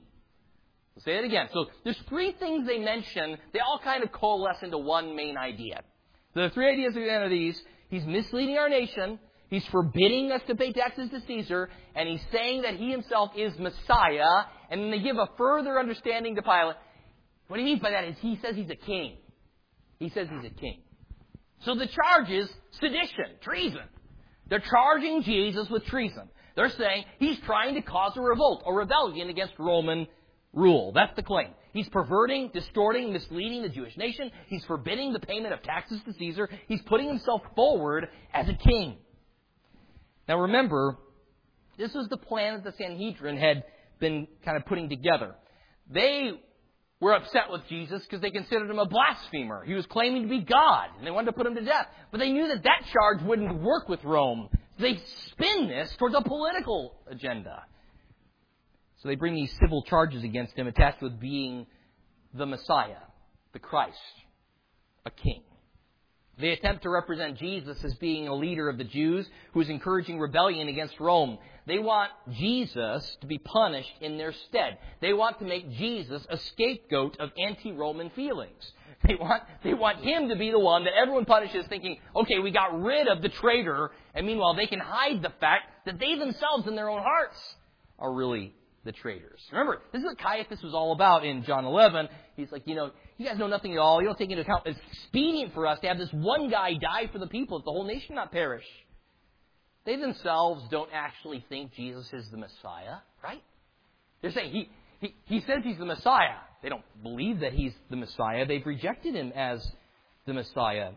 I'll 0.97 1.03
say 1.03 1.17
it 1.17 1.25
again. 1.25 1.49
So 1.53 1.67
there's 1.85 2.01
three 2.09 2.35
things 2.39 2.67
they 2.67 2.79
mention. 2.79 3.39
They 3.53 3.61
all 3.61 3.81
kind 3.83 4.05
of 4.05 4.13
coalesce 4.13 4.59
into 4.63 4.79
one 4.79 5.17
main 5.17 5.37
idea. 5.37 5.83
The 6.35 6.51
three 6.55 6.71
ideas 6.73 6.95
the 6.95 7.27
these, 7.29 7.61
he's 7.89 8.05
misleading 8.05 8.57
our 8.57 8.69
nation, 8.69 9.19
he's 9.49 9.67
forbidding 9.67 10.33
us 10.33 10.41
to 10.47 10.55
pay 10.55 10.73
taxes 10.73 11.11
to 11.11 11.21
Caesar, 11.27 11.69
and 11.95 12.09
he's 12.09 12.23
saying 12.31 12.63
that 12.63 12.77
he 12.77 12.91
himself 12.91 13.31
is 13.37 13.53
Messiah, 13.59 14.45
and 14.71 14.83
then 14.83 14.91
they 14.91 15.01
give 15.01 15.17
a 15.17 15.29
further 15.37 15.79
understanding 15.79 16.37
to 16.37 16.43
Pilate 16.43 16.77
what 17.53 17.59
he 17.59 17.67
means 17.67 17.83
by 17.83 17.91
that 17.91 18.05
is 18.05 18.17
he 18.21 18.39
says 18.41 18.57
he's 18.57 18.71
a 18.71 18.77
king. 18.77 19.19
He 19.99 20.09
says 20.09 20.27
he's 20.31 20.51
a 20.51 20.55
king. 20.55 20.81
So 21.67 21.75
the 21.75 21.87
charge 21.87 22.31
is 22.31 22.49
sedition, 22.81 23.37
treason. 23.43 23.83
They're 24.49 24.61
charging 24.61 25.23
Jesus 25.23 25.69
with 25.71 25.85
treason. 25.87 26.29
They're 26.57 26.71
saying 26.71 27.05
he's 27.19 27.39
trying 27.41 27.75
to 27.75 27.83
cause 27.83 28.17
a 28.17 28.21
revolt, 28.21 28.63
a 28.67 28.73
rebellion 28.73 29.29
against 29.31 29.55
Roman 29.59 30.07
rule. 30.53 30.93
That's 30.93 31.15
the 31.17 31.23
claim. 31.23 31.49
He's 31.73 31.89
perverting, 31.89 32.51
distorting, 32.53 33.13
misleading 33.13 33.63
the 33.63 33.71
Jewish 33.71 33.97
nation. 33.97 34.31
He's 34.49 34.65
forbidding 34.67 35.15
the 35.15 35.21
payment 35.21 35.55
of 35.55 35.63
taxes 35.63 36.01
to 36.05 36.13
Caesar. 36.13 36.49
He's 36.69 36.83
putting 36.83 37.09
himself 37.09 37.41
forward 37.57 38.09
as 38.35 38.49
a 38.49 38.55
king. 38.55 38.97
Now 40.29 40.41
remember, 40.41 40.99
this 41.79 41.95
was 41.95 42.09
the 42.09 42.19
plan 42.19 42.55
that 42.55 42.65
the 42.65 42.77
Sanhedrin 42.77 43.39
had 43.39 43.65
been 43.99 44.27
kind 44.45 44.59
of 44.59 44.67
putting 44.67 44.91
together. 44.91 45.35
They 45.91 46.33
were 47.03 47.15
upset 47.15 47.51
with 47.51 47.63
Jesus 47.69 48.01
because 48.05 48.21
they 48.21 48.31
considered 48.31 48.71
him 48.71 48.79
a 48.79 48.87
blasphemer. 48.87 49.65
He 49.65 49.75
was 49.75 49.85
claiming 49.87 50.23
to 50.23 50.29
be 50.29 50.39
God, 50.39 50.89
and 50.97 51.05
they 51.05 51.11
wanted 51.11 51.27
to 51.27 51.33
put 51.33 51.49
him 51.49 51.57
to 51.57 51.61
death. 51.61 51.89
But 52.13 52.19
they 52.19 52.31
knew 52.31 52.47
that 52.47 52.63
that 52.63 52.85
charge 52.93 53.21
wouldn't 53.23 53.61
work 53.61 53.89
with 53.89 54.05
Rome. 54.05 54.49
They 54.79 55.01
spin 55.27 55.67
this 55.67 55.93
towards 55.99 56.15
a 56.15 56.23
political 56.23 56.95
agenda. 57.11 57.65
So 58.99 59.09
they 59.09 59.17
bring 59.17 59.35
these 59.35 59.53
civil 59.61 59.83
charges 59.83 60.23
against 60.23 60.57
him 60.57 60.69
attached 60.69 61.03
with 61.03 61.19
being 61.19 61.67
the 62.35 62.47
Messiah, 62.47 63.03
the 63.53 63.59
Christ, 63.59 63.99
a 65.05 65.11
king. 65.11 65.43
They 66.43 66.51
attempt 66.51 66.83
to 66.83 66.91
represent 66.91 67.39
Jesus 67.39 67.85
as 67.85 67.95
being 67.95 68.27
a 68.27 68.35
leader 68.35 68.69
of 68.69 68.77
the 68.77 68.83
Jews 68.83 69.29
who 69.53 69.61
is 69.61 69.69
encouraging 69.69 70.19
rebellion 70.19 70.67
against 70.67 70.99
Rome. 70.99 71.39
They 71.69 71.79
want 71.79 72.11
Jesus 72.33 73.17
to 73.21 73.29
be 73.29 73.39
punished 73.39 73.93
in 74.01 74.19
their 74.19 74.33
stead. 74.49 74.79
They 75.01 75.13
want 75.13 75.39
to 75.39 75.45
make 75.45 75.71
Jesus 75.71 76.27
a 76.29 76.37
scapegoat 76.37 77.21
of 77.21 77.31
anti-Roman 77.39 78.11
feelings. 78.11 78.73
They 79.05 79.17
want, 79.17 79.43
they 79.65 79.75
want 79.75 79.99
him 79.99 80.29
to 80.29 80.37
be 80.37 80.53
the 80.53 80.61
one 80.61 80.85
that 80.85 80.93
everyone 80.95 81.25
punishes 81.25 81.67
thinking, 81.67 81.99
okay, 82.15 82.39
we 82.39 82.53
got 82.53 82.81
rid 82.81 83.09
of 83.09 83.21
the 83.21 83.31
traitor, 83.31 83.91
and 84.15 84.25
meanwhile 84.25 84.55
they 84.55 84.69
can 84.69 84.79
hide 84.79 85.23
the 85.23 85.33
fact 85.41 85.65
that 85.87 85.99
they 85.99 86.15
themselves 86.15 86.69
in 86.69 86.77
their 86.77 86.89
own 86.89 87.03
hearts 87.03 87.37
are 87.99 88.13
really 88.13 88.55
the 88.85 88.93
traitors. 88.93 89.41
Remember, 89.51 89.81
this 89.93 90.01
is 90.01 90.07
what 90.07 90.19
Caiaphas 90.19 90.61
was 90.63 90.75
all 90.75 90.93
about 90.93 91.25
in 91.25 91.45
John 91.45 91.65
11. 91.65 92.09
He's 92.37 92.51
like, 92.51 92.67
you 92.67 92.75
know, 92.75 92.91
you 93.17 93.27
guys 93.27 93.39
know 93.39 93.47
nothing 93.47 93.73
at 93.73 93.79
all. 93.79 94.01
You 94.01 94.09
don't 94.09 94.19
take 94.19 94.31
into 94.31 94.43
account 94.43 94.63
it's 94.67 94.79
expedient 94.91 95.55
for 95.55 95.67
us 95.67 95.79
to 95.81 95.89
have 95.89 95.99
this 95.99 96.09
one 96.13 96.51
guy 96.51 96.73
die 96.75 97.09
for 97.13 97.19
the 97.19 97.27
people, 97.27 97.59
that 97.59 97.65
the 97.65 97.71
whole 97.71 97.85
nation 97.85 98.15
not 98.15 98.33
perish. 98.33 98.65
They 99.85 99.97
themselves 99.97 100.65
don't 100.71 100.91
actually 100.93 101.45
think 101.49 101.75
Jesus 101.75 102.09
is 102.13 102.27
the 102.31 102.37
Messiah, 102.37 102.99
right? 103.23 103.43
They're 104.21 104.33
saying 104.33 104.53
he, 104.53 104.71
he, 105.01 105.15
he 105.27 105.41
says 105.41 105.59
he's 105.65 105.79
the 105.79 105.85
Messiah. 105.85 106.39
They 106.63 106.69
don't 106.69 106.85
believe 107.03 107.41
that 107.41 107.53
he's 107.53 107.73
the 107.91 107.97
Messiah. 107.97 108.47
They've 108.47 108.65
rejected 108.65 109.15
him 109.15 109.33
as 109.35 109.67
the 110.27 110.33
Messiah. 110.33 110.91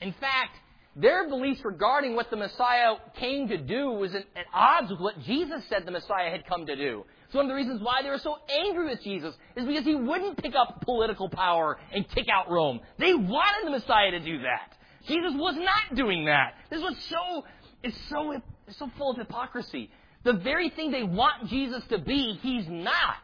In 0.00 0.12
fact, 0.12 0.56
their 0.96 1.28
beliefs 1.28 1.60
regarding 1.64 2.16
what 2.16 2.30
the 2.30 2.36
Messiah 2.36 2.94
came 3.14 3.48
to 3.48 3.56
do 3.56 3.90
was 3.92 4.14
at, 4.14 4.24
at 4.34 4.46
odds 4.52 4.90
with 4.90 5.00
what 5.00 5.20
Jesus 5.20 5.62
said 5.68 5.86
the 5.86 5.92
Messiah 5.92 6.30
had 6.30 6.46
come 6.46 6.66
to 6.66 6.76
do. 6.76 7.04
So 7.30 7.38
one 7.38 7.46
of 7.46 7.50
the 7.50 7.54
reasons 7.54 7.80
why 7.80 8.02
they 8.02 8.10
were 8.10 8.18
so 8.18 8.36
angry 8.48 8.88
with 8.88 9.02
Jesus 9.04 9.34
is 9.54 9.64
because 9.64 9.84
he 9.84 9.94
wouldn't 9.94 10.42
pick 10.42 10.54
up 10.56 10.80
political 10.82 11.28
power 11.28 11.78
and 11.92 12.08
kick 12.10 12.26
out 12.28 12.50
Rome. 12.50 12.80
They 12.98 13.14
wanted 13.14 13.66
the 13.66 13.70
Messiah 13.70 14.10
to 14.10 14.20
do 14.20 14.38
that. 14.42 14.76
Jesus 15.06 15.32
was 15.34 15.54
not 15.56 15.96
doing 15.96 16.24
that. 16.24 16.54
This 16.70 16.80
was 16.80 16.96
so, 17.08 17.44
it's 17.84 17.96
so, 18.08 18.32
it's 18.66 18.78
so 18.78 18.90
full 18.98 19.12
of 19.12 19.16
hypocrisy. 19.16 19.90
The 20.24 20.34
very 20.34 20.70
thing 20.70 20.90
they 20.90 21.04
want 21.04 21.48
Jesus 21.48 21.82
to 21.90 21.98
be, 21.98 22.38
he's 22.42 22.66
not. 22.68 23.22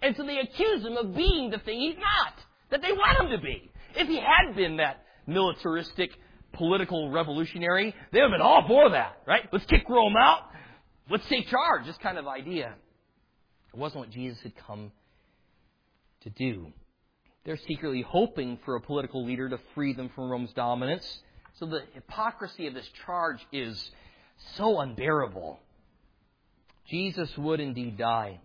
And 0.00 0.16
so 0.16 0.24
they 0.24 0.38
accuse 0.38 0.84
him 0.84 0.96
of 0.96 1.14
being 1.14 1.50
the 1.50 1.58
thing 1.58 1.80
he's 1.80 1.96
not. 1.96 2.34
That 2.70 2.80
they 2.80 2.92
want 2.92 3.20
him 3.20 3.36
to 3.36 3.44
be. 3.44 3.70
If 3.96 4.06
he 4.06 4.16
had 4.16 4.54
been 4.54 4.76
that 4.76 5.04
militaristic, 5.26 6.10
political 6.52 7.10
revolutionary, 7.10 7.94
they 8.12 8.20
would 8.20 8.30
have 8.30 8.38
been 8.38 8.40
all 8.40 8.66
for 8.66 8.90
that, 8.90 9.22
right? 9.26 9.48
Let's 9.52 9.66
kick 9.66 9.88
Rome 9.88 10.16
out. 10.16 10.42
Let's 11.10 11.26
take 11.28 11.48
charge. 11.48 11.86
This 11.86 11.96
kind 11.98 12.18
of 12.18 12.26
idea. 12.26 12.74
It 13.72 13.78
wasn't 13.78 14.00
what 14.00 14.10
Jesus 14.10 14.40
had 14.42 14.52
come 14.66 14.92
to 16.22 16.30
do. 16.30 16.72
They're 17.44 17.58
secretly 17.68 18.02
hoping 18.02 18.58
for 18.64 18.76
a 18.76 18.80
political 18.80 19.24
leader 19.24 19.48
to 19.48 19.58
free 19.74 19.94
them 19.94 20.10
from 20.14 20.30
Rome's 20.30 20.52
dominance. 20.52 21.20
So 21.58 21.66
the 21.66 21.82
hypocrisy 21.94 22.66
of 22.66 22.74
this 22.74 22.88
charge 23.06 23.40
is 23.52 23.90
so 24.56 24.80
unbearable. 24.80 25.58
Jesus 26.88 27.30
would 27.36 27.60
indeed 27.60 27.96
die. 27.96 28.40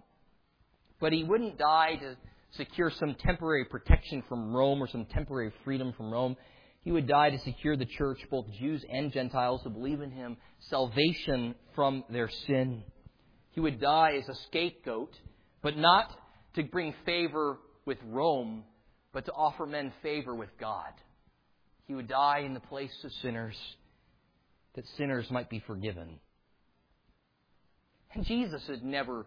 But 1.00 1.14
he 1.14 1.24
wouldn't 1.24 1.58
die 1.58 1.96
to 1.98 2.16
secure 2.52 2.92
some 2.92 3.16
temporary 3.16 3.66
protection 3.66 4.24
from 4.30 4.54
Rome 4.54 4.82
or 4.82 4.88
some 4.88 5.06
temporary 5.06 5.52
freedom 5.64 5.94
from 5.94 6.12
Rome. 6.12 6.38
He 6.84 6.92
would 6.92 7.08
die 7.08 7.30
to 7.30 7.40
secure 7.40 7.78
the 7.78 7.86
church, 7.86 8.20
both 8.30 8.46
Jews 8.60 8.84
and 8.92 9.12
Gentiles 9.12 9.62
who 9.64 9.70
believe 9.70 10.02
in 10.02 10.12
him, 10.12 10.38
salvation 10.70 11.56
from 11.76 12.04
their 12.10 12.30
sin. 12.46 12.84
He 13.52 13.62
would 13.62 13.80
die 13.80 14.20
as 14.22 14.28
a 14.28 14.40
scapegoat, 14.48 15.14
but 15.62 15.78
not 15.78 16.12
to 16.56 16.64
bring 16.64 16.94
favor 17.06 17.58
with 17.86 17.98
Rome, 18.06 18.64
but 19.14 19.26
to 19.26 19.32
offer 19.32 19.66
men 19.66 19.94
favor 20.02 20.36
with 20.36 20.50
God. 20.60 20.92
He 21.88 21.96
would 21.96 22.10
die 22.10 22.40
in 22.40 22.54
the 22.54 22.60
place 22.60 22.94
of 23.04 23.12
sinners, 23.22 23.56
that 24.76 24.86
sinners 24.98 25.30
might 25.32 25.50
be 25.50 25.64
forgiven. 25.66 26.20
And 28.14 28.26
Jesus 28.26 28.62
had 28.68 28.84
never, 28.84 29.26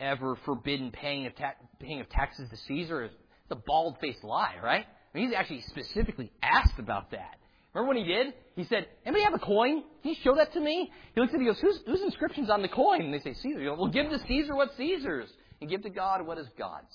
ever 0.00 0.36
forbidden 0.44 0.92
paying 0.92 1.26
of, 1.26 1.36
ta- 1.36 1.54
paying 1.78 2.00
of 2.00 2.08
taxes 2.08 2.48
to 2.48 2.56
Caesar. 2.68 3.04
It's 3.04 3.14
a 3.50 3.56
bald 3.56 3.98
faced 4.00 4.24
lie, 4.24 4.56
right? 4.62 4.86
Mean, 5.16 5.28
he's 5.28 5.34
actually 5.34 5.62
specifically 5.62 6.30
asked 6.42 6.78
about 6.78 7.12
that. 7.12 7.36
Remember 7.72 7.94
when 7.94 8.04
he 8.04 8.12
did? 8.12 8.34
He 8.54 8.64
said, 8.64 8.86
Anybody 9.06 9.24
have 9.24 9.32
a 9.32 9.38
coin? 9.38 9.82
Can 10.02 10.10
you 10.10 10.16
show 10.22 10.34
that 10.34 10.52
to 10.52 10.60
me? 10.60 10.90
He 11.14 11.20
looks 11.20 11.32
at 11.32 11.40
it 11.40 11.46
and 11.46 11.54
goes, 11.56 11.80
Whose, 11.86 12.02
inscription's 12.02 12.50
on 12.50 12.60
the 12.60 12.68
coin? 12.68 13.00
And 13.00 13.14
they 13.14 13.20
say, 13.20 13.32
Caesar. 13.32 13.64
Goes, 13.64 13.78
Well, 13.78 13.88
give 13.88 14.10
to 14.10 14.18
Caesar 14.28 14.54
what's 14.54 14.76
Caesar's, 14.76 15.30
and 15.60 15.70
give 15.70 15.82
to 15.84 15.90
God 15.90 16.26
what 16.26 16.36
is 16.36 16.46
God's. 16.58 16.94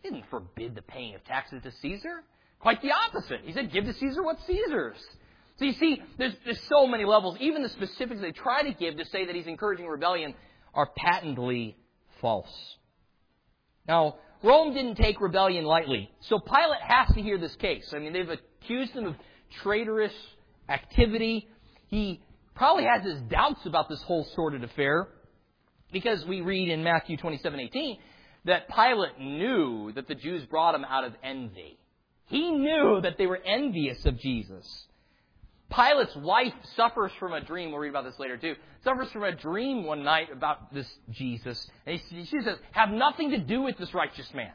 He 0.00 0.10
didn't 0.10 0.26
forbid 0.30 0.76
the 0.76 0.82
paying 0.82 1.16
of 1.16 1.24
taxes 1.24 1.60
to 1.64 1.72
Caesar. 1.82 2.22
Quite 2.60 2.82
the 2.82 2.92
opposite. 2.92 3.40
He 3.42 3.52
said, 3.52 3.72
Give 3.72 3.84
to 3.84 3.94
Caesar 3.94 4.22
what's 4.22 4.46
Caesar's. 4.46 4.96
So 5.58 5.64
you 5.64 5.72
see, 5.72 6.00
there's, 6.18 6.34
there's 6.44 6.62
so 6.68 6.86
many 6.86 7.04
levels. 7.04 7.36
Even 7.40 7.64
the 7.64 7.68
specifics 7.68 8.20
they 8.20 8.30
try 8.30 8.62
to 8.62 8.72
give 8.72 8.96
to 8.96 9.04
say 9.06 9.26
that 9.26 9.34
he's 9.34 9.48
encouraging 9.48 9.86
rebellion 9.86 10.34
are 10.72 10.88
patently 10.96 11.76
false. 12.20 12.76
Now, 13.92 14.14
Rome 14.42 14.72
didn't 14.72 14.94
take 14.94 15.20
rebellion 15.20 15.66
lightly. 15.66 16.10
So 16.20 16.38
Pilate 16.38 16.80
has 16.80 17.14
to 17.14 17.20
hear 17.20 17.36
this 17.36 17.54
case. 17.56 17.92
I 17.94 17.98
mean, 17.98 18.14
they've 18.14 18.26
accused 18.26 18.92
him 18.92 19.04
of 19.04 19.16
traitorous 19.62 20.14
activity. 20.66 21.46
He 21.88 22.22
probably 22.54 22.84
has 22.84 23.04
his 23.04 23.20
doubts 23.28 23.66
about 23.66 23.90
this 23.90 24.00
whole 24.00 24.26
sordid 24.34 24.64
affair 24.64 25.08
because 25.92 26.24
we 26.24 26.40
read 26.40 26.70
in 26.70 26.82
Matthew 26.82 27.18
27:18 27.18 27.98
that 28.46 28.66
Pilate 28.70 29.18
knew 29.20 29.92
that 29.92 30.08
the 30.08 30.14
Jews 30.14 30.46
brought 30.46 30.74
him 30.74 30.86
out 30.86 31.04
of 31.04 31.14
envy. 31.22 31.78
He 32.28 32.50
knew 32.50 33.02
that 33.02 33.18
they 33.18 33.26
were 33.26 33.42
envious 33.44 34.06
of 34.06 34.18
Jesus. 34.18 34.86
Pilate's 35.72 36.14
wife 36.16 36.52
suffers 36.76 37.12
from 37.18 37.32
a 37.32 37.40
dream. 37.40 37.70
We'll 37.70 37.80
read 37.80 37.90
about 37.90 38.04
this 38.04 38.18
later 38.18 38.36
too. 38.36 38.54
Suffers 38.84 39.10
from 39.10 39.24
a 39.24 39.34
dream 39.34 39.84
one 39.84 40.04
night 40.04 40.28
about 40.32 40.72
this 40.72 40.86
Jesus. 41.10 41.66
And 41.86 41.98
he, 41.98 42.24
she 42.24 42.40
says, 42.42 42.58
have 42.72 42.90
nothing 42.90 43.30
to 43.30 43.38
do 43.38 43.62
with 43.62 43.78
this 43.78 43.94
righteous 43.94 44.28
man. 44.34 44.52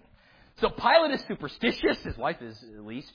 So 0.61 0.69
Pilate 0.69 1.11
is 1.11 1.25
superstitious. 1.27 1.99
His 2.03 2.17
wife 2.17 2.41
is 2.41 2.57
at 2.75 2.85
least. 2.85 3.11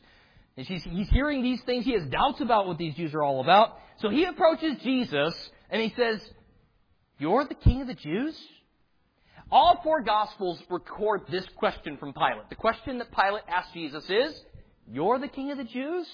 And 0.57 0.67
she's, 0.67 0.83
he's 0.85 1.09
hearing 1.11 1.43
these 1.43 1.63
things. 1.63 1.85
He 1.85 1.93
has 1.93 2.05
doubts 2.07 2.41
about 2.41 2.67
what 2.67 2.79
these 2.79 2.95
Jews 2.95 3.15
are 3.15 3.23
all 3.23 3.41
about. 3.41 3.79
So 3.99 4.11
he 4.11 4.25
approaches 4.25 4.77
Jesus 4.83 5.35
and 5.71 5.81
he 5.81 5.93
says, 5.97 6.21
You're 7.19 7.45
the 7.45 7.55
king 7.55 7.81
of 7.83 7.87
the 7.87 7.95
Jews? 7.95 8.37
All 9.51 9.81
four 9.83 10.03
Gospels 10.03 10.61
record 10.71 11.23
this 11.31 11.47
question 11.57 11.99
from 11.99 12.13
Pilate. 12.15 12.49
The 12.49 12.57
question 12.57 12.99
that 12.99 13.13
Pilate 13.13 13.45
asked 13.49 13.75
Jesus 13.75 14.05
is, 14.09 14.41
You're 14.91 15.19
the 15.19 15.29
king 15.29 15.51
of 15.51 15.59
the 15.59 15.65
Jews? 15.65 16.07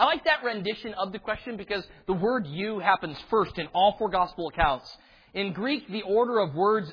I 0.00 0.06
like 0.06 0.24
that 0.24 0.42
rendition 0.42 0.94
of 0.94 1.12
the 1.12 1.18
question 1.18 1.58
because 1.58 1.86
the 2.06 2.14
word 2.14 2.46
you 2.46 2.78
happens 2.78 3.18
first 3.28 3.58
in 3.58 3.66
all 3.74 3.96
four 3.98 4.08
gospel 4.08 4.48
accounts. 4.48 4.90
In 5.34 5.52
Greek, 5.52 5.86
the 5.90 6.00
order 6.00 6.38
of 6.38 6.54
words 6.54 6.90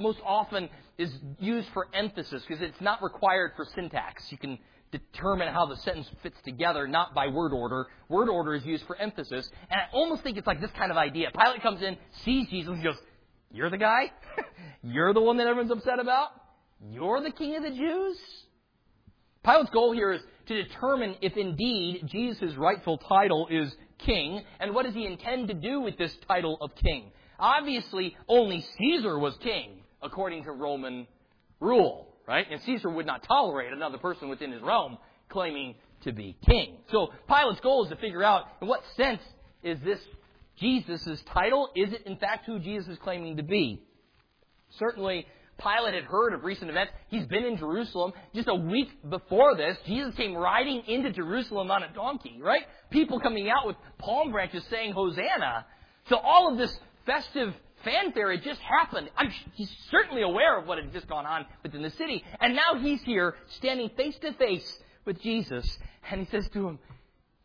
most 0.00 0.20
often 0.24 0.70
is 0.96 1.12
used 1.38 1.68
for 1.74 1.86
emphasis 1.92 2.42
because 2.48 2.62
it's 2.62 2.80
not 2.80 3.02
required 3.02 3.52
for 3.56 3.66
syntax. 3.74 4.32
You 4.32 4.38
can 4.38 4.58
determine 4.90 5.52
how 5.52 5.66
the 5.66 5.76
sentence 5.76 6.08
fits 6.22 6.38
together, 6.46 6.88
not 6.88 7.14
by 7.14 7.26
word 7.26 7.52
order. 7.52 7.88
Word 8.08 8.30
order 8.30 8.54
is 8.54 8.64
used 8.64 8.86
for 8.86 8.96
emphasis. 8.96 9.50
And 9.70 9.78
I 9.78 9.94
almost 9.94 10.22
think 10.22 10.38
it's 10.38 10.46
like 10.46 10.62
this 10.62 10.70
kind 10.78 10.90
of 10.90 10.96
idea. 10.96 11.30
Pilate 11.38 11.60
comes 11.60 11.82
in, 11.82 11.98
sees 12.24 12.48
Jesus, 12.48 12.72
and 12.72 12.82
goes, 12.82 12.96
You're 13.52 13.68
the 13.68 13.76
guy? 13.76 14.10
You're 14.82 15.12
the 15.12 15.20
one 15.20 15.36
that 15.36 15.46
everyone's 15.46 15.72
upset 15.72 15.98
about? 15.98 16.28
You're 16.90 17.20
the 17.20 17.32
king 17.32 17.54
of 17.56 17.64
the 17.64 17.72
Jews? 17.72 18.16
Pilate's 19.44 19.68
goal 19.70 19.92
here 19.92 20.12
is 20.12 20.22
to 20.46 20.62
determine 20.62 21.16
if 21.22 21.36
indeed 21.36 22.02
Jesus' 22.06 22.56
rightful 22.56 22.98
title 22.98 23.48
is 23.50 23.74
king, 23.98 24.42
and 24.60 24.74
what 24.74 24.84
does 24.84 24.94
he 24.94 25.06
intend 25.06 25.48
to 25.48 25.54
do 25.54 25.80
with 25.80 25.98
this 25.98 26.12
title 26.28 26.58
of 26.60 26.74
king? 26.76 27.10
Obviously, 27.38 28.16
only 28.28 28.64
Caesar 28.78 29.18
was 29.18 29.36
king, 29.42 29.80
according 30.02 30.44
to 30.44 30.52
Roman 30.52 31.06
rule, 31.60 32.14
right? 32.26 32.46
And 32.50 32.60
Caesar 32.62 32.90
would 32.90 33.06
not 33.06 33.24
tolerate 33.26 33.72
another 33.72 33.98
person 33.98 34.28
within 34.28 34.52
his 34.52 34.62
realm 34.62 34.98
claiming 35.28 35.74
to 36.04 36.12
be 36.12 36.36
king. 36.46 36.78
So 36.90 37.08
Pilate's 37.28 37.60
goal 37.60 37.84
is 37.84 37.90
to 37.90 37.96
figure 37.96 38.22
out 38.22 38.44
in 38.60 38.68
what 38.68 38.82
sense 38.96 39.22
is 39.62 39.78
this 39.84 39.98
Jesus' 40.58 41.22
title? 41.34 41.70
Is 41.74 41.92
it 41.92 42.02
in 42.06 42.16
fact 42.16 42.46
who 42.46 42.58
Jesus 42.58 42.88
is 42.88 42.98
claiming 43.02 43.36
to 43.38 43.42
be? 43.42 43.82
Certainly, 44.78 45.26
Pilate 45.58 45.94
had 45.94 46.04
heard 46.04 46.34
of 46.34 46.44
recent 46.44 46.70
events. 46.70 46.92
He's 47.08 47.26
been 47.26 47.44
in 47.44 47.56
Jerusalem. 47.56 48.12
Just 48.34 48.48
a 48.48 48.54
week 48.54 48.88
before 49.08 49.56
this, 49.56 49.76
Jesus 49.86 50.14
came 50.14 50.34
riding 50.34 50.82
into 50.86 51.10
Jerusalem 51.12 51.70
on 51.70 51.82
a 51.82 51.92
donkey, 51.92 52.40
right? 52.42 52.62
People 52.90 53.20
coming 53.20 53.48
out 53.48 53.66
with 53.66 53.76
palm 53.98 54.32
branches 54.32 54.64
saying 54.70 54.92
Hosanna. 54.92 55.66
So 56.08 56.16
all 56.16 56.52
of 56.52 56.58
this 56.58 56.78
festive 57.06 57.54
fanfare 57.84 58.32
had 58.32 58.42
just 58.42 58.60
happened. 58.60 59.08
I'm, 59.16 59.32
he's 59.54 59.74
certainly 59.90 60.22
aware 60.22 60.58
of 60.58 60.66
what 60.66 60.78
had 60.78 60.92
just 60.92 61.08
gone 61.08 61.24
on 61.24 61.46
within 61.62 61.82
the 61.82 61.90
city. 61.90 62.22
And 62.40 62.54
now 62.54 62.78
he's 62.80 63.02
here 63.02 63.34
standing 63.56 63.90
face 63.96 64.16
to 64.20 64.32
face 64.34 64.78
with 65.06 65.20
Jesus. 65.22 65.78
And 66.10 66.20
he 66.20 66.26
says 66.30 66.48
to 66.50 66.68
him, 66.68 66.78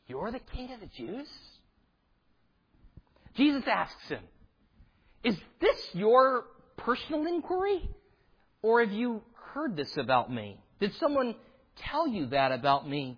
You're 0.07 0.31
the 0.31 0.39
king 0.39 0.71
of 0.73 0.81
the 0.81 0.87
Jews? 0.87 1.27
Jesus 3.35 3.63
asks 3.67 4.09
him, 4.09 4.21
Is 5.23 5.37
this 5.61 5.89
your 5.93 6.45
personal 6.77 7.25
inquiry? 7.25 7.89
Or 8.61 8.81
have 8.81 8.91
you 8.91 9.21
heard 9.53 9.75
this 9.75 9.97
about 9.97 10.31
me? 10.31 10.59
Did 10.79 10.93
someone 10.95 11.35
tell 11.77 12.07
you 12.07 12.27
that 12.27 12.51
about 12.51 12.87
me? 12.87 13.17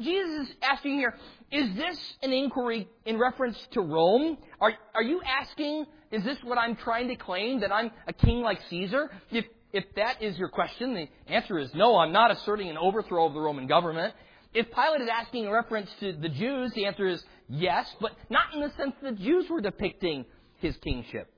Jesus 0.00 0.48
is 0.48 0.54
asking 0.62 0.98
here, 0.98 1.14
is 1.52 1.76
this 1.76 1.98
an 2.22 2.32
inquiry 2.32 2.88
in 3.04 3.18
reference 3.18 3.56
to 3.72 3.80
Rome? 3.80 4.38
Are, 4.60 4.72
are 4.94 5.02
you 5.02 5.20
asking, 5.22 5.86
is 6.10 6.24
this 6.24 6.38
what 6.42 6.58
I'm 6.58 6.74
trying 6.76 7.08
to 7.08 7.16
claim, 7.16 7.60
that 7.60 7.72
I'm 7.72 7.90
a 8.08 8.12
king 8.12 8.40
like 8.40 8.58
Caesar? 8.70 9.10
If, 9.30 9.44
if 9.72 9.84
that 9.94 10.20
is 10.20 10.36
your 10.36 10.48
question, 10.48 10.94
the 10.94 11.32
answer 11.32 11.58
is 11.58 11.70
no, 11.74 11.96
I'm 11.96 12.12
not 12.12 12.32
asserting 12.32 12.70
an 12.70 12.78
overthrow 12.78 13.26
of 13.26 13.34
the 13.34 13.40
Roman 13.40 13.68
government. 13.68 14.14
If 14.52 14.66
Pilate 14.72 15.02
is 15.02 15.08
asking 15.12 15.44
in 15.44 15.50
reference 15.50 15.90
to 16.00 16.12
the 16.12 16.28
Jews, 16.28 16.72
the 16.74 16.86
answer 16.86 17.06
is 17.06 17.22
yes, 17.48 17.86
but 18.00 18.12
not 18.30 18.54
in 18.54 18.60
the 18.60 18.70
sense 18.76 18.94
that 19.02 19.16
the 19.16 19.22
Jews 19.24 19.46
were 19.48 19.60
depicting 19.60 20.24
his 20.58 20.76
kingship. 20.78 21.30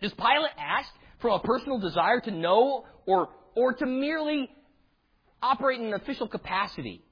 Does 0.00 0.12
Pilate 0.14 0.52
ask 0.58 0.88
from 1.20 1.32
a 1.32 1.40
personal 1.40 1.78
desire 1.78 2.20
to 2.20 2.30
know 2.30 2.84
or, 3.06 3.28
or 3.54 3.72
to 3.74 3.86
merely 3.86 4.50
operate 5.42 5.80
in 5.80 5.86
an 5.86 5.94
official 5.94 6.28
capacity? 6.28 7.02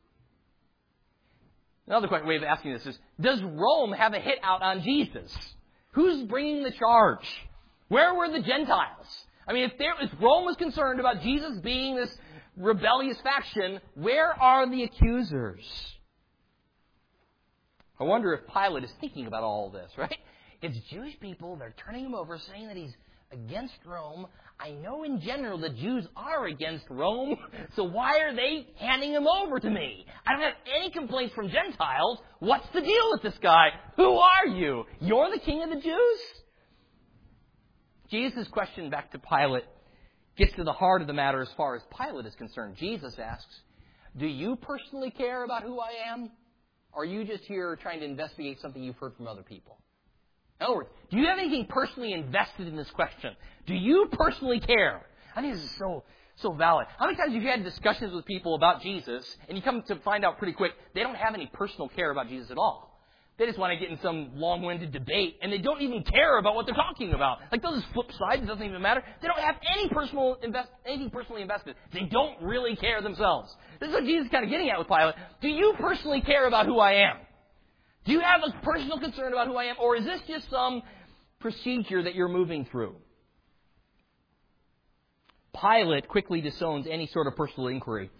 Another 1.86 2.08
way 2.24 2.36
of 2.36 2.42
asking 2.42 2.74
this 2.74 2.86
is, 2.86 2.98
does 3.20 3.42
Rome 3.42 3.92
have 3.92 4.12
a 4.12 4.20
hit 4.20 4.38
out 4.42 4.62
on 4.62 4.82
Jesus? 4.82 5.34
Who's 5.92 6.22
bringing 6.24 6.62
the 6.62 6.70
charge? 6.70 7.26
Where 7.88 8.14
were 8.14 8.30
the 8.30 8.42
Gentiles? 8.42 9.06
I 9.46 9.54
mean, 9.54 9.64
if, 9.64 9.78
there, 9.78 9.94
if 10.00 10.10
Rome 10.20 10.44
was 10.44 10.56
concerned 10.56 11.00
about 11.00 11.22
Jesus 11.22 11.58
being 11.60 11.96
this 11.96 12.14
rebellious 12.58 13.18
faction, 13.22 13.80
where 13.94 14.32
are 14.32 14.68
the 14.68 14.82
accusers? 14.82 15.64
I 17.98 18.04
wonder 18.04 18.34
if 18.34 18.40
Pilate 18.52 18.84
is 18.84 18.92
thinking 19.00 19.26
about 19.26 19.42
all 19.42 19.70
this, 19.70 19.90
right? 19.96 20.18
It's 20.60 20.76
Jewish 20.90 21.18
people, 21.20 21.56
they're 21.56 21.74
turning 21.84 22.04
him 22.04 22.14
over, 22.14 22.38
saying 22.38 22.68
that 22.68 22.76
he's 22.76 22.94
against 23.32 23.74
Rome. 23.84 24.26
I 24.60 24.70
know 24.70 25.04
in 25.04 25.20
general 25.20 25.58
the 25.58 25.70
Jews 25.70 26.06
are 26.16 26.46
against 26.46 26.84
Rome, 26.90 27.36
so 27.76 27.84
why 27.84 28.18
are 28.18 28.34
they 28.34 28.66
handing 28.78 29.12
him 29.12 29.26
over 29.26 29.60
to 29.60 29.70
me? 29.70 30.04
I 30.26 30.32
don't 30.32 30.42
have 30.42 30.54
any 30.76 30.90
complaints 30.90 31.34
from 31.34 31.48
Gentiles. 31.48 32.18
What's 32.40 32.66
the 32.74 32.80
deal 32.80 33.10
with 33.12 33.22
this 33.22 33.38
guy? 33.40 33.68
Who 33.96 34.18
are 34.18 34.46
you? 34.46 34.84
You're 35.00 35.30
the 35.30 35.40
king 35.40 35.62
of 35.62 35.70
the 35.70 35.80
Jews? 35.80 36.20
Jesus' 38.10 38.48
question 38.48 38.90
back 38.90 39.12
to 39.12 39.18
Pilate 39.18 39.64
gets 40.36 40.54
to 40.54 40.64
the 40.64 40.72
heart 40.72 41.02
of 41.02 41.06
the 41.06 41.12
matter 41.12 41.42
as 41.42 41.48
far 41.56 41.76
as 41.76 41.82
Pilate 41.96 42.26
is 42.26 42.34
concerned. 42.36 42.76
Jesus 42.78 43.14
asks, 43.18 43.60
Do 44.16 44.26
you 44.26 44.56
personally 44.56 45.10
care 45.10 45.44
about 45.44 45.62
who 45.62 45.78
I 45.80 46.12
am? 46.12 46.30
Or 46.92 47.02
are 47.02 47.04
you 47.04 47.24
just 47.24 47.44
here 47.44 47.76
trying 47.80 48.00
to 48.00 48.06
investigate 48.06 48.60
something 48.60 48.82
you've 48.82 48.96
heard 48.96 49.14
from 49.16 49.26
other 49.26 49.42
people? 49.42 49.78
Words, 50.60 50.88
do 51.10 51.18
you 51.18 51.26
have 51.26 51.38
anything 51.38 51.66
personally 51.68 52.12
invested 52.12 52.68
in 52.68 52.76
this 52.76 52.90
question? 52.90 53.34
Do 53.66 53.74
you 53.74 54.08
personally 54.12 54.60
care? 54.60 55.02
I 55.34 55.40
think 55.40 55.54
this 55.54 55.62
is 55.62 55.76
so 55.78 56.04
so 56.36 56.52
valid. 56.52 56.86
How 56.98 57.06
many 57.06 57.16
times 57.16 57.32
have 57.34 57.42
you 57.42 57.48
had 57.48 57.64
discussions 57.64 58.14
with 58.14 58.24
people 58.24 58.54
about 58.54 58.80
Jesus 58.80 59.24
and 59.48 59.58
you 59.58 59.62
come 59.62 59.82
to 59.88 59.96
find 59.96 60.24
out 60.24 60.38
pretty 60.38 60.52
quick 60.52 60.72
they 60.94 61.02
don't 61.02 61.16
have 61.16 61.34
any 61.34 61.50
personal 61.52 61.88
care 61.88 62.10
about 62.10 62.28
Jesus 62.28 62.50
at 62.50 62.58
all? 62.58 62.88
They 63.38 63.46
just 63.46 63.58
want 63.58 63.72
to 63.72 63.78
get 63.78 63.88
in 63.88 64.00
some 64.02 64.32
long-winded 64.34 64.90
debate 64.90 65.36
and 65.40 65.52
they 65.52 65.58
don't 65.58 65.80
even 65.80 66.02
care 66.02 66.38
about 66.38 66.56
what 66.56 66.66
they're 66.66 66.74
talking 66.74 67.12
about. 67.12 67.38
Like 67.52 67.62
those 67.62 67.82
flip 67.92 68.10
sides, 68.18 68.42
it 68.42 68.46
doesn't 68.46 68.64
even 68.64 68.82
matter. 68.82 69.02
They 69.22 69.28
don't 69.28 69.38
have 69.38 69.56
any 69.76 69.88
personal 69.88 70.36
invest, 70.42 70.68
anything 70.84 71.10
personally 71.10 71.42
invested. 71.42 71.76
They 71.92 72.02
don't 72.02 72.42
really 72.42 72.74
care 72.74 73.00
themselves. 73.00 73.54
This 73.78 73.90
is 73.90 73.94
what 73.94 74.04
Jesus 74.04 74.26
is 74.26 74.32
kind 74.32 74.44
of 74.44 74.50
getting 74.50 74.70
at 74.70 74.78
with 74.78 74.88
Pilate. 74.88 75.14
Do 75.40 75.48
you 75.48 75.74
personally 75.78 76.20
care 76.20 76.48
about 76.48 76.66
who 76.66 76.80
I 76.80 76.94
am? 76.94 77.16
Do 78.04 78.12
you 78.12 78.20
have 78.20 78.40
a 78.42 78.52
personal 78.62 78.98
concern 78.98 79.32
about 79.32 79.48
who 79.48 79.56
I 79.56 79.64
am? 79.64 79.76
Or 79.80 79.96
is 79.96 80.04
this 80.04 80.20
just 80.26 80.50
some 80.50 80.82
procedure 81.40 82.02
that 82.02 82.14
you're 82.14 82.28
moving 82.28 82.66
through? 82.70 82.96
Pilate 85.60 86.08
quickly 86.08 86.40
disowns 86.40 86.86
any 86.88 87.06
sort 87.08 87.26
of 87.26 87.36
personal 87.36 87.68
inquiry. 87.68 88.10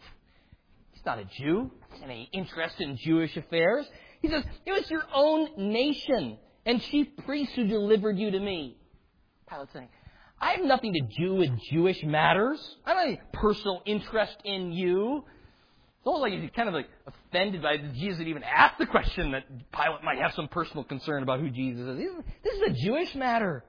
He's 0.93 1.05
not 1.07 1.19
a 1.19 1.25
Jew. 1.25 1.71
He's 1.93 2.03
any 2.03 2.29
interest 2.33 2.81
in 2.81 2.97
Jewish 2.97 3.37
affairs. 3.37 3.87
He 4.21 4.29
says, 4.29 4.45
It 4.67 4.73
was 4.73 4.91
your 4.91 5.05
own 5.15 5.49
nation 5.57 6.39
and 6.67 6.83
chief 6.83 7.07
priests 7.25 7.55
who 7.55 7.67
delivered 7.67 8.19
you 8.19 8.31
to 8.31 8.41
me. 8.41 8.77
Pilate's 9.49 9.73
saying, 9.73 9.89
I 10.41 10.53
have 10.53 10.65
nothing 10.65 10.93
to 10.93 11.01
do 11.21 11.35
with 11.35 11.51
Jewish 11.71 12.03
matters. 12.05 12.59
I 12.85 12.95
don't 12.95 12.99
have 12.99 13.09
any 13.09 13.21
personal 13.33 13.83
interest 13.87 14.37
in 14.45 14.73
you. 14.73 15.25
Almost 16.09 16.23
like 16.23 16.41
he's 16.41 16.51
kind 16.57 16.69
of 16.69 16.75
like 16.75 16.89
offended 17.07 17.61
by 17.61 17.77
Jesus 17.77 18.23
even 18.23 18.43
asked 18.43 18.79
the 18.79 18.87
question 18.87 19.33
that 19.33 19.45
Pilate 19.73 20.03
might 20.03 20.17
have 20.17 20.33
some 20.33 20.49
personal 20.49 20.83
concern 20.83 21.23
about 21.23 21.39
who 21.39 21.51
Jesus 21.51 21.87
is. 21.87 21.99
This 22.43 22.55
is 22.55 22.63
a 22.63 22.83
Jewish 22.83 23.15
matter. 23.15 23.63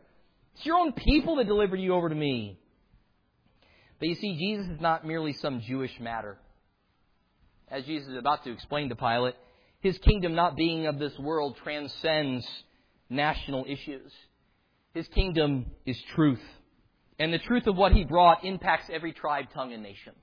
It's 0.56 0.66
your 0.66 0.78
own 0.78 0.94
people 0.94 1.36
that 1.36 1.48
delivered 1.48 1.82
you 1.82 1.94
over 1.94 2.08
to 2.08 2.16
me. 2.16 2.58
But 4.00 4.08
you 4.08 4.16
see, 4.16 4.38
Jesus 4.38 4.72
is 4.72 4.80
not 4.80 5.06
merely 5.06 5.34
some 5.34 5.60
Jewish 5.60 5.92
matter. 6.00 6.38
As 7.70 7.84
Jesus 7.84 8.08
is 8.08 8.18
about 8.18 8.46
to 8.46 8.54
explain 8.54 8.88
to 8.88 8.96
Pilate, 8.96 9.36
his 9.82 9.98
kingdom 9.98 10.34
not 10.34 10.56
being 10.56 10.88
of 10.88 10.98
this 10.98 11.20
world 11.20 11.58
transcends 11.62 12.48
national 13.10 13.66
issues. 13.68 14.14
His 14.94 15.10
kingdom 15.10 15.66
is 15.86 16.02
truth. 16.16 16.40
And 17.20 17.34
the 17.34 17.40
truth 17.40 17.68
of 17.68 17.76
what 17.76 17.92
he 17.92 18.06
brought 18.06 18.46
impacts 18.46 18.90
every 18.90 19.12
tribe, 19.12 19.48
tongue, 19.54 19.74
and 19.74 19.84
nation. 19.84 20.14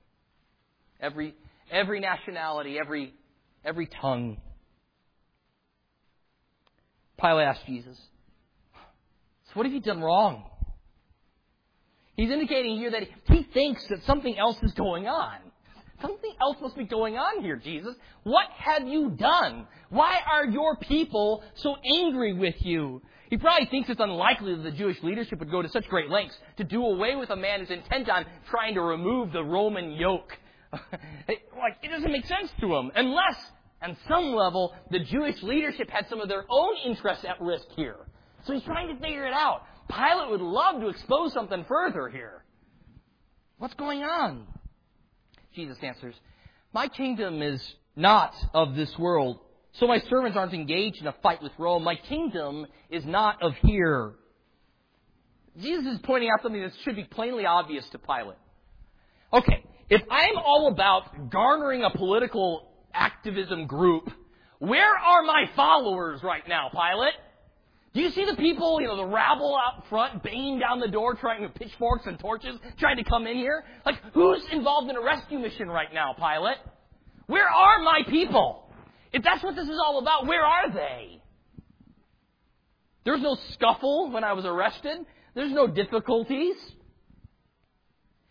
Every, 0.99 1.35
every 1.71 1.99
nationality, 1.99 2.77
every, 2.79 3.13
every 3.63 3.87
tongue. 3.87 4.37
Pilate 7.19 7.47
asked 7.47 7.65
Jesus, 7.65 7.97
So 9.45 9.51
what 9.53 9.65
have 9.65 9.73
you 9.73 9.81
done 9.81 10.01
wrong? 10.01 10.43
He's 12.15 12.31
indicating 12.31 12.77
here 12.77 12.91
that 12.91 13.03
he 13.25 13.43
thinks 13.53 13.85
that 13.89 14.03
something 14.05 14.37
else 14.37 14.57
is 14.63 14.73
going 14.73 15.07
on. 15.07 15.37
Something 16.01 16.33
else 16.39 16.57
must 16.61 16.77
be 16.77 16.85
going 16.85 17.15
on 17.15 17.41
here, 17.41 17.55
Jesus. 17.55 17.95
What 18.23 18.45
have 18.55 18.87
you 18.87 19.11
done? 19.11 19.67
Why 19.89 20.19
are 20.31 20.45
your 20.45 20.75
people 20.77 21.43
so 21.55 21.75
angry 21.85 22.33
with 22.33 22.55
you? 22.59 23.01
He 23.29 23.37
probably 23.37 23.67
thinks 23.67 23.89
it's 23.89 23.99
unlikely 23.99 24.55
that 24.55 24.63
the 24.63 24.71
Jewish 24.71 24.97
leadership 25.03 25.39
would 25.39 25.51
go 25.51 25.61
to 25.61 25.69
such 25.69 25.87
great 25.89 26.09
lengths 26.09 26.35
to 26.57 26.63
do 26.63 26.83
away 26.83 27.15
with 27.15 27.29
a 27.29 27.35
man 27.35 27.59
who's 27.59 27.71
intent 27.71 28.09
on 28.09 28.25
trying 28.49 28.75
to 28.75 28.81
remove 28.81 29.31
the 29.31 29.43
Roman 29.43 29.91
yoke. 29.91 30.31
like, 31.27 31.77
it 31.83 31.89
doesn't 31.89 32.11
make 32.11 32.25
sense 32.25 32.49
to 32.61 32.75
him 32.75 32.91
unless, 32.95 33.35
on 33.81 33.97
some 34.07 34.33
level, 34.33 34.73
the 34.91 34.99
Jewish 34.99 35.41
leadership 35.43 35.89
had 35.89 36.07
some 36.09 36.21
of 36.21 36.29
their 36.29 36.45
own 36.49 36.75
interests 36.85 37.25
at 37.25 37.41
risk 37.41 37.65
here. 37.75 37.97
So 38.45 38.53
he's 38.53 38.63
trying 38.63 38.87
to 38.87 39.01
figure 39.01 39.25
it 39.25 39.33
out. 39.33 39.63
Pilate 39.89 40.29
would 40.29 40.41
love 40.41 40.81
to 40.81 40.87
expose 40.87 41.33
something 41.33 41.65
further 41.67 42.09
here. 42.09 42.43
What's 43.57 43.73
going 43.73 44.03
on? 44.03 44.45
Jesus 45.55 45.77
answers, 45.81 46.15
My 46.73 46.87
kingdom 46.87 47.41
is 47.41 47.61
not 47.95 48.33
of 48.53 48.75
this 48.75 48.93
world. 48.97 49.39
So 49.73 49.87
my 49.87 49.99
servants 50.09 50.37
aren't 50.37 50.53
engaged 50.53 51.01
in 51.01 51.07
a 51.07 51.15
fight 51.23 51.41
with 51.41 51.51
Rome. 51.57 51.83
My 51.83 51.95
kingdom 51.95 52.65
is 52.89 53.05
not 53.05 53.41
of 53.41 53.53
here. 53.63 54.13
Jesus 55.59 55.85
is 55.85 55.99
pointing 56.03 56.29
out 56.29 56.41
something 56.41 56.61
that 56.61 56.71
should 56.83 56.95
be 56.95 57.03
plainly 57.03 57.45
obvious 57.45 57.87
to 57.89 57.99
Pilate. 57.99 58.37
Okay, 59.33 59.63
if 59.89 60.01
I'm 60.09 60.37
all 60.37 60.69
about 60.71 61.29
garnering 61.29 61.83
a 61.83 61.95
political 61.95 62.69
activism 62.93 63.67
group, 63.67 64.09
where 64.59 64.95
are 64.95 65.23
my 65.23 65.45
followers 65.55 66.21
right 66.23 66.43
now, 66.47 66.69
Pilate? 66.69 67.13
Do 67.93 68.01
you 68.01 68.09
see 68.11 68.25
the 68.25 68.35
people, 68.35 68.79
you 68.81 68.87
know, 68.87 68.97
the 68.97 69.05
rabble 69.05 69.55
out 69.57 69.87
front 69.89 70.21
banging 70.23 70.59
down 70.59 70.79
the 70.79 70.87
door, 70.87 71.15
trying 71.15 71.41
with 71.41 71.53
pitchforks 71.55 72.05
and 72.05 72.19
torches, 72.19 72.55
trying 72.77 72.97
to 72.97 73.03
come 73.03 73.25
in 73.27 73.37
here? 73.37 73.63
Like, 73.85 73.95
who's 74.13 74.43
involved 74.51 74.89
in 74.89 74.95
a 74.95 75.01
rescue 75.01 75.39
mission 75.39 75.67
right 75.67 75.91
now, 75.93 76.13
Pilate? 76.13 76.57
Where 77.27 77.47
are 77.47 77.81
my 77.81 78.01
people? 78.09 78.69
If 79.13 79.23
that's 79.23 79.43
what 79.43 79.55
this 79.55 79.67
is 79.67 79.79
all 79.83 79.99
about, 79.99 80.27
where 80.27 80.43
are 80.43 80.71
they? 80.71 81.21
There's 83.05 83.21
no 83.21 83.37
scuffle 83.53 84.11
when 84.11 84.23
I 84.23 84.33
was 84.33 84.45
arrested. 84.45 84.97
There's 85.33 85.53
no 85.53 85.65
difficulties. 85.65 86.55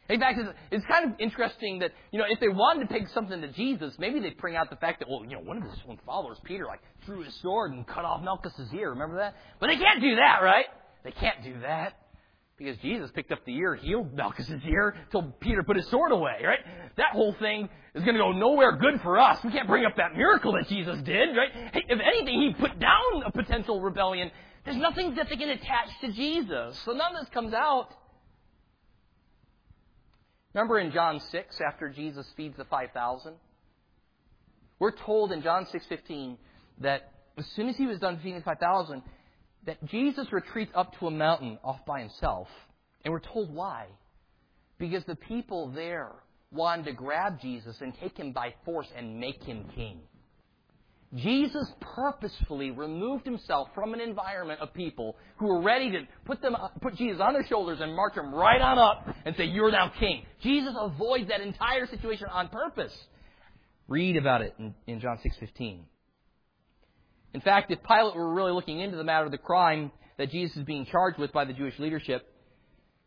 In 0.08 0.20
fact, 0.20 0.38
it's, 0.70 0.86
kind 0.86 1.04
of 1.04 1.18
interesting 1.18 1.80
that, 1.80 1.90
you 2.12 2.18
know, 2.18 2.26
if 2.28 2.38
they 2.38 2.48
wanted 2.48 2.88
to 2.88 2.94
take 2.94 3.08
something 3.08 3.40
to 3.40 3.48
Jesus, 3.52 3.94
maybe 3.98 4.20
they'd 4.20 4.36
bring 4.38 4.54
out 4.54 4.70
the 4.70 4.76
fact 4.76 5.00
that, 5.00 5.08
well, 5.08 5.24
you 5.24 5.32
know, 5.32 5.40
one 5.40 5.56
of 5.56 5.64
his 5.64 5.78
own 5.88 5.98
followers, 6.06 6.38
Peter, 6.44 6.64
like, 6.64 6.80
drew 7.04 7.22
his 7.22 7.34
sword 7.42 7.72
and 7.72 7.86
cut 7.86 8.04
off 8.04 8.22
Malchus's 8.22 8.72
ear. 8.72 8.90
Remember 8.90 9.16
that? 9.16 9.34
But 9.58 9.68
they 9.68 9.76
can't 9.76 10.00
do 10.00 10.16
that, 10.16 10.40
right? 10.42 10.66
They 11.04 11.10
can't 11.10 11.42
do 11.42 11.60
that. 11.60 11.94
Because 12.56 12.78
Jesus 12.78 13.10
picked 13.14 13.32
up 13.32 13.44
the 13.44 13.54
ear, 13.54 13.74
healed 13.74 14.14
Malchus's 14.14 14.62
ear, 14.66 14.94
told 15.12 15.38
Peter 15.40 15.62
put 15.62 15.76
his 15.76 15.86
sword 15.88 16.10
away, 16.12 16.40
right? 16.42 16.60
That 16.96 17.12
whole 17.12 17.34
thing 17.34 17.68
is 17.94 18.02
going 18.02 18.14
to 18.14 18.20
go 18.20 18.32
nowhere 18.32 18.76
good 18.76 19.00
for 19.02 19.18
us. 19.18 19.42
We 19.44 19.50
can't 19.50 19.68
bring 19.68 19.84
up 19.84 19.96
that 19.96 20.16
miracle 20.16 20.52
that 20.52 20.66
Jesus 20.68 20.98
did, 21.02 21.36
right? 21.36 21.50
Hey, 21.74 21.82
if 21.88 22.00
anything, 22.00 22.40
he 22.40 22.54
put 22.58 22.78
down 22.78 23.24
a 23.26 23.30
potential 23.30 23.82
rebellion. 23.82 24.30
There's 24.64 24.78
nothing 24.78 25.16
that 25.16 25.28
they 25.28 25.36
can 25.36 25.50
attach 25.50 25.88
to 26.00 26.12
Jesus. 26.12 26.78
So 26.86 26.92
none 26.92 27.14
of 27.14 27.20
this 27.20 27.28
comes 27.28 27.52
out. 27.52 27.88
Remember 30.56 30.78
in 30.78 30.90
John 30.90 31.20
6, 31.20 31.60
after 31.60 31.90
Jesus 31.90 32.26
feeds 32.34 32.56
the 32.56 32.64
5,000? 32.64 33.34
We're 34.78 34.90
told 34.90 35.30
in 35.30 35.42
John 35.42 35.66
6.15 35.66 36.38
that 36.80 37.12
as 37.36 37.44
soon 37.54 37.68
as 37.68 37.76
he 37.76 37.84
was 37.84 37.98
done 37.98 38.16
feeding 38.22 38.38
the 38.38 38.44
5,000, 38.44 39.02
that 39.66 39.84
Jesus 39.84 40.32
retreats 40.32 40.72
up 40.74 40.98
to 40.98 41.08
a 41.08 41.10
mountain 41.10 41.58
off 41.62 41.84
by 41.86 42.00
himself. 42.00 42.48
And 43.04 43.12
we're 43.12 43.20
told 43.20 43.52
why. 43.52 43.88
Because 44.78 45.04
the 45.04 45.16
people 45.16 45.72
there 45.74 46.12
wanted 46.50 46.86
to 46.86 46.92
grab 46.92 47.38
Jesus 47.42 47.76
and 47.82 47.92
take 48.00 48.16
him 48.16 48.32
by 48.32 48.54
force 48.64 48.88
and 48.96 49.20
make 49.20 49.44
him 49.44 49.66
king. 49.74 50.00
Jesus 51.16 51.72
purposefully 51.80 52.70
removed 52.70 53.24
himself 53.24 53.68
from 53.74 53.94
an 53.94 54.00
environment 54.00 54.60
of 54.60 54.72
people 54.74 55.16
who 55.38 55.46
were 55.46 55.62
ready 55.62 55.90
to 55.90 56.00
put 56.24 56.42
them 56.42 56.54
put 56.80 56.94
Jesus 56.96 57.20
on 57.20 57.32
their 57.32 57.46
shoulders 57.46 57.78
and 57.80 57.94
march 57.94 58.14
him 58.14 58.34
right 58.34 58.60
on 58.60 58.78
up 58.78 59.08
and 59.24 59.34
say, 59.36 59.44
"You're 59.44 59.70
now 59.70 59.88
king." 59.98 60.26
Jesus 60.42 60.74
avoids 60.78 61.28
that 61.28 61.40
entire 61.40 61.86
situation 61.86 62.26
on 62.30 62.48
purpose. 62.48 62.96
Read 63.88 64.16
about 64.16 64.42
it 64.42 64.54
in, 64.58 64.74
in 64.86 65.00
John 65.00 65.18
six 65.22 65.36
fifteen. 65.38 65.86
In 67.34 67.40
fact, 67.40 67.70
if 67.70 67.82
Pilate 67.82 68.14
were 68.14 68.34
really 68.34 68.52
looking 68.52 68.80
into 68.80 68.96
the 68.96 69.04
matter 69.04 69.24
of 69.26 69.30
the 69.30 69.38
crime 69.38 69.92
that 70.18 70.30
Jesus 70.30 70.56
is 70.56 70.64
being 70.64 70.86
charged 70.86 71.18
with 71.18 71.32
by 71.32 71.44
the 71.44 71.52
Jewish 71.52 71.78
leadership, 71.78 72.26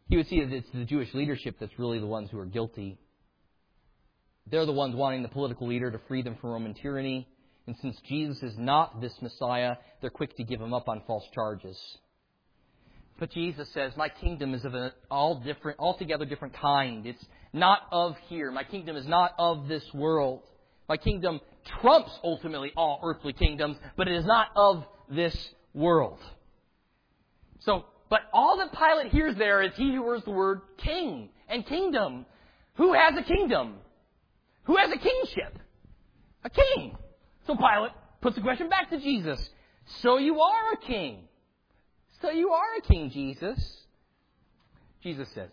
he 0.07 0.17
would 0.17 0.27
see 0.27 0.43
that 0.43 0.53
it's 0.53 0.69
the 0.71 0.85
Jewish 0.85 1.13
leadership 1.13 1.57
that's 1.59 1.77
really 1.77 1.99
the 1.99 2.07
ones 2.07 2.29
who 2.31 2.39
are 2.39 2.45
guilty. 2.45 2.97
They're 4.47 4.65
the 4.65 4.71
ones 4.71 4.95
wanting 4.95 5.21
the 5.21 5.29
political 5.29 5.67
leader 5.67 5.91
to 5.91 5.99
free 6.07 6.21
them 6.21 6.35
from 6.39 6.51
Roman 6.51 6.73
tyranny 6.73 7.27
and 7.69 7.77
since 7.83 8.01
Jesus 8.07 8.41
is 8.41 8.57
not 8.57 8.99
this 8.99 9.13
Messiah, 9.21 9.75
they're 10.01 10.09
quick 10.09 10.35
to 10.37 10.43
give 10.43 10.59
him 10.59 10.73
up 10.73 10.89
on 10.89 11.03
false 11.05 11.23
charges. 11.35 11.77
But 13.19 13.29
Jesus 13.29 13.69
says, 13.75 13.91
My 13.95 14.09
kingdom 14.09 14.55
is 14.55 14.65
of 14.65 14.73
an 14.73 14.91
all 15.11 15.35
different, 15.41 15.77
altogether 15.77 16.25
different 16.25 16.55
kind. 16.55 17.05
It's 17.05 17.23
not 17.53 17.81
of 17.91 18.15
here. 18.27 18.49
My 18.49 18.63
kingdom 18.63 18.95
is 18.95 19.05
not 19.05 19.35
of 19.37 19.67
this 19.67 19.83
world. 19.93 20.41
My 20.87 20.97
kingdom 20.97 21.41
trumps 21.79 22.09
ultimately 22.23 22.71
all 22.75 23.01
earthly 23.03 23.33
kingdoms, 23.33 23.77
but 23.95 24.07
it 24.07 24.15
is 24.15 24.25
not 24.25 24.47
of 24.55 24.83
this 25.07 25.37
world. 25.75 26.17
So, 27.59 27.85
but 28.09 28.21
all 28.33 28.57
that 28.57 28.73
Pilate 28.73 29.11
hears 29.11 29.35
there 29.35 29.61
is 29.61 29.73
he 29.75 29.93
who 29.93 30.05
hears 30.05 30.23
the 30.23 30.31
word 30.31 30.61
king 30.77 31.29
and 31.47 31.63
kingdom. 31.67 32.25
Who 32.77 32.93
has 32.93 33.13
a 33.15 33.21
kingdom? 33.21 33.75
Who 34.63 34.75
has 34.77 34.89
a 34.91 34.97
kingship? 34.97 35.59
A 36.43 36.49
king. 36.49 36.97
So 37.47 37.55
Pilate 37.55 37.91
puts 38.21 38.35
the 38.35 38.41
question 38.41 38.69
back 38.69 38.89
to 38.89 38.99
Jesus. 38.99 39.49
So 40.01 40.17
you 40.17 40.39
are 40.39 40.73
a 40.73 40.77
king. 40.77 41.27
So 42.21 42.29
you 42.29 42.49
are 42.51 42.75
a 42.77 42.81
king, 42.81 43.09
Jesus. 43.11 43.59
Jesus 45.01 45.29
says, 45.33 45.49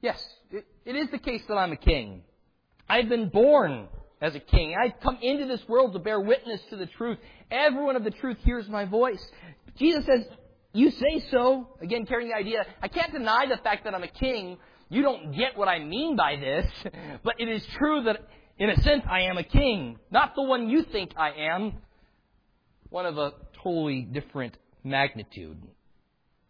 Yes, 0.00 0.22
it, 0.50 0.66
it 0.84 0.96
is 0.96 1.08
the 1.10 1.18
case 1.18 1.42
that 1.48 1.54
I'm 1.54 1.72
a 1.72 1.76
king. 1.76 2.22
I've 2.88 3.08
been 3.08 3.28
born 3.28 3.88
as 4.20 4.34
a 4.34 4.40
king. 4.40 4.74
I've 4.80 5.00
come 5.00 5.18
into 5.22 5.46
this 5.46 5.66
world 5.68 5.92
to 5.94 5.98
bear 5.98 6.20
witness 6.20 6.60
to 6.70 6.76
the 6.76 6.86
truth. 6.86 7.18
Everyone 7.50 7.96
of 7.96 8.04
the 8.04 8.10
truth 8.10 8.38
hears 8.44 8.68
my 8.68 8.84
voice. 8.84 9.24
Jesus 9.78 10.04
says, 10.04 10.24
You 10.72 10.90
say 10.90 11.24
so. 11.30 11.68
Again, 11.80 12.04
carrying 12.06 12.30
the 12.30 12.36
idea, 12.36 12.66
I 12.82 12.88
can't 12.88 13.12
deny 13.12 13.46
the 13.48 13.56
fact 13.58 13.84
that 13.84 13.94
I'm 13.94 14.02
a 14.02 14.08
king, 14.08 14.58
you 14.88 15.02
don't 15.02 15.32
get 15.32 15.56
what 15.56 15.68
I 15.68 15.78
mean 15.78 16.16
by 16.16 16.36
this, 16.36 16.66
but 17.24 17.34
it 17.38 17.48
is 17.48 17.64
true 17.78 18.02
that 18.04 18.28
in 18.62 18.70
a 18.70 18.80
sense 18.82 19.02
I 19.10 19.22
am 19.22 19.38
a 19.38 19.42
king. 19.42 19.98
Not 20.12 20.36
the 20.36 20.42
one 20.42 20.68
you 20.68 20.84
think 20.84 21.10
I 21.16 21.32
am, 21.32 21.74
one 22.90 23.06
of 23.06 23.18
a 23.18 23.32
totally 23.60 24.02
different 24.02 24.56
magnitude. 24.84 25.60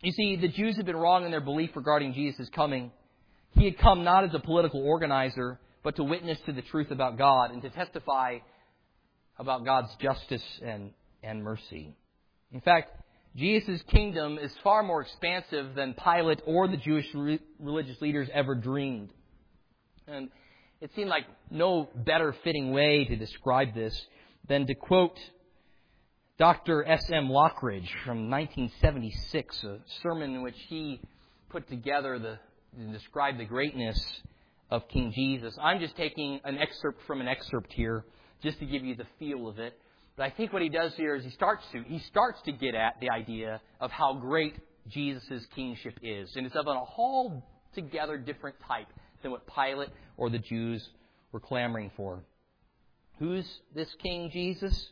You 0.02 0.12
see, 0.12 0.36
the 0.36 0.48
Jews 0.48 0.76
had 0.76 0.84
been 0.84 0.96
wrong 0.96 1.24
in 1.24 1.30
their 1.30 1.40
belief 1.40 1.70
regarding 1.74 2.12
Jesus' 2.12 2.50
coming. 2.54 2.90
He 3.52 3.64
had 3.64 3.78
come 3.78 4.04
not 4.04 4.24
as 4.24 4.34
a 4.34 4.40
political 4.40 4.84
organizer, 4.84 5.58
but 5.82 5.96
to 5.96 6.04
witness 6.04 6.38
to 6.44 6.52
the 6.52 6.60
truth 6.60 6.90
about 6.90 7.16
God 7.16 7.50
and 7.50 7.62
to 7.62 7.70
testify 7.70 8.40
about 9.38 9.64
God's 9.64 9.94
justice 9.98 10.44
and, 10.62 10.90
and 11.22 11.42
mercy. 11.42 11.94
In 12.52 12.60
fact, 12.60 12.90
Jesus' 13.36 13.80
kingdom 13.88 14.36
is 14.36 14.52
far 14.62 14.82
more 14.82 15.00
expansive 15.00 15.74
than 15.74 15.94
Pilate 15.94 16.42
or 16.44 16.68
the 16.68 16.76
Jewish 16.76 17.06
re- 17.14 17.40
religious 17.58 17.98
leaders 18.02 18.28
ever 18.34 18.54
dreamed. 18.54 19.08
And 20.06 20.28
it 20.82 20.90
seemed 20.96 21.08
like 21.08 21.26
no 21.48 21.88
better 21.94 22.34
fitting 22.42 22.72
way 22.72 23.04
to 23.04 23.14
describe 23.14 23.72
this 23.72 23.98
than 24.48 24.66
to 24.66 24.74
quote 24.74 25.16
Dr. 26.38 26.84
S.M. 26.84 27.28
Lockridge 27.28 27.88
from 28.04 28.28
1976, 28.28 29.62
a 29.62 29.78
sermon 30.02 30.34
in 30.34 30.42
which 30.42 30.56
he 30.68 31.00
put 31.50 31.68
together 31.68 32.18
the, 32.18 32.36
describe 32.90 33.38
the 33.38 33.44
greatness 33.44 33.96
of 34.72 34.88
King 34.88 35.12
Jesus. 35.14 35.56
I'm 35.62 35.78
just 35.78 35.96
taking 35.96 36.40
an 36.42 36.58
excerpt 36.58 37.00
from 37.06 37.20
an 37.20 37.28
excerpt 37.28 37.72
here 37.72 38.04
just 38.42 38.58
to 38.58 38.66
give 38.66 38.82
you 38.82 38.96
the 38.96 39.06
feel 39.20 39.46
of 39.46 39.60
it. 39.60 39.78
But 40.16 40.24
I 40.24 40.30
think 40.30 40.52
what 40.52 40.62
he 40.62 40.68
does 40.68 40.94
here 40.96 41.14
is 41.14 41.22
he 41.22 41.30
starts 41.30 41.64
to 41.72 41.84
he 41.86 42.00
starts 42.00 42.42
to 42.42 42.52
get 42.52 42.74
at 42.74 42.96
the 43.00 43.08
idea 43.08 43.60
of 43.80 43.92
how 43.92 44.14
great 44.14 44.56
Jesus' 44.88 45.46
kingship 45.54 45.96
is. 46.02 46.34
And 46.34 46.44
it's 46.44 46.56
of 46.56 46.66
an 46.66 46.76
altogether 46.76 48.18
different 48.18 48.56
type 48.66 48.88
than 49.22 49.32
what 49.32 49.46
Pilate 49.46 49.90
or 50.16 50.30
the 50.30 50.38
Jews 50.38 50.86
were 51.32 51.40
clamoring 51.40 51.90
for. 51.96 52.22
Who's 53.18 53.46
this 53.74 53.88
King 54.02 54.30
Jesus? 54.32 54.90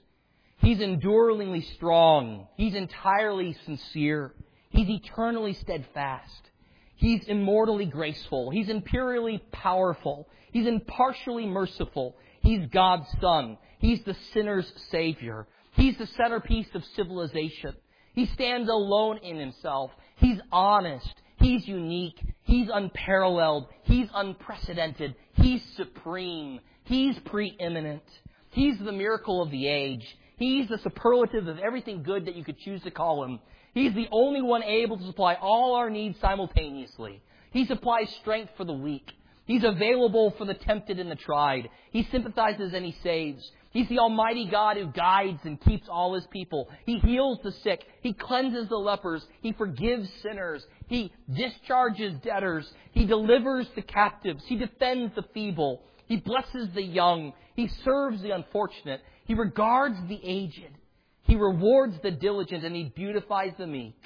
He's 0.59 0.81
enduringly 0.81 1.63
strong. 1.77 2.47
He's 2.57 2.75
entirely 2.75 3.57
sincere. 3.65 4.35
He's 4.71 4.89
eternally 4.89 5.55
steadfast. 5.55 6.51
He's 6.97 7.25
immortally 7.29 7.87
graceful. 7.87 8.51
He's 8.51 8.69
imperially 8.69 9.43
powerful. 9.53 10.29
He's 10.53 10.67
impartially 10.67 11.47
merciful. 11.47 12.17
He's 12.41 12.67
God's 12.67 13.07
Son. 13.21 13.57
He's 13.79 14.05
the 14.05 14.17
sinner's 14.33 14.71
Savior. 14.91 15.47
He's 15.73 15.97
the 15.97 16.07
centerpiece 16.07 16.69
of 16.75 16.85
civilization. 16.97 17.75
He 18.13 18.27
stands 18.27 18.69
alone 18.69 19.19
in 19.19 19.39
himself. 19.39 19.91
He's 20.17 20.39
honest. 20.53 21.15
He's 21.39 21.67
unique. 21.67 22.21
He's 22.45 22.69
unparalleled. 22.73 23.69
He's 23.83 24.09
unprecedented. 24.15 25.15
He's 25.35 25.63
supreme. 25.77 26.61
He's 26.85 27.19
preeminent. 27.27 28.03
He's 28.51 28.79
the 28.79 28.93
miracle 28.93 29.43
of 29.43 29.51
the 29.51 29.67
age. 29.69 30.05
He's 30.37 30.69
the 30.69 30.79
superlative 30.79 31.47
of 31.47 31.59
everything 31.59 32.03
good 32.03 32.27
that 32.27 32.35
you 32.35 32.45
could 32.45 32.59
choose 32.59 32.83
to 32.83 32.91
call 32.91 33.25
him. 33.25 33.41
He's 33.75 33.95
the 33.95 34.09
only 34.11 34.43
one 34.43 34.65
able 34.65 34.99
to 34.99 35.07
supply 35.07 35.35
all 35.35 35.75
our 35.77 35.91
needs 35.91 36.19
simultaneously. 36.21 37.23
He 37.53 37.67
supplies 37.67 38.09
strength 38.21 38.53
for 38.57 38.65
the 38.65 38.73
weak. 38.73 39.13
He's 39.45 39.65
available 39.65 40.33
for 40.39 40.45
the 40.45 40.55
tempted 40.55 40.99
and 40.99 41.11
the 41.11 41.17
tried. 41.17 41.69
He 41.91 42.05
sympathizes 42.11 42.73
and 42.73 42.85
he 42.85 42.97
saves. 43.03 43.51
He's 43.73 43.89
the 43.89 44.01
Almighty 44.01 44.47
God 44.51 44.77
who 44.77 44.87
guides 44.87 45.41
and 45.45 45.61
keeps 45.61 45.89
all 45.89 46.15
His 46.15 46.27
people. 46.27 46.69
He 46.87 46.99
heals 46.99 47.39
the 47.43 47.53
sick. 47.53 47.85
He 48.03 48.13
cleanses 48.13 48.69
the 48.69 48.77
lepers. 48.77 49.25
He 49.43 49.53
forgives 49.53 50.09
sinners. 50.23 50.65
He 50.91 51.13
discharges 51.33 52.15
debtors. 52.21 52.69
He 52.91 53.07
delivers 53.07 53.69
the 53.77 53.83
captives. 53.83 54.43
He 54.49 54.57
defends 54.57 55.15
the 55.15 55.23
feeble. 55.33 55.83
He 56.07 56.17
blesses 56.17 56.69
the 56.75 56.83
young. 56.83 57.33
He 57.55 57.71
serves 57.85 58.21
the 58.21 58.33
unfortunate. 58.33 59.01
He 59.25 59.35
regards 59.35 59.95
the 60.09 60.21
aged. 60.25 60.77
He 61.23 61.37
rewards 61.37 61.95
the 62.03 62.11
diligent 62.11 62.65
and 62.65 62.75
he 62.75 62.93
beautifies 62.95 63.53
the 63.57 63.69
meek. 63.69 64.03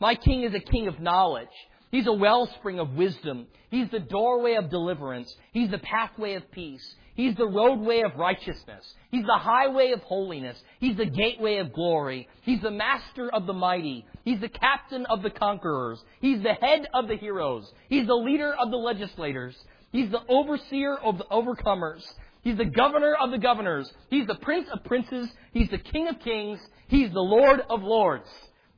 My 0.00 0.14
king 0.14 0.42
is 0.42 0.54
a 0.54 0.60
king 0.60 0.88
of 0.88 1.00
knowledge. 1.00 1.48
He's 1.90 2.06
a 2.06 2.12
wellspring 2.12 2.78
of 2.78 2.94
wisdom. 2.94 3.46
He's 3.70 3.90
the 3.90 4.00
doorway 4.00 4.54
of 4.54 4.70
deliverance. 4.70 5.30
He's 5.52 5.70
the 5.70 5.78
pathway 5.78 6.32
of 6.32 6.50
peace. 6.50 6.94
He's 7.14 7.34
the 7.34 7.46
roadway 7.46 8.00
of 8.00 8.16
righteousness. 8.16 8.84
He's 9.10 9.26
the 9.26 9.38
highway 9.38 9.92
of 9.92 10.00
holiness. 10.00 10.58
He's 10.80 10.96
the 10.96 11.04
gateway 11.04 11.58
of 11.58 11.74
glory. 11.74 12.26
He's 12.42 12.62
the 12.62 12.70
master 12.70 13.30
of 13.30 13.46
the 13.46 13.52
mighty. 13.52 14.06
He's 14.26 14.40
the 14.40 14.48
captain 14.48 15.06
of 15.06 15.22
the 15.22 15.30
conquerors. 15.30 16.02
He's 16.20 16.42
the 16.42 16.54
head 16.54 16.88
of 16.92 17.06
the 17.06 17.16
heroes. 17.16 17.72
He's 17.88 18.08
the 18.08 18.16
leader 18.16 18.52
of 18.52 18.72
the 18.72 18.76
legislators. 18.76 19.56
He's 19.92 20.10
the 20.10 20.20
overseer 20.28 20.96
of 20.96 21.18
the 21.18 21.26
overcomers. 21.26 22.02
He's 22.42 22.56
the 22.56 22.64
governor 22.64 23.14
of 23.14 23.30
the 23.30 23.38
governors. 23.38 23.88
He's 24.10 24.26
the 24.26 24.34
prince 24.34 24.68
of 24.72 24.82
princes. 24.82 25.28
He's 25.52 25.70
the 25.70 25.78
king 25.78 26.08
of 26.08 26.18
kings. 26.18 26.58
He's 26.88 27.12
the 27.12 27.20
lord 27.20 27.62
of 27.70 27.84
lords. 27.84 28.28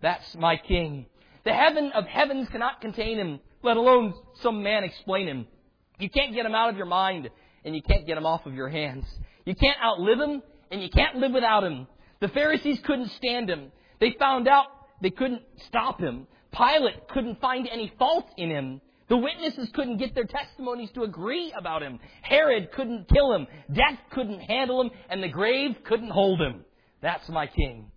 That's 0.02 0.34
my 0.34 0.58
king. 0.58 1.06
The 1.46 1.54
heaven 1.54 1.92
of 1.94 2.04
heavens 2.04 2.50
cannot 2.50 2.82
contain 2.82 3.18
him, 3.18 3.40
let 3.62 3.78
alone 3.78 4.12
some 4.42 4.62
man 4.62 4.84
explain 4.84 5.26
him. 5.26 5.46
You 5.98 6.10
can't 6.10 6.34
get 6.34 6.44
him 6.44 6.54
out 6.54 6.68
of 6.68 6.76
your 6.76 6.84
mind, 6.84 7.30
and 7.64 7.74
you 7.74 7.80
can't 7.80 8.06
get 8.06 8.18
him 8.18 8.26
off 8.26 8.44
of 8.44 8.52
your 8.52 8.68
hands. 8.68 9.06
You 9.46 9.54
can't 9.54 9.78
outlive 9.82 10.20
him, 10.20 10.42
and 10.70 10.82
you 10.82 10.90
can't 10.90 11.16
live 11.16 11.32
without 11.32 11.64
him. 11.64 11.86
The 12.20 12.28
Pharisees 12.28 12.80
couldn't 12.84 13.12
stand 13.12 13.48
him. 13.48 13.72
They 13.98 14.14
found 14.18 14.46
out 14.46 14.66
they 15.00 15.10
couldn't 15.10 15.42
stop 15.68 16.00
him. 16.00 16.26
Pilate 16.52 17.08
couldn't 17.08 17.40
find 17.40 17.68
any 17.70 17.92
fault 17.98 18.26
in 18.36 18.50
him. 18.50 18.80
The 19.08 19.16
witnesses 19.16 19.70
couldn't 19.74 19.98
get 19.98 20.14
their 20.14 20.24
testimonies 20.24 20.90
to 20.94 21.02
agree 21.02 21.52
about 21.58 21.82
him. 21.82 21.98
Herod 22.22 22.70
couldn't 22.72 23.08
kill 23.08 23.32
him. 23.32 23.46
Death 23.72 23.98
couldn't 24.12 24.40
handle 24.40 24.82
him. 24.82 24.90
And 25.08 25.22
the 25.22 25.28
grave 25.28 25.76
couldn't 25.84 26.10
hold 26.10 26.40
him. 26.40 26.64
That's 27.00 27.26
my 27.28 27.46
king. 27.46 27.90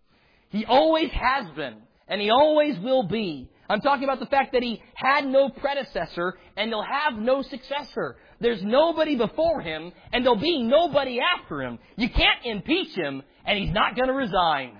He 0.49 0.65
always 0.65 1.11
has 1.11 1.49
been. 1.55 1.77
And 2.07 2.21
he 2.21 2.29
always 2.29 2.77
will 2.79 3.03
be. 3.07 3.49
I'm 3.69 3.81
talking 3.81 4.03
about 4.03 4.19
the 4.19 4.25
fact 4.25 4.51
that 4.53 4.63
he 4.63 4.81
had 4.95 5.25
no 5.25 5.49
predecessor 5.49 6.37
and 6.57 6.69
he'll 6.69 6.83
have 6.83 7.17
no 7.17 7.41
successor. 7.41 8.17
There's 8.41 8.61
nobody 8.61 9.15
before 9.15 9.61
him 9.61 9.93
and 10.11 10.25
there'll 10.25 10.39
be 10.39 10.61
nobody 10.61 11.19
after 11.21 11.61
him. 11.61 11.79
You 11.95 12.09
can't 12.09 12.45
impeach 12.45 12.93
him 12.95 13.21
and 13.45 13.57
he's 13.59 13.73
not 13.73 13.95
going 13.95 14.07
to 14.07 14.13
resign. 14.13 14.77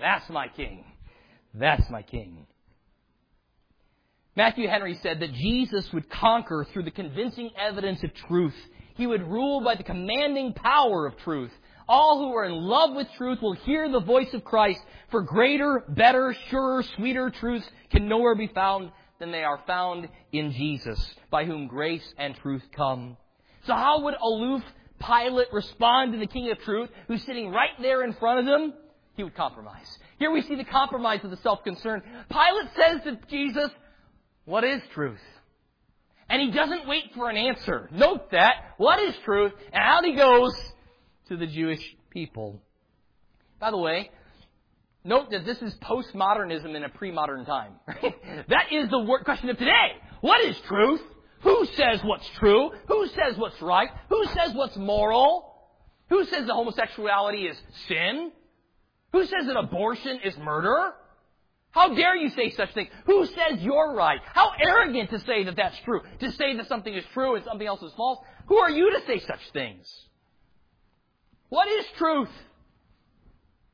That's 0.00 0.28
my 0.28 0.48
king. 0.48 0.84
That's 1.54 1.88
my 1.90 2.02
king. 2.02 2.46
Matthew 4.34 4.66
Henry 4.68 4.98
said 5.02 5.20
that 5.20 5.34
Jesus 5.34 5.92
would 5.92 6.08
conquer 6.08 6.66
through 6.72 6.84
the 6.84 6.90
convincing 6.90 7.50
evidence 7.58 8.02
of 8.02 8.14
truth. 8.14 8.54
He 8.94 9.06
would 9.06 9.22
rule 9.22 9.62
by 9.62 9.74
the 9.74 9.82
commanding 9.82 10.54
power 10.54 11.06
of 11.06 11.18
truth. 11.18 11.52
All 11.86 12.18
who 12.18 12.34
are 12.34 12.44
in 12.44 12.52
love 12.52 12.94
with 12.94 13.08
truth 13.18 13.42
will 13.42 13.52
hear 13.52 13.90
the 13.90 14.00
voice 14.00 14.32
of 14.32 14.44
Christ, 14.44 14.80
for 15.10 15.20
greater, 15.22 15.84
better, 15.88 16.34
surer, 16.48 16.82
sweeter 16.96 17.28
truths 17.28 17.68
can 17.90 18.08
nowhere 18.08 18.34
be 18.34 18.46
found 18.46 18.90
than 19.18 19.32
they 19.32 19.44
are 19.44 19.60
found 19.66 20.08
in 20.32 20.52
Jesus, 20.52 21.14
by 21.30 21.44
whom 21.44 21.66
grace 21.66 22.14
and 22.16 22.34
truth 22.36 22.62
come. 22.74 23.16
So 23.66 23.74
how 23.74 24.02
would 24.02 24.14
aloof 24.20 24.62
Pilate 24.98 25.52
respond 25.52 26.12
to 26.12 26.18
the 26.18 26.26
King 26.26 26.50
of 26.50 26.58
Truth, 26.60 26.90
who's 27.08 27.24
sitting 27.24 27.50
right 27.50 27.70
there 27.80 28.02
in 28.04 28.14
front 28.14 28.40
of 28.40 28.46
him? 28.46 28.72
He 29.16 29.24
would 29.24 29.34
compromise. 29.34 29.98
Here 30.22 30.30
we 30.30 30.42
see 30.42 30.54
the 30.54 30.62
compromise 30.62 31.18
of 31.24 31.32
the 31.32 31.36
self-concern. 31.38 32.00
Pilate 32.30 32.70
says 32.76 33.00
to 33.02 33.18
Jesus, 33.28 33.72
what 34.44 34.62
is 34.62 34.80
truth? 34.94 35.18
And 36.28 36.40
he 36.40 36.52
doesn't 36.52 36.86
wait 36.86 37.10
for 37.16 37.28
an 37.28 37.36
answer. 37.36 37.88
Note 37.90 38.30
that. 38.30 38.52
What 38.76 39.00
is 39.00 39.16
truth? 39.24 39.50
And 39.72 39.82
out 39.82 40.04
he 40.04 40.14
goes 40.14 40.54
to 41.26 41.36
the 41.36 41.48
Jewish 41.48 41.80
people. 42.10 42.62
By 43.58 43.72
the 43.72 43.78
way, 43.78 44.12
note 45.02 45.32
that 45.32 45.44
this 45.44 45.60
is 45.60 45.74
postmodernism 45.82 46.72
in 46.72 46.84
a 46.84 46.88
pre-modern 46.88 47.44
time. 47.44 47.72
that 48.48 48.66
is 48.70 48.90
the 48.90 49.18
question 49.24 49.50
of 49.50 49.58
today. 49.58 49.96
What 50.20 50.40
is 50.44 50.56
truth? 50.68 51.00
Who 51.40 51.66
says 51.74 51.98
what's 52.04 52.28
true? 52.38 52.70
Who 52.86 53.08
says 53.08 53.36
what's 53.38 53.60
right? 53.60 53.88
Who 54.08 54.24
says 54.26 54.54
what's 54.54 54.76
moral? 54.76 55.52
Who 56.10 56.24
says 56.26 56.46
that 56.46 56.52
homosexuality 56.52 57.48
is 57.48 57.56
sin? 57.88 58.30
Who 59.12 59.24
says 59.24 59.46
that 59.46 59.56
abortion 59.56 60.20
is 60.24 60.36
murder? 60.38 60.94
How 61.70 61.94
dare 61.94 62.16
you 62.16 62.30
say 62.30 62.50
such 62.50 62.72
things? 62.74 62.88
Who 63.06 63.24
says 63.26 63.60
you're 63.60 63.94
right? 63.94 64.20
How 64.24 64.52
arrogant 64.60 65.10
to 65.10 65.20
say 65.20 65.44
that 65.44 65.56
that's 65.56 65.78
true. 65.84 66.02
To 66.20 66.32
say 66.32 66.56
that 66.56 66.68
something 66.68 66.92
is 66.92 67.04
true 67.14 67.34
and 67.34 67.44
something 67.44 67.66
else 67.66 67.82
is 67.82 67.92
false. 67.96 68.18
Who 68.46 68.58
are 68.58 68.70
you 68.70 68.90
to 68.92 69.06
say 69.06 69.20
such 69.20 69.40
things? 69.52 69.86
What 71.48 71.68
is 71.68 71.84
truth? 71.96 72.30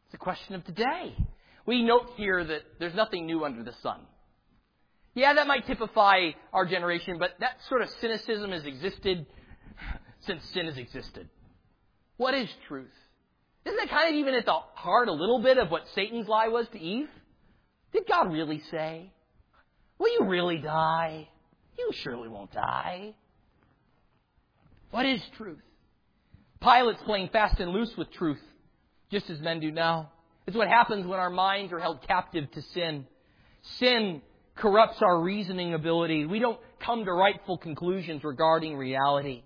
It's 0.07 0.15
a 0.15 0.19
question 0.19 0.55
of 0.55 0.65
today. 0.65 1.15
We 1.67 1.83
note 1.83 2.11
here 2.17 2.43
that 2.45 2.63
there's 2.79 2.95
nothing 2.95 3.27
new 3.27 3.45
under 3.45 3.63
the 3.63 3.75
sun. 3.83 4.01
Yeah, 5.15 5.35
that 5.35 5.47
might 5.47 5.67
typify 5.67 6.31
our 6.53 6.65
generation, 6.65 7.19
but 7.19 7.33
that 7.41 7.57
sort 7.69 7.83
of 7.83 7.91
cynicism 8.01 8.53
has 8.53 8.65
existed 8.65 9.27
since 10.21 10.45
sin 10.51 10.67
has 10.67 10.79
existed. 10.79 11.29
What 12.17 12.35
is 12.35 12.49
truth? 12.69 12.87
Isn't 13.69 13.77
that 13.77 13.91
kind 13.91 14.15
of 14.15 14.19
even 14.19 14.35
at 14.35 14.47
the 14.47 14.59
heart 14.75 15.09
a 15.09 15.13
little 15.13 15.43
bit 15.43 15.59
of 15.59 15.71
what 15.71 15.83
Satan's 15.95 16.27
lie 16.27 16.49
was 16.49 16.67
to 16.73 16.81
Eve? 16.81 17.09
Did 17.93 18.05
God 18.09 18.33
really 18.33 18.63
say? 18.71 19.13
Will 19.99 20.13
you 20.13 20.27
really 20.27 20.57
die? 20.57 21.29
You 21.79 21.91
surely 21.93 22.29
won't 22.29 22.51
die. 22.51 23.15
What 24.91 25.05
is 25.05 25.21
truth? 25.37 25.61
Pilate's 26.63 27.03
playing 27.05 27.29
fast 27.29 27.61
and 27.61 27.71
loose 27.73 27.95
with 27.99 28.11
truth, 28.13 28.41
just 29.11 29.29
as 29.29 29.39
men 29.41 29.61
do 29.61 29.71
now. 29.71 30.13
It's 30.47 30.57
what 30.57 30.69
happens 30.69 31.07
when 31.07 31.19
our 31.19 31.29
minds 31.29 31.71
are 31.73 31.79
held 31.79 32.01
captive 32.07 32.51
to 32.53 32.63
sin. 32.63 33.07
Sin 33.79 34.23
corrupts 34.57 35.03
our 35.03 35.21
reasoning 35.21 35.75
ability. 35.75 36.25
We 36.25 36.39
don't 36.39 36.59
come 36.81 37.05
to 37.05 37.13
rightful 37.13 37.59
conclusions 37.59 38.25
regarding 38.25 38.79
reality. 38.79 39.43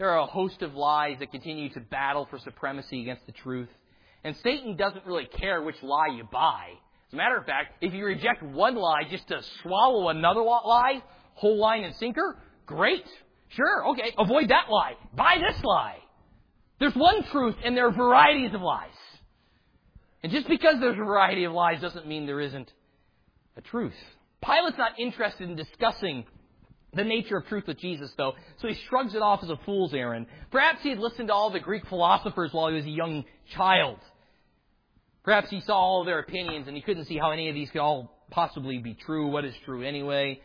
There 0.00 0.08
are 0.08 0.20
a 0.20 0.26
host 0.26 0.62
of 0.62 0.72
lies 0.72 1.18
that 1.18 1.30
continue 1.30 1.68
to 1.74 1.80
battle 1.80 2.26
for 2.30 2.38
supremacy 2.38 3.02
against 3.02 3.26
the 3.26 3.32
truth. 3.32 3.68
And 4.24 4.34
Satan 4.42 4.74
doesn't 4.74 5.04
really 5.04 5.26
care 5.26 5.60
which 5.60 5.74
lie 5.82 6.16
you 6.16 6.24
buy. 6.24 6.70
As 7.08 7.12
a 7.12 7.16
matter 7.16 7.36
of 7.36 7.44
fact, 7.44 7.74
if 7.82 7.92
you 7.92 8.06
reject 8.06 8.42
one 8.42 8.76
lie 8.76 9.02
just 9.10 9.28
to 9.28 9.42
swallow 9.62 10.08
another 10.08 10.40
lie, 10.40 11.02
whole 11.34 11.58
line 11.58 11.84
and 11.84 11.94
sinker, 11.96 12.38
great. 12.64 13.04
Sure, 13.50 13.88
okay, 13.88 14.14
avoid 14.16 14.48
that 14.48 14.70
lie. 14.70 14.94
Buy 15.14 15.36
this 15.36 15.62
lie. 15.62 15.98
There's 16.78 16.94
one 16.94 17.22
truth 17.30 17.56
and 17.62 17.76
there 17.76 17.86
are 17.86 17.92
varieties 17.92 18.54
of 18.54 18.62
lies. 18.62 18.88
And 20.22 20.32
just 20.32 20.48
because 20.48 20.76
there's 20.80 20.98
a 20.98 21.04
variety 21.04 21.44
of 21.44 21.52
lies 21.52 21.82
doesn't 21.82 22.06
mean 22.06 22.24
there 22.24 22.40
isn't 22.40 22.72
a 23.58 23.60
truth. 23.60 23.92
Pilate's 24.42 24.78
not 24.78 24.98
interested 24.98 25.50
in 25.50 25.56
discussing 25.56 26.24
the 26.92 27.04
nature 27.04 27.36
of 27.36 27.46
truth 27.46 27.64
with 27.66 27.78
Jesus, 27.78 28.10
though, 28.16 28.32
so 28.60 28.68
he 28.68 28.76
shrugs 28.88 29.14
it 29.14 29.22
off 29.22 29.40
as 29.42 29.50
a 29.50 29.58
fool's 29.64 29.94
errand. 29.94 30.26
Perhaps 30.50 30.80
he 30.82 30.90
had 30.90 30.98
listened 30.98 31.28
to 31.28 31.34
all 31.34 31.50
the 31.50 31.60
Greek 31.60 31.86
philosophers 31.88 32.50
while 32.52 32.68
he 32.68 32.74
was 32.74 32.84
a 32.84 32.90
young 32.90 33.24
child. 33.56 33.98
Perhaps 35.22 35.50
he 35.50 35.60
saw 35.60 35.74
all 35.74 36.04
their 36.04 36.18
opinions 36.18 36.66
and 36.66 36.76
he 36.76 36.82
couldn't 36.82 37.04
see 37.04 37.18
how 37.18 37.30
any 37.30 37.48
of 37.48 37.54
these 37.54 37.70
could 37.70 37.80
all 37.80 38.16
possibly 38.30 38.78
be 38.78 38.94
true. 38.94 39.28
What 39.28 39.44
is 39.44 39.54
true 39.64 39.82
anyway? 39.82 40.40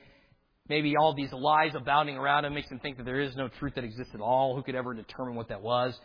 Maybe 0.67 0.95
all 0.97 1.13
these 1.15 1.31
lies 1.31 1.71
abounding 1.75 2.17
around 2.17 2.45
him 2.45 2.53
makes 2.53 2.69
him 2.69 2.79
think 2.79 2.97
that 2.97 3.03
there 3.03 3.21
is 3.21 3.35
no 3.35 3.47
truth 3.59 3.75
that 3.75 3.83
exists 3.83 4.13
at 4.13 4.21
all. 4.21 4.55
Who 4.55 4.63
could 4.63 4.75
ever 4.75 4.93
determine 4.93 5.35
what 5.35 5.49
that 5.49 5.61
was? 5.61 5.97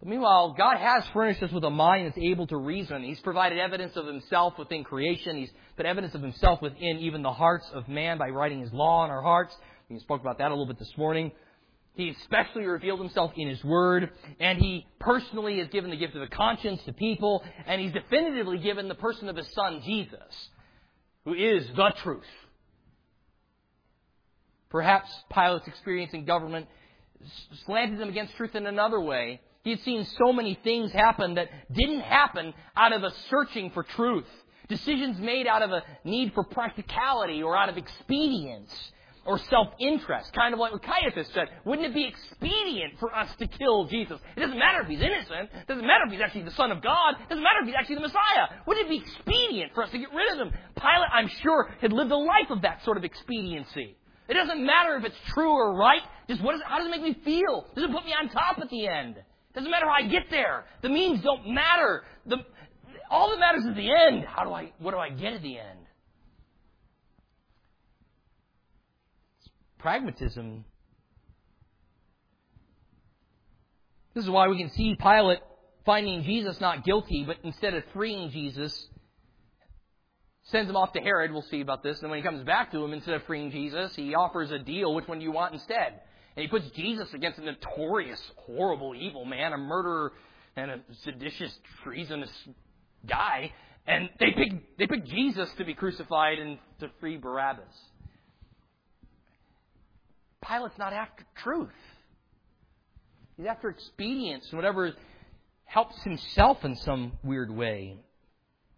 But 0.00 0.08
meanwhile, 0.08 0.54
God 0.56 0.78
has 0.78 1.04
furnished 1.12 1.42
us 1.42 1.52
with 1.52 1.62
a 1.62 1.70
mind 1.70 2.06
that's 2.06 2.18
able 2.18 2.46
to 2.46 2.56
reason. 2.56 3.02
He's 3.02 3.20
provided 3.20 3.58
evidence 3.58 3.96
of 3.96 4.06
himself 4.06 4.54
within 4.58 4.82
creation. 4.82 5.36
He's 5.36 5.50
put 5.76 5.84
evidence 5.84 6.14
of 6.14 6.22
himself 6.22 6.62
within 6.62 6.98
even 7.00 7.22
the 7.22 7.32
hearts 7.32 7.66
of 7.74 7.86
man 7.86 8.16
by 8.16 8.30
writing 8.30 8.60
his 8.60 8.72
law 8.72 9.02
on 9.02 9.10
our 9.10 9.20
hearts. 9.20 9.54
We 9.90 9.98
spoke 9.98 10.22
about 10.22 10.38
that 10.38 10.48
a 10.48 10.54
little 10.54 10.66
bit 10.66 10.78
this 10.78 10.92
morning. 10.96 11.32
He 11.94 12.10
especially 12.22 12.64
revealed 12.64 13.00
himself 13.00 13.32
in 13.36 13.48
his 13.48 13.62
word, 13.62 14.10
and 14.38 14.58
he 14.58 14.86
personally 15.00 15.58
has 15.58 15.68
given 15.68 15.90
the 15.90 15.96
gift 15.96 16.14
of 16.14 16.22
a 16.22 16.28
conscience 16.28 16.80
to 16.86 16.94
people, 16.94 17.44
and 17.66 17.80
he's 17.80 17.92
definitively 17.92 18.58
given 18.58 18.88
the 18.88 18.94
person 18.94 19.28
of 19.28 19.36
his 19.36 19.52
son, 19.52 19.82
Jesus, 19.84 20.48
who 21.24 21.34
is 21.34 21.66
the 21.76 21.92
truth. 22.02 22.22
Perhaps 24.70 25.10
Pilate's 25.30 25.66
experience 25.66 26.14
in 26.14 26.24
government 26.24 26.68
slanted 27.66 28.00
him 28.00 28.08
against 28.08 28.34
truth 28.36 28.54
in 28.54 28.66
another 28.66 29.00
way 29.00 29.40
he 29.62 29.70
had 29.70 29.80
seen 29.80 30.06
so 30.18 30.32
many 30.32 30.58
things 30.64 30.92
happen 30.92 31.34
that 31.34 31.48
didn't 31.72 32.00
happen 32.00 32.54
out 32.76 32.92
of 32.92 33.02
a 33.02 33.10
searching 33.28 33.70
for 33.70 33.82
truth. 33.82 34.26
Decisions 34.68 35.18
made 35.18 35.46
out 35.46 35.62
of 35.62 35.70
a 35.70 35.82
need 36.04 36.32
for 36.32 36.44
practicality 36.44 37.42
or 37.42 37.56
out 37.56 37.68
of 37.68 37.76
expedience 37.76 38.70
or 39.26 39.38
self-interest. 39.38 40.32
Kind 40.32 40.54
of 40.54 40.60
like 40.60 40.72
what 40.72 40.82
Caiaphas 40.82 41.28
said. 41.34 41.48
Wouldn't 41.64 41.86
it 41.86 41.94
be 41.94 42.06
expedient 42.06 42.98
for 42.98 43.14
us 43.14 43.28
to 43.36 43.46
kill 43.46 43.84
Jesus? 43.86 44.18
It 44.36 44.40
doesn't 44.40 44.58
matter 44.58 44.80
if 44.80 44.88
he's 44.88 45.02
innocent. 45.02 45.50
It 45.52 45.66
doesn't 45.68 45.86
matter 45.86 46.04
if 46.06 46.12
he's 46.12 46.22
actually 46.22 46.44
the 46.44 46.52
Son 46.52 46.70
of 46.72 46.82
God. 46.82 47.16
It 47.20 47.28
doesn't 47.28 47.42
matter 47.42 47.60
if 47.60 47.66
he's 47.66 47.74
actually 47.78 47.96
the 47.96 48.02
Messiah. 48.02 48.46
Wouldn't 48.66 48.86
it 48.86 48.88
be 48.88 48.98
expedient 48.98 49.74
for 49.74 49.84
us 49.84 49.90
to 49.90 49.98
get 49.98 50.08
rid 50.14 50.32
of 50.32 50.46
him? 50.46 50.52
Pilate, 50.76 51.10
I'm 51.12 51.28
sure, 51.42 51.74
had 51.80 51.92
lived 51.92 52.12
a 52.12 52.16
life 52.16 52.50
of 52.50 52.62
that 52.62 52.82
sort 52.84 52.96
of 52.96 53.04
expediency. 53.04 53.96
It 54.28 54.34
doesn't 54.34 54.64
matter 54.64 54.96
if 54.96 55.04
it's 55.04 55.18
true 55.34 55.50
or 55.50 55.76
right. 55.76 56.02
Just 56.28 56.40
what 56.42 56.54
is, 56.54 56.62
how 56.64 56.78
does 56.78 56.86
it 56.86 56.90
make 56.90 57.02
me 57.02 57.14
feel? 57.24 57.66
Does 57.74 57.84
it 57.84 57.90
put 57.92 58.04
me 58.04 58.12
on 58.12 58.28
top 58.28 58.58
at 58.58 58.70
the 58.70 58.86
end? 58.86 59.16
Doesn't 59.54 59.70
matter 59.70 59.86
how 59.86 59.94
I 60.04 60.08
get 60.08 60.24
there. 60.30 60.64
The 60.82 60.88
means 60.88 61.22
don't 61.22 61.48
matter. 61.48 62.04
The, 62.26 62.36
all 63.10 63.30
that 63.30 63.40
matters 63.40 63.64
is 63.64 63.74
the 63.74 63.90
end. 63.90 64.24
How 64.24 64.44
do 64.44 64.52
I, 64.52 64.72
what 64.78 64.92
do 64.92 64.98
I 64.98 65.10
get 65.10 65.32
at 65.32 65.42
the 65.42 65.58
end? 65.58 65.80
pragmatism. 69.80 70.64
This 74.14 74.24
is 74.24 74.30
why 74.30 74.48
we 74.48 74.58
can 74.58 74.70
see 74.70 74.96
Pilate 75.00 75.38
finding 75.84 76.22
Jesus 76.22 76.60
not 76.60 76.84
guilty, 76.84 77.24
but 77.26 77.38
instead 77.42 77.74
of 77.74 77.82
freeing 77.92 78.30
Jesus, 78.30 78.88
sends 80.44 80.68
him 80.68 80.76
off 80.76 80.92
to 80.92 81.00
Herod. 81.00 81.32
We'll 81.32 81.42
see 81.42 81.60
about 81.60 81.82
this. 81.82 82.00
And 82.00 82.10
when 82.10 82.18
he 82.18 82.24
comes 82.24 82.44
back 82.44 82.72
to 82.72 82.84
him, 82.84 82.92
instead 82.92 83.14
of 83.14 83.22
freeing 83.24 83.50
Jesus, 83.50 83.94
he 83.94 84.14
offers 84.14 84.50
a 84.50 84.58
deal. 84.58 84.94
Which 84.94 85.08
one 85.08 85.18
do 85.18 85.24
you 85.24 85.32
want 85.32 85.54
instead? 85.54 86.00
And 86.36 86.42
he 86.42 86.48
puts 86.48 86.68
Jesus 86.70 87.12
against 87.12 87.38
a 87.38 87.44
notorious, 87.44 88.20
horrible, 88.36 88.94
evil 88.94 89.24
man, 89.24 89.52
a 89.52 89.58
murderer 89.58 90.12
and 90.56 90.70
a 90.70 90.80
seditious, 91.04 91.52
treasonous 91.82 92.30
guy. 93.08 93.52
And 93.86 94.08
they 94.18 94.30
pick, 94.32 94.78
they 94.78 94.86
pick 94.86 95.06
Jesus 95.06 95.50
to 95.58 95.64
be 95.64 95.74
crucified 95.74 96.38
and 96.38 96.58
to 96.80 96.90
free 97.00 97.16
Barabbas. 97.16 97.74
Pilate's 100.42 100.78
not 100.78 100.92
after 100.92 101.24
truth. 101.42 101.68
He's 103.36 103.46
after 103.46 103.68
expedience 103.68 104.46
and 104.50 104.58
whatever 104.58 104.92
helps 105.64 106.02
himself 106.02 106.64
in 106.64 106.76
some 106.76 107.12
weird 107.22 107.50
way. 107.50 107.96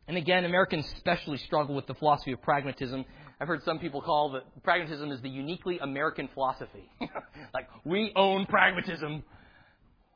And 0.08 0.16
again, 0.16 0.44
Americans 0.44 0.86
especially 0.96 1.38
struggle 1.38 1.74
with 1.74 1.86
the 1.86 1.94
philosophy 1.94 2.32
of 2.32 2.42
pragmatism. 2.42 3.04
I've 3.42 3.48
heard 3.48 3.64
some 3.64 3.80
people 3.80 4.00
call 4.00 4.30
that 4.34 4.62
pragmatism 4.62 5.10
is 5.10 5.20
the 5.20 5.28
uniquely 5.28 5.80
American 5.80 6.28
philosophy. 6.32 6.88
like, 7.52 7.66
we 7.84 8.12
own 8.14 8.46
pragmatism. 8.46 9.24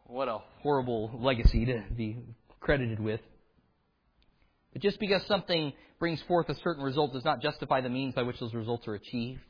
What 0.06 0.28
a 0.28 0.38
horrible 0.62 1.10
legacy 1.12 1.64
to 1.64 1.82
be 1.92 2.18
credited 2.60 3.00
with. 3.00 3.18
But 4.72 4.80
just 4.80 5.00
because 5.00 5.26
something 5.26 5.72
brings 5.98 6.22
forth 6.28 6.48
a 6.50 6.54
certain 6.62 6.84
result 6.84 7.14
does 7.14 7.24
not 7.24 7.42
justify 7.42 7.80
the 7.80 7.88
means 7.88 8.14
by 8.14 8.22
which 8.22 8.38
those 8.38 8.54
results 8.54 8.86
are 8.86 8.94
achieved. 8.94 9.40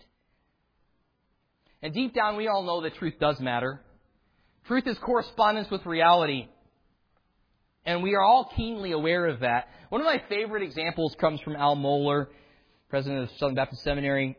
And 1.82 1.92
deep 1.92 2.14
down, 2.14 2.38
we 2.38 2.48
all 2.48 2.62
know 2.62 2.80
that 2.80 2.94
truth 2.94 3.16
does 3.20 3.38
matter. 3.40 3.82
Truth 4.68 4.86
is 4.86 4.96
correspondence 5.04 5.70
with 5.70 5.84
reality. 5.84 6.48
And 7.84 8.02
we 8.02 8.14
are 8.14 8.22
all 8.22 8.50
keenly 8.56 8.92
aware 8.92 9.26
of 9.26 9.40
that. 9.40 9.68
One 9.90 10.00
of 10.00 10.06
my 10.06 10.22
favorite 10.30 10.62
examples 10.62 11.14
comes 11.20 11.42
from 11.42 11.56
Al 11.56 11.76
Mohler 11.76 12.28
president 12.88 13.24
of 13.24 13.30
Southern 13.38 13.56
Baptist 13.56 13.82
Seminary, 13.82 14.36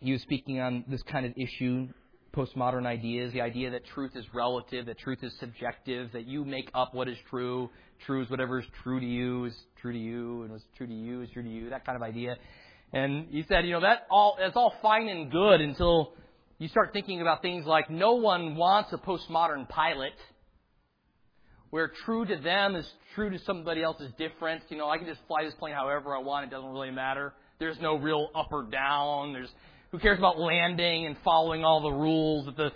he 0.00 0.12
was 0.12 0.22
speaking 0.22 0.60
on 0.60 0.84
this 0.88 1.02
kind 1.02 1.26
of 1.26 1.32
issue, 1.36 1.88
postmodern 2.34 2.86
ideas, 2.86 3.32
the 3.32 3.40
idea 3.40 3.70
that 3.70 3.86
truth 3.86 4.12
is 4.14 4.24
relative, 4.34 4.86
that 4.86 4.98
truth 4.98 5.18
is 5.22 5.32
subjective, 5.40 6.12
that 6.12 6.26
you 6.26 6.44
make 6.44 6.70
up 6.74 6.94
what 6.94 7.08
is 7.08 7.16
true. 7.30 7.70
True 8.06 8.22
is 8.22 8.30
whatever 8.30 8.60
is 8.60 8.66
true 8.82 9.00
to 9.00 9.06
you 9.06 9.46
is 9.46 9.54
true 9.80 9.92
to 9.92 9.98
you, 9.98 10.42
and 10.42 10.52
what's 10.52 10.64
true 10.76 10.86
to 10.86 10.92
you 10.92 11.22
is 11.22 11.30
true 11.30 11.42
to 11.42 11.48
you, 11.48 11.70
that 11.70 11.84
kind 11.84 11.96
of 11.96 12.02
idea. 12.02 12.36
And 12.92 13.26
he 13.30 13.44
said, 13.48 13.66
you 13.66 13.72
know, 13.72 13.80
that 13.80 14.06
all 14.10 14.36
that's 14.38 14.56
all 14.56 14.72
fine 14.80 15.08
and 15.08 15.30
good 15.30 15.60
until 15.60 16.12
you 16.58 16.68
start 16.68 16.90
thinking 16.92 17.20
about 17.20 17.42
things 17.42 17.66
like 17.66 17.90
no 17.90 18.14
one 18.14 18.54
wants 18.54 18.92
a 18.92 18.98
postmodern 18.98 19.68
pilot 19.68 20.12
where 21.70 21.90
true 22.04 22.24
to 22.24 22.36
them 22.36 22.76
is 22.76 22.88
true 23.14 23.30
to 23.30 23.38
somebody 23.40 23.82
else 23.82 24.00
is 24.00 24.10
different. 24.16 24.62
You 24.68 24.78
know, 24.78 24.88
I 24.88 24.96
can 24.98 25.06
just 25.06 25.20
fly 25.26 25.44
this 25.44 25.54
plane 25.58 25.74
however 25.74 26.14
I 26.14 26.20
want, 26.20 26.46
it 26.46 26.50
doesn't 26.50 26.70
really 26.70 26.90
matter. 26.90 27.34
There's 27.58 27.80
no 27.80 27.96
real 27.96 28.28
up 28.34 28.52
or 28.52 28.62
down. 28.64 29.32
There's 29.32 29.48
who 29.90 29.98
cares 29.98 30.18
about 30.18 30.38
landing 30.38 31.06
and 31.06 31.16
following 31.24 31.64
all 31.64 31.80
the 31.82 31.90
rules 31.90 32.46
of 32.46 32.56
the 32.56 32.70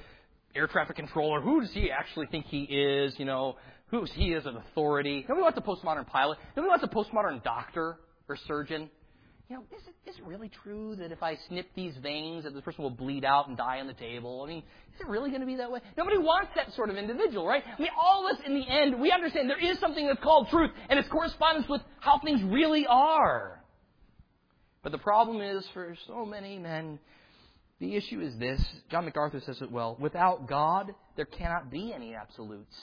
air 0.55 0.67
traffic 0.67 0.97
controller? 0.97 1.41
Who 1.41 1.61
does 1.61 1.73
he 1.73 1.91
actually 1.91 2.27
think 2.27 2.47
he 2.47 2.63
is? 2.63 3.15
You 3.19 3.25
know, 3.25 3.57
who 3.89 4.03
is 4.03 4.11
he 4.15 4.33
is 4.33 4.45
an 4.47 4.57
authority? 4.57 5.25
Nobody 5.29 5.43
wants 5.43 5.59
a 5.59 5.63
postmodern 5.63 6.07
pilot. 6.07 6.39
Nobody 6.57 6.71
wants 6.71 6.85
a 6.85 6.89
postmodern 6.89 7.45
doctor 7.45 7.99
or 8.29 8.37
surgeon. 8.49 8.91
You 9.49 9.57
know, 9.57 9.65
is 9.77 9.83
it, 9.87 10.11
is 10.11 10.17
it 10.17 10.25
really 10.25 10.51
true 10.63 10.97
that 10.97 11.13
if 11.13 11.23
I 11.23 11.37
snip 11.49 11.67
these 11.77 11.95
veins 12.03 12.45
that 12.45 12.55
this 12.55 12.63
person 12.63 12.83
will 12.83 12.91
bleed 12.91 13.25
out 13.25 13.49
and 13.49 13.57
die 13.57 13.81
on 13.81 13.87
the 13.87 13.93
table? 13.93 14.43
I 14.43 14.49
mean, 14.49 14.63
is 14.95 15.01
it 15.01 15.09
really 15.09 15.29
going 15.29 15.43
to 15.43 15.47
be 15.47 15.57
that 15.57 15.71
way? 15.71 15.81
Nobody 15.97 16.17
wants 16.17 16.51
that 16.57 16.73
sort 16.75 16.89
of 16.89 16.97
individual, 16.97 17.47
right? 17.47 17.63
I 17.67 17.81
mean, 17.81 17.91
all 18.01 18.27
of 18.27 18.35
us 18.35 18.43
in 18.47 18.55
the 18.55 18.67
end, 18.67 18.99
we 18.99 19.13
understand 19.13 19.51
there 19.51 19.63
is 19.63 19.79
something 19.79 20.07
that's 20.07 20.23
called 20.23 20.49
truth, 20.49 20.71
and 20.89 20.99
it's 20.99 21.09
correspondence 21.09 21.67
with 21.69 21.83
how 22.01 22.19
things 22.25 22.41
really 22.43 22.87
are. 22.89 23.62
But 24.83 24.93
the 24.93 24.99
problem 24.99 25.41
is, 25.41 25.65
for 25.73 25.97
so 26.07 26.25
many 26.25 26.59
men, 26.59 26.99
the 27.79 27.95
issue 27.95 28.21
is 28.21 28.37
this. 28.39 28.61
John 28.91 29.05
MacArthur 29.05 29.41
says 29.45 29.61
it 29.61 29.71
well. 29.71 29.97
Without 30.01 30.49
God, 30.49 30.95
there 31.17 31.25
cannot 31.25 31.71
be 31.71 31.93
any 31.95 32.15
absolutes. 32.15 32.75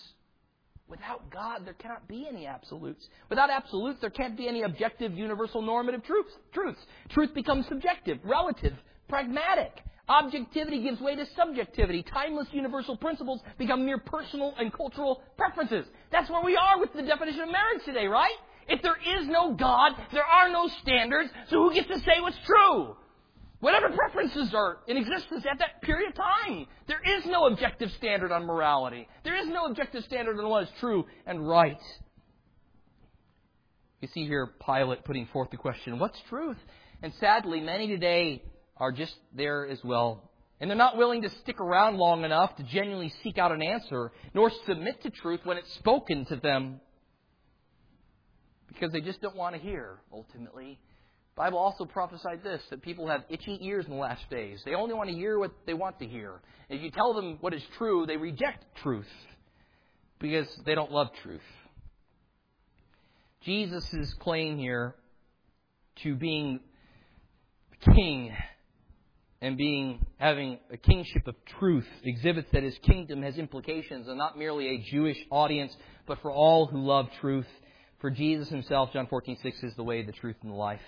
Without 0.89 1.29
God, 1.29 1.65
there 1.65 1.75
cannot 1.75 2.07
be 2.07 2.27
any 2.27 2.47
absolutes. 2.47 3.05
Without 3.29 3.49
absolutes, 3.49 3.99
there 4.01 4.09
can't 4.09 4.35
be 4.35 4.47
any 4.47 4.63
objective, 4.63 5.13
universal, 5.13 5.61
normative 5.61 6.03
truths. 6.03 6.31
Truths. 6.53 6.79
Truth 7.09 7.33
becomes 7.35 7.67
subjective, 7.67 8.17
relative, 8.23 8.73
pragmatic. 9.07 9.71
Objectivity 10.07 10.81
gives 10.81 10.99
way 10.99 11.15
to 11.15 11.25
subjectivity. 11.37 12.03
Timeless 12.03 12.47
universal 12.51 12.97
principles 12.97 13.41
become 13.59 13.85
mere 13.85 13.99
personal 13.99 14.55
and 14.57 14.73
cultural 14.73 15.21
preferences. 15.37 15.85
That's 16.11 16.29
where 16.31 16.43
we 16.43 16.57
are 16.57 16.79
with 16.79 16.91
the 16.93 17.03
definition 17.03 17.41
of 17.41 17.51
marriage 17.51 17.85
today, 17.85 18.07
right? 18.07 18.33
If 18.69 18.81
there 18.81 18.97
is 18.97 19.27
no 19.27 19.53
God, 19.53 19.93
there 20.13 20.23
are 20.23 20.49
no 20.49 20.67
standards, 20.81 21.29
so 21.49 21.63
who 21.63 21.73
gets 21.73 21.87
to 21.87 21.99
say 21.99 22.21
what's 22.21 22.37
true? 22.45 22.95
Whatever 23.59 23.89
preferences 23.89 24.53
are 24.53 24.77
in 24.87 24.95
existence 24.95 25.45
at 25.49 25.59
that 25.59 25.81
period 25.81 26.09
of 26.09 26.15
time. 26.15 26.65
There 26.87 27.01
is 27.05 27.25
no 27.25 27.47
objective 27.47 27.91
standard 27.97 28.31
on 28.31 28.45
morality. 28.45 29.07
There 29.23 29.35
is 29.35 29.47
no 29.47 29.65
objective 29.65 30.05
standard 30.05 30.39
on 30.39 30.49
what 30.49 30.63
is 30.63 30.69
true 30.79 31.05
and 31.25 31.45
right. 31.45 31.81
You 34.01 34.07
see 34.13 34.25
here 34.25 34.53
Pilate 34.65 35.03
putting 35.03 35.25
forth 35.27 35.51
the 35.51 35.57
question, 35.57 35.99
what's 35.99 36.19
truth? 36.29 36.57
And 37.03 37.13
sadly, 37.19 37.59
many 37.59 37.87
today 37.87 38.43
are 38.77 38.93
just 38.93 39.15
there 39.35 39.67
as 39.67 39.83
well. 39.83 40.31
And 40.61 40.69
they're 40.69 40.77
not 40.77 40.97
willing 40.97 41.21
to 41.23 41.29
stick 41.29 41.59
around 41.59 41.97
long 41.97 42.23
enough 42.23 42.55
to 42.57 42.63
genuinely 42.63 43.11
seek 43.23 43.37
out 43.37 43.51
an 43.51 43.61
answer, 43.61 44.11
nor 44.33 44.51
submit 44.65 45.01
to 45.03 45.09
truth 45.09 45.41
when 45.43 45.57
it's 45.57 45.73
spoken 45.75 46.25
to 46.25 46.37
them. 46.37 46.79
Because 48.69 48.91
they 48.91 49.01
just 49.01 49.21
don't 49.21 49.35
want 49.35 49.55
to 49.55 49.61
hear, 49.61 49.99
ultimately. 50.13 50.79
The 51.35 51.43
Bible 51.43 51.57
also 51.57 51.85
prophesied 51.85 52.43
this 52.43 52.61
that 52.69 52.81
people 52.81 53.07
have 53.07 53.23
itchy 53.29 53.57
ears 53.61 53.85
in 53.85 53.91
the 53.91 53.97
last 53.97 54.29
days. 54.29 54.61
They 54.65 54.75
only 54.75 54.93
want 54.93 55.09
to 55.09 55.15
hear 55.15 55.39
what 55.39 55.51
they 55.65 55.73
want 55.73 55.99
to 55.99 56.05
hear. 56.05 56.41
If 56.69 56.81
you 56.81 56.91
tell 56.91 57.13
them 57.13 57.37
what 57.41 57.53
is 57.53 57.63
true, 57.77 58.05
they 58.05 58.17
reject 58.17 58.63
truth 58.83 59.07
because 60.19 60.47
they 60.65 60.75
don't 60.75 60.91
love 60.91 61.07
truth. 61.23 61.41
Jesus' 63.43 64.13
claim 64.19 64.57
here 64.57 64.95
to 66.03 66.15
being 66.15 66.59
king 67.95 68.33
and 69.41 69.55
being 69.57 70.05
having 70.17 70.59
a 70.71 70.77
kingship 70.77 71.25
of 71.27 71.35
truth 71.59 71.87
exhibits 72.03 72.49
that 72.51 72.63
his 72.63 72.77
kingdom 72.79 73.21
has 73.23 73.37
implications 73.37 74.07
and 74.07 74.17
not 74.17 74.37
merely 74.37 74.67
a 74.67 74.91
Jewish 74.91 75.17
audience, 75.31 75.73
but 76.05 76.21
for 76.21 76.31
all 76.31 76.65
who 76.65 76.85
love 76.85 77.07
truth. 77.21 77.47
For 77.99 78.09
Jesus 78.09 78.49
himself, 78.49 78.93
John 78.93 79.07
14:6 79.07 79.63
is 79.63 79.75
the 79.75 79.83
way, 79.83 80.01
the 80.01 80.11
truth, 80.11 80.37
and 80.41 80.51
the 80.51 80.55
life. 80.55 80.81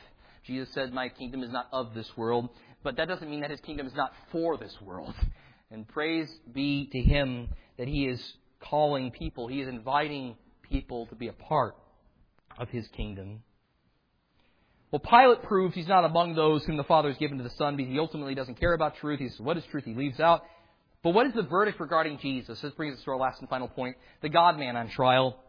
Jesus 0.43 0.73
said, 0.73 0.93
"My 0.93 1.09
kingdom 1.09 1.43
is 1.43 1.51
not 1.51 1.67
of 1.71 1.93
this 1.93 2.15
world," 2.17 2.49
but 2.83 2.95
that 2.95 3.07
doesn't 3.07 3.29
mean 3.29 3.41
that 3.41 3.51
his 3.51 3.61
kingdom 3.61 3.85
is 3.85 3.93
not 3.93 4.13
for 4.31 4.57
this 4.57 4.79
world. 4.81 5.15
And 5.73 5.87
praise 5.87 6.29
be 6.51 6.87
to 6.87 6.99
him 6.99 7.47
that 7.77 7.87
he 7.87 8.05
is 8.05 8.21
calling 8.59 9.09
people, 9.11 9.47
he 9.47 9.61
is 9.61 9.69
inviting 9.69 10.35
people 10.63 11.05
to 11.05 11.15
be 11.15 11.29
a 11.29 11.33
part 11.33 11.77
of 12.57 12.67
his 12.67 12.85
kingdom. 12.89 13.43
Well, 14.91 14.99
Pilate 14.99 15.43
proves 15.43 15.73
he's 15.73 15.87
not 15.87 16.03
among 16.03 16.35
those 16.35 16.65
whom 16.65 16.75
the 16.75 16.83
Father 16.83 17.07
has 17.07 17.17
given 17.17 17.37
to 17.37 17.43
the 17.45 17.49
Son 17.51 17.77
because 17.77 17.89
he 17.89 17.99
ultimately 17.99 18.35
doesn't 18.35 18.59
care 18.59 18.73
about 18.73 18.97
truth. 18.97 19.19
He 19.19 19.29
says, 19.29 19.39
What 19.39 19.55
is 19.55 19.63
truth? 19.71 19.85
He 19.85 19.93
leaves 19.93 20.19
out. 20.19 20.43
But 21.03 21.11
what 21.11 21.25
is 21.25 21.33
the 21.33 21.43
verdict 21.43 21.79
regarding 21.79 22.19
Jesus? 22.19 22.59
This 22.59 22.73
brings 22.73 22.97
us 22.97 23.03
to 23.05 23.11
our 23.11 23.17
last 23.17 23.39
and 23.39 23.49
final 23.49 23.69
point 23.69 23.95
the 24.21 24.29
God 24.29 24.59
man 24.59 24.75
on 24.75 24.89
trial. 24.89 25.39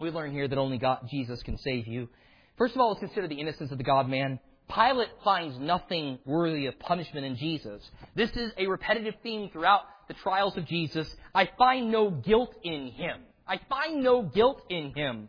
We 0.00 0.10
learn 0.10 0.30
here 0.30 0.46
that 0.46 0.58
only 0.58 0.78
God, 0.78 1.08
Jesus 1.10 1.42
can 1.42 1.58
save 1.58 1.88
you. 1.88 2.08
First 2.56 2.76
of 2.76 2.80
all, 2.80 2.90
let's 2.90 3.00
consider 3.00 3.26
the 3.26 3.40
innocence 3.40 3.72
of 3.72 3.78
the 3.78 3.84
God 3.84 4.08
man. 4.08 4.38
Pilate 4.72 5.08
finds 5.24 5.58
nothing 5.58 6.20
worthy 6.24 6.66
of 6.66 6.78
punishment 6.78 7.26
in 7.26 7.34
Jesus. 7.34 7.82
This 8.14 8.30
is 8.30 8.52
a 8.56 8.68
repetitive 8.68 9.14
theme 9.24 9.50
throughout 9.52 9.80
the 10.06 10.14
trials 10.14 10.56
of 10.56 10.66
Jesus. 10.66 11.12
I 11.34 11.48
find 11.58 11.90
no 11.90 12.10
guilt 12.10 12.54
in 12.62 12.92
him. 12.92 13.22
I 13.44 13.58
find 13.68 14.04
no 14.04 14.22
guilt 14.22 14.62
in 14.70 14.92
him. 14.94 15.28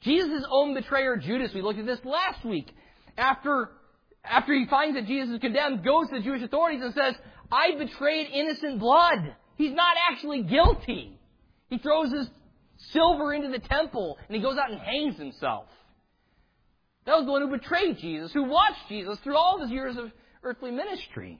Jesus' 0.00 0.46
own 0.50 0.72
betrayer, 0.72 1.18
Judas, 1.18 1.52
we 1.52 1.60
looked 1.60 1.78
at 1.78 1.84
this 1.84 2.02
last 2.02 2.42
week, 2.42 2.74
after, 3.18 3.68
after 4.24 4.54
he 4.54 4.64
finds 4.64 4.96
that 4.96 5.08
Jesus 5.08 5.34
is 5.34 5.40
condemned, 5.40 5.84
goes 5.84 6.08
to 6.08 6.14
the 6.14 6.24
Jewish 6.24 6.42
authorities 6.42 6.80
and 6.82 6.94
says, 6.94 7.16
I 7.52 7.76
betrayed 7.76 8.28
innocent 8.32 8.78
blood. 8.78 9.36
He's 9.56 9.74
not 9.74 9.94
actually 10.10 10.42
guilty. 10.44 11.18
He 11.68 11.76
throws 11.76 12.10
his 12.10 12.30
silver 12.92 13.32
into 13.32 13.48
the 13.48 13.58
temple 13.58 14.18
and 14.28 14.36
he 14.36 14.42
goes 14.42 14.58
out 14.58 14.70
and 14.70 14.80
hangs 14.80 15.16
himself. 15.16 15.66
That 17.06 17.16
was 17.16 17.24
the 17.26 17.32
one 17.32 17.42
who 17.42 17.56
betrayed 17.56 17.98
Jesus, 17.98 18.32
who 18.32 18.44
watched 18.44 18.88
Jesus 18.88 19.18
through 19.20 19.36
all 19.36 19.56
of 19.56 19.62
his 19.62 19.70
years 19.70 19.96
of 19.96 20.10
earthly 20.42 20.70
ministry. 20.70 21.38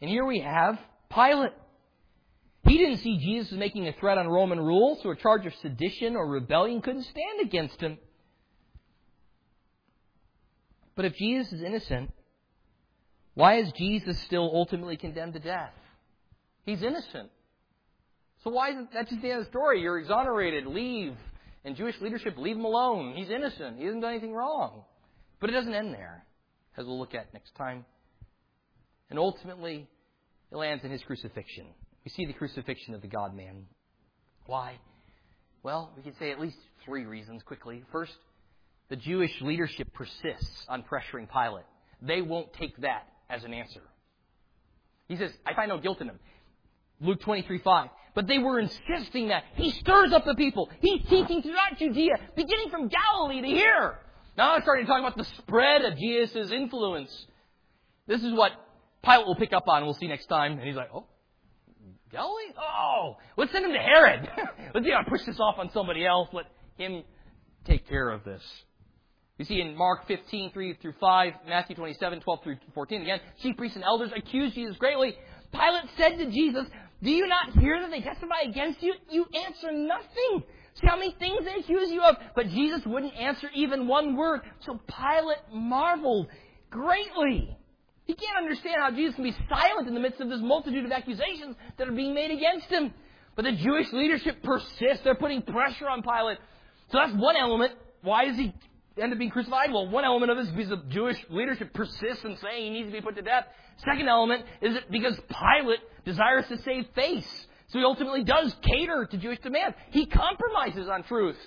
And 0.00 0.08
here 0.08 0.24
we 0.24 0.40
have 0.40 0.78
Pilate. 1.12 1.52
He 2.64 2.78
didn't 2.78 2.98
see 2.98 3.18
Jesus 3.18 3.52
as 3.52 3.58
making 3.58 3.88
a 3.88 3.92
threat 3.92 4.18
on 4.18 4.28
Roman 4.28 4.60
rule, 4.60 4.98
so 5.02 5.10
a 5.10 5.16
charge 5.16 5.46
of 5.46 5.52
sedition 5.60 6.14
or 6.14 6.26
rebellion 6.26 6.82
couldn't 6.82 7.04
stand 7.04 7.40
against 7.42 7.80
him. 7.80 7.98
But 10.94 11.04
if 11.06 11.14
Jesus 11.14 11.52
is 11.52 11.62
innocent, 11.62 12.12
why 13.34 13.56
is 13.56 13.72
Jesus 13.72 14.20
still 14.20 14.50
ultimately 14.54 14.96
condemned 14.96 15.34
to 15.34 15.40
death? 15.40 15.72
He's 16.66 16.82
innocent. 16.82 17.30
So 18.44 18.50
why 18.50 18.70
isn't 18.70 18.92
that 18.94 19.08
just 19.08 19.20
the 19.20 19.30
end 19.30 19.40
of 19.40 19.44
the 19.44 19.50
story? 19.50 19.80
You're 19.82 19.98
exonerated, 19.98 20.66
leave. 20.66 21.14
And 21.64 21.76
Jewish 21.76 22.00
leadership, 22.00 22.38
leave 22.38 22.56
him 22.56 22.64
alone. 22.64 23.14
He's 23.14 23.28
innocent. 23.28 23.78
He 23.78 23.84
hasn't 23.84 24.02
done 24.02 24.12
anything 24.12 24.32
wrong. 24.32 24.84
But 25.40 25.50
it 25.50 25.52
doesn't 25.52 25.74
end 25.74 25.92
there, 25.92 26.24
as 26.76 26.86
we'll 26.86 26.98
look 26.98 27.14
at 27.14 27.32
next 27.34 27.54
time. 27.54 27.84
And 29.10 29.18
ultimately, 29.18 29.86
it 30.50 30.56
lands 30.56 30.84
in 30.84 30.90
his 30.90 31.02
crucifixion. 31.02 31.66
We 32.04 32.10
see 32.10 32.24
the 32.24 32.32
crucifixion 32.32 32.94
of 32.94 33.02
the 33.02 33.08
God 33.08 33.34
man. 33.34 33.66
Why? 34.46 34.78
Well, 35.62 35.92
we 35.96 36.02
can 36.02 36.14
say 36.18 36.30
at 36.30 36.40
least 36.40 36.56
three 36.84 37.04
reasons 37.04 37.42
quickly. 37.42 37.84
First, 37.92 38.12
the 38.88 38.96
Jewish 38.96 39.32
leadership 39.42 39.92
persists 39.92 40.64
on 40.68 40.82
pressuring 40.82 41.28
Pilate. 41.30 41.66
They 42.00 42.22
won't 42.22 42.52
take 42.54 42.76
that 42.78 43.06
as 43.28 43.44
an 43.44 43.52
answer. 43.52 43.82
He 45.08 45.16
says, 45.16 45.30
I 45.46 45.54
find 45.54 45.68
no 45.68 45.78
guilt 45.78 46.00
in 46.00 46.08
him. 46.08 46.18
Luke 47.00 47.20
23, 47.20 47.58
5. 47.58 47.88
But 48.14 48.26
they 48.26 48.38
were 48.38 48.58
insisting 48.58 49.28
that. 49.28 49.44
He 49.54 49.70
stirs 49.70 50.12
up 50.12 50.24
the 50.24 50.34
people. 50.34 50.68
He's 50.80 51.02
teaching 51.08 51.42
throughout 51.42 51.78
Judea, 51.78 52.14
beginning 52.34 52.70
from 52.70 52.88
Galilee 52.88 53.40
to 53.42 53.46
here. 53.46 53.98
Now 54.36 54.54
I'm 54.54 54.62
starting 54.62 54.86
to 54.86 54.90
talk 54.90 55.00
about 55.00 55.16
the 55.16 55.24
spread 55.38 55.82
of 55.82 55.96
Jesus' 55.96 56.50
influence. 56.50 57.26
This 58.06 58.22
is 58.22 58.32
what 58.32 58.52
Pilate 59.04 59.26
will 59.26 59.36
pick 59.36 59.52
up 59.52 59.68
on. 59.68 59.84
We'll 59.84 59.94
see 59.94 60.08
next 60.08 60.26
time. 60.26 60.52
And 60.52 60.62
he's 60.62 60.76
like, 60.76 60.90
oh, 60.92 61.06
Galilee? 62.10 62.52
Oh, 62.58 63.16
let's 63.36 63.52
send 63.52 63.64
him 63.64 63.72
to 63.72 63.78
Herod. 63.78 64.28
let's 64.74 64.86
see, 64.86 64.92
push 65.08 65.24
this 65.24 65.38
off 65.38 65.56
on 65.58 65.70
somebody 65.70 66.04
else. 66.04 66.28
Let 66.32 66.46
him 66.76 67.04
take 67.64 67.88
care 67.88 68.10
of 68.10 68.24
this. 68.24 68.42
You 69.38 69.44
see 69.46 69.60
in 69.60 69.76
Mark 69.76 70.06
15, 70.06 70.52
3 70.52 70.74
through 70.82 70.94
5, 71.00 71.32
Matthew 71.48 71.76
27, 71.76 72.20
12 72.20 72.42
through 72.42 72.56
14, 72.74 73.02
again, 73.02 73.20
chief 73.40 73.56
priests 73.56 73.76
and 73.76 73.84
elders 73.84 74.10
accused 74.14 74.54
Jesus 74.54 74.76
greatly. 74.76 75.16
Pilate 75.50 75.84
said 75.96 76.18
to 76.18 76.30
Jesus, 76.30 76.66
Do 77.02 77.10
you 77.10 77.26
not 77.26 77.50
hear 77.58 77.80
that 77.80 77.90
they 77.90 78.00
testify 78.00 78.42
against 78.44 78.82
you? 78.82 78.94
You 79.10 79.26
answer 79.46 79.72
nothing. 79.72 80.44
See 80.74 80.86
how 80.86 80.96
many 80.96 81.14
things 81.18 81.44
they 81.44 81.60
accuse 81.60 81.90
you 81.90 82.02
of? 82.02 82.16
But 82.34 82.48
Jesus 82.48 82.82
wouldn't 82.84 83.14
answer 83.14 83.48
even 83.54 83.88
one 83.88 84.16
word. 84.16 84.40
So 84.66 84.78
Pilate 84.86 85.38
marveled 85.52 86.28
greatly. 86.70 87.56
He 88.04 88.14
can't 88.14 88.38
understand 88.38 88.76
how 88.80 88.90
Jesus 88.90 89.14
can 89.14 89.24
be 89.24 89.34
silent 89.48 89.88
in 89.88 89.94
the 89.94 90.00
midst 90.00 90.20
of 90.20 90.28
this 90.28 90.40
multitude 90.40 90.84
of 90.84 90.92
accusations 90.92 91.56
that 91.78 91.88
are 91.88 91.92
being 91.92 92.14
made 92.14 92.30
against 92.30 92.66
him. 92.66 92.92
But 93.36 93.44
the 93.44 93.52
Jewish 93.52 93.86
leadership 93.92 94.42
persists. 94.42 95.02
They're 95.04 95.14
putting 95.14 95.42
pressure 95.42 95.88
on 95.88 96.02
Pilate. 96.02 96.38
So 96.90 96.98
that's 96.98 97.14
one 97.14 97.36
element. 97.36 97.72
Why 98.02 98.26
does 98.26 98.36
he 98.36 98.52
end 99.00 99.12
up 99.12 99.18
being 99.18 99.30
crucified? 99.30 99.72
Well, 99.72 99.88
one 99.88 100.04
element 100.04 100.30
of 100.30 100.38
this 100.38 100.48
is 100.48 100.52
because 100.52 100.70
the 100.70 100.82
Jewish 100.88 101.16
leadership 101.28 101.72
persists 101.72 102.24
in 102.24 102.36
saying 102.36 102.64
he 102.64 102.70
needs 102.70 102.88
to 102.88 102.92
be 102.92 103.00
put 103.00 103.16
to 103.16 103.22
death. 103.22 103.44
Second 103.84 104.08
element 104.08 104.44
is 104.60 104.76
because 104.90 105.18
Pilate 105.28 105.80
desires 106.04 106.44
to 106.48 106.58
save 106.62 106.86
face. 106.94 107.46
So 107.68 107.78
he 107.78 107.84
ultimately 107.84 108.24
does 108.24 108.54
cater 108.62 109.06
to 109.10 109.16
Jewish 109.16 109.38
demand. 109.40 109.74
He 109.90 110.06
compromises 110.06 110.88
on 110.88 111.04
truth. 111.04 111.38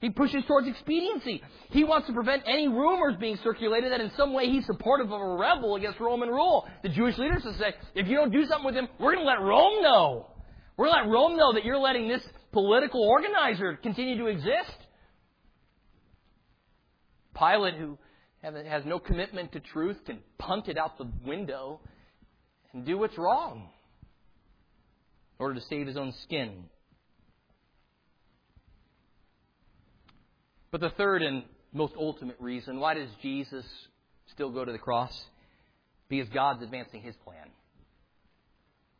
He 0.00 0.10
pushes 0.10 0.44
towards 0.46 0.66
expediency. 0.66 1.42
He 1.70 1.84
wants 1.84 2.08
to 2.08 2.12
prevent 2.12 2.42
any 2.46 2.66
rumors 2.66 3.14
being 3.20 3.38
circulated 3.42 3.92
that 3.92 4.00
in 4.00 4.10
some 4.16 4.32
way 4.32 4.50
he's 4.50 4.66
supportive 4.66 5.12
of 5.12 5.20
a 5.20 5.36
rebel 5.36 5.76
against 5.76 6.00
Roman 6.00 6.28
rule. 6.28 6.68
The 6.82 6.88
Jewish 6.88 7.16
leaders 7.18 7.44
will 7.44 7.54
say, 7.54 7.72
if 7.94 8.08
you 8.08 8.16
don't 8.16 8.32
do 8.32 8.44
something 8.46 8.66
with 8.66 8.74
him, 8.74 8.88
we're 8.98 9.14
going 9.14 9.24
to 9.24 9.30
let 9.30 9.40
Rome 9.40 9.80
know. 9.80 10.26
We're 10.76 10.86
going 10.86 11.04
to 11.04 11.08
let 11.08 11.12
Rome 11.12 11.36
know 11.36 11.52
that 11.52 11.64
you're 11.64 11.78
letting 11.78 12.08
this 12.08 12.26
political 12.50 13.00
organizer 13.00 13.76
continue 13.76 14.18
to 14.18 14.26
exist. 14.26 14.74
Pilate, 17.38 17.74
who 17.74 17.98
has 18.42 18.84
no 18.84 18.98
commitment 18.98 19.52
to 19.52 19.60
truth, 19.60 19.96
can 20.04 20.18
punt 20.38 20.68
it 20.68 20.76
out 20.76 20.98
the 20.98 21.10
window 21.24 21.80
and 22.72 22.84
do 22.84 22.98
what's 22.98 23.16
wrong 23.16 23.68
in 25.38 25.44
order 25.44 25.54
to 25.54 25.66
save 25.66 25.86
his 25.86 25.96
own 25.96 26.12
skin. 26.24 26.64
But 30.70 30.80
the 30.80 30.90
third 30.90 31.22
and 31.22 31.44
most 31.72 31.94
ultimate 31.98 32.36
reason 32.40 32.80
why 32.80 32.94
does 32.94 33.08
Jesus 33.20 33.64
still 34.32 34.50
go 34.50 34.64
to 34.64 34.72
the 34.72 34.78
cross? 34.78 35.12
Because 36.08 36.28
God's 36.30 36.62
advancing 36.62 37.02
his 37.02 37.14
plan. 37.24 37.48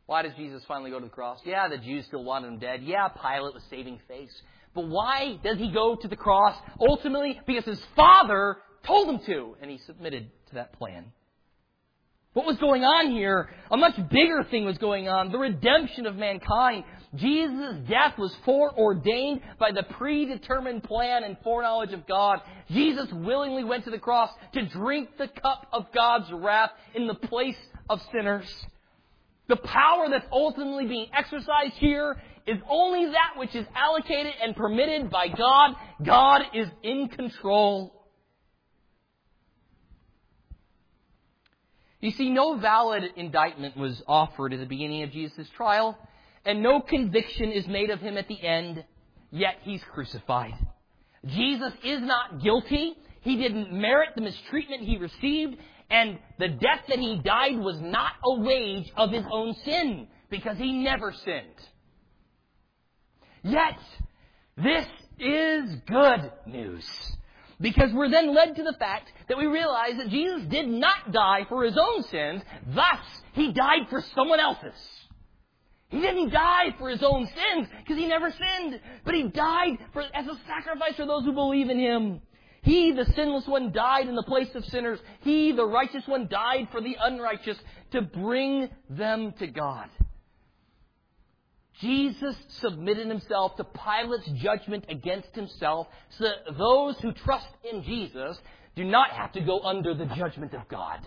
Why 0.05 0.21
does 0.21 0.33
Jesus 0.35 0.63
finally 0.67 0.91
go 0.91 0.99
to 0.99 1.05
the 1.05 1.11
cross? 1.11 1.39
Yeah, 1.45 1.67
the 1.69 1.77
Jews 1.77 2.05
still 2.05 2.23
wanted 2.23 2.47
him 2.47 2.59
dead. 2.59 2.81
Yeah, 2.83 3.07
Pilate 3.07 3.53
was 3.53 3.63
saving 3.69 3.99
face. 4.07 4.33
But 4.73 4.87
why 4.87 5.37
does 5.43 5.57
he 5.57 5.71
go 5.71 5.95
to 5.95 6.07
the 6.07 6.15
cross? 6.15 6.55
Ultimately, 6.79 7.39
because 7.45 7.65
his 7.65 7.81
father 7.95 8.57
told 8.85 9.09
him 9.09 9.19
to, 9.25 9.55
and 9.61 9.69
he 9.69 9.77
submitted 9.85 10.29
to 10.49 10.55
that 10.55 10.73
plan. 10.73 11.05
What 12.33 12.47
was 12.47 12.57
going 12.57 12.83
on 12.83 13.11
here? 13.11 13.49
A 13.69 13.77
much 13.77 13.95
bigger 14.09 14.43
thing 14.49 14.65
was 14.65 14.79
going 14.79 15.07
on. 15.07 15.31
The 15.31 15.37
redemption 15.37 16.07
of 16.07 16.15
mankind. 16.15 16.83
Jesus' 17.15 17.75
death 17.87 18.17
was 18.17 18.35
foreordained 18.43 19.41
by 19.59 19.71
the 19.71 19.83
predetermined 19.83 20.83
plan 20.83 21.23
and 21.23 21.37
foreknowledge 21.43 21.93
of 21.93 22.07
God. 22.07 22.39
Jesus 22.71 23.07
willingly 23.11 23.63
went 23.63 23.83
to 23.83 23.91
the 23.91 23.99
cross 23.99 24.31
to 24.53 24.65
drink 24.65 25.09
the 25.19 25.27
cup 25.27 25.67
of 25.71 25.85
God's 25.93 26.31
wrath 26.31 26.71
in 26.95 27.05
the 27.05 27.13
place 27.13 27.57
of 27.87 28.01
sinners. 28.11 28.51
The 29.47 29.57
power 29.57 30.07
that's 30.09 30.25
ultimately 30.31 30.87
being 30.87 31.07
exercised 31.15 31.73
here 31.73 32.19
is 32.45 32.59
only 32.69 33.05
that 33.11 33.37
which 33.37 33.55
is 33.55 33.65
allocated 33.75 34.33
and 34.41 34.55
permitted 34.55 35.09
by 35.09 35.27
God. 35.27 35.75
God 36.03 36.41
is 36.53 36.67
in 36.83 37.07
control. 37.09 37.93
You 42.01 42.11
see, 42.11 42.29
no 42.29 42.57
valid 42.57 43.03
indictment 43.15 43.77
was 43.77 44.03
offered 44.07 44.51
at 44.53 44.59
the 44.59 44.65
beginning 44.65 45.03
of 45.03 45.11
Jesus' 45.11 45.47
trial, 45.55 45.97
and 46.45 46.61
no 46.61 46.81
conviction 46.81 47.51
is 47.51 47.65
made 47.65 47.89
of 47.89 48.01
him 48.01 48.17
at 48.17 48.27
the 48.27 48.41
end, 48.41 48.83
yet 49.31 49.55
he's 49.61 49.81
crucified. 49.93 50.53
Jesus 51.25 51.71
is 51.81 52.01
not 52.01 52.43
guilty. 52.43 52.95
He 53.21 53.37
didn't 53.37 53.71
merit 53.71 54.09
the 54.15 54.21
mistreatment 54.21 54.81
he 54.81 54.97
received, 54.97 55.55
and 55.89 56.19
the 56.39 56.49
death 56.49 56.81
that 56.89 56.99
he 56.99 57.21
died 57.23 57.57
was 57.57 57.79
not 57.79 58.11
a 58.25 58.41
wage 58.41 58.91
of 58.97 59.11
his 59.11 59.23
own 59.31 59.53
sin, 59.63 60.07
because 60.29 60.57
he 60.57 60.73
never 60.73 61.13
sinned. 61.23 61.55
Yet, 63.43 63.77
this 64.57 64.85
is 65.19 65.69
good 65.87 66.31
news. 66.45 66.85
Because 67.59 67.93
we're 67.93 68.09
then 68.09 68.33
led 68.33 68.55
to 68.55 68.63
the 68.63 68.75
fact 68.79 69.11
that 69.29 69.37
we 69.37 69.45
realize 69.45 69.97
that 69.97 70.09
Jesus 70.09 70.43
did 70.49 70.67
not 70.67 71.11
die 71.11 71.45
for 71.47 71.63
his 71.63 71.77
own 71.77 72.03
sins, 72.03 72.41
thus, 72.73 72.99
he 73.33 73.53
died 73.53 73.87
for 73.89 74.03
someone 74.15 74.39
else's. 74.39 74.73
He 75.89 76.01
didn't 76.01 76.31
die 76.31 76.75
for 76.79 76.89
his 76.89 77.03
own 77.03 77.27
sins 77.27 77.67
because 77.79 77.97
he 77.97 78.07
never 78.07 78.31
sinned, 78.31 78.79
but 79.05 79.13
he 79.13 79.27
died 79.29 79.77
for, 79.93 80.01
as 80.01 80.25
a 80.25 80.37
sacrifice 80.47 80.95
for 80.95 81.05
those 81.05 81.23
who 81.23 81.33
believe 81.33 81.69
in 81.69 81.79
him. 81.79 82.21
He, 82.63 82.93
the 82.93 83.05
sinless 83.15 83.45
one, 83.45 83.71
died 83.71 84.07
in 84.07 84.15
the 84.15 84.23
place 84.23 84.49
of 84.55 84.65
sinners. 84.65 84.99
He, 85.21 85.51
the 85.51 85.65
righteous 85.65 86.07
one, 86.07 86.27
died 86.29 86.69
for 86.71 86.81
the 86.81 86.95
unrighteous 86.99 87.57
to 87.91 88.01
bring 88.01 88.69
them 88.89 89.33
to 89.39 89.47
God. 89.47 89.89
Jesus 91.79 92.35
submitted 92.61 93.07
himself 93.07 93.55
to 93.57 93.63
Pilate's 93.63 94.29
judgment 94.33 94.85
against 94.89 95.35
himself 95.35 95.87
so 96.17 96.25
that 96.25 96.57
those 96.57 96.97
who 96.99 97.11
trust 97.11 97.47
in 97.69 97.83
Jesus 97.83 98.37
do 98.75 98.83
not 98.83 99.11
have 99.11 99.31
to 99.33 99.41
go 99.41 99.61
under 99.61 99.93
the 99.93 100.05
judgment 100.05 100.53
of 100.53 100.67
God. 100.67 100.99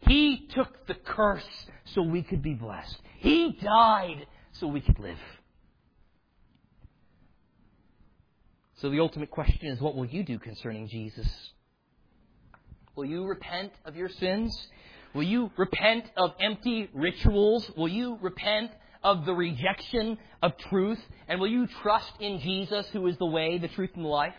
He 0.00 0.48
took 0.54 0.86
the 0.86 0.94
curse 0.94 1.66
so 1.94 2.02
we 2.02 2.22
could 2.22 2.42
be 2.42 2.54
blessed. 2.54 2.96
He 3.18 3.58
died 3.62 4.26
so 4.52 4.66
we 4.66 4.80
could 4.80 4.98
live. 4.98 5.18
So 8.76 8.90
the 8.90 9.00
ultimate 9.00 9.30
question 9.30 9.68
is 9.68 9.80
what 9.80 9.96
will 9.96 10.06
you 10.06 10.22
do 10.22 10.38
concerning 10.38 10.88
Jesus? 10.88 11.28
Will 12.94 13.04
you 13.04 13.24
repent 13.26 13.72
of 13.84 13.96
your 13.96 14.08
sins? 14.08 14.56
Will 15.14 15.24
you 15.24 15.50
repent 15.56 16.04
of 16.16 16.32
empty 16.40 16.88
rituals? 16.94 17.70
Will 17.76 17.88
you 17.88 18.18
repent 18.20 18.70
of 19.02 19.24
the 19.24 19.34
rejection 19.34 20.18
of 20.42 20.52
truth? 20.70 20.98
And 21.28 21.40
will 21.40 21.48
you 21.48 21.66
trust 21.82 22.12
in 22.20 22.40
Jesus, 22.40 22.86
who 22.92 23.06
is 23.06 23.16
the 23.18 23.26
way, 23.26 23.58
the 23.58 23.68
truth, 23.68 23.90
and 23.94 24.04
the 24.04 24.08
life? 24.08 24.34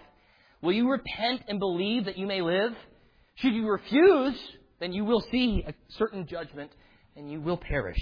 Will 0.62 0.74
you 0.74 0.90
repent 0.90 1.44
and 1.48 1.60
believe 1.60 2.06
that 2.06 2.18
you 2.18 2.28
may 2.28 2.42
live? 2.42 2.74
Should 3.36 3.54
you 3.54 3.68
refuse, 3.68 4.38
then 4.80 4.92
you 4.92 5.06
will 5.06 5.24
see 5.32 5.64
a 5.66 5.74
certain 5.98 6.28
judgment 6.28 6.72
and 7.16 7.32
you 7.32 7.40
will 7.40 7.58
perish. 7.58 8.02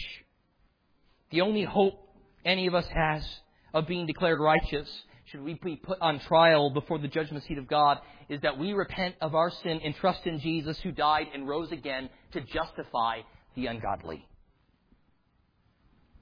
The 1.31 1.41
only 1.41 1.63
hope 1.63 1.93
any 2.45 2.67
of 2.67 2.75
us 2.75 2.87
has 2.93 3.23
of 3.73 3.87
being 3.87 4.07
declared 4.07 4.39
righteous, 4.39 4.89
should 5.25 5.43
we 5.43 5.59
be 5.63 5.75
put 5.75 5.99
on 6.01 6.19
trial 6.21 6.69
before 6.69 6.99
the 6.99 7.07
judgment 7.07 7.43
seat 7.45 7.57
of 7.57 7.67
God, 7.67 7.99
is 8.29 8.41
that 8.41 8.57
we 8.57 8.73
repent 8.73 9.15
of 9.21 9.35
our 9.35 9.51
sin 9.63 9.79
and 9.83 9.93
trust 9.95 10.25
in 10.25 10.39
Jesus 10.39 10.79
who 10.81 10.91
died 10.91 11.27
and 11.33 11.47
rose 11.47 11.71
again 11.71 12.09
to 12.31 12.41
justify 12.41 13.19
the 13.55 13.67
ungodly. 13.67 14.26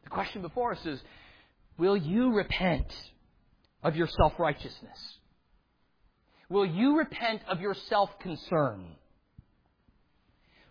The 0.05 0.09
question 0.09 0.41
before 0.41 0.71
us 0.71 0.85
is 0.85 1.01
Will 1.77 1.97
you 1.97 2.33
repent 2.33 2.91
of 3.83 3.95
your 3.95 4.07
self 4.07 4.39
righteousness? 4.39 4.97
Will 6.49 6.65
you 6.65 6.97
repent 6.97 7.41
of 7.49 7.59
your 7.59 7.73
self 7.73 8.17
concern? 8.19 8.85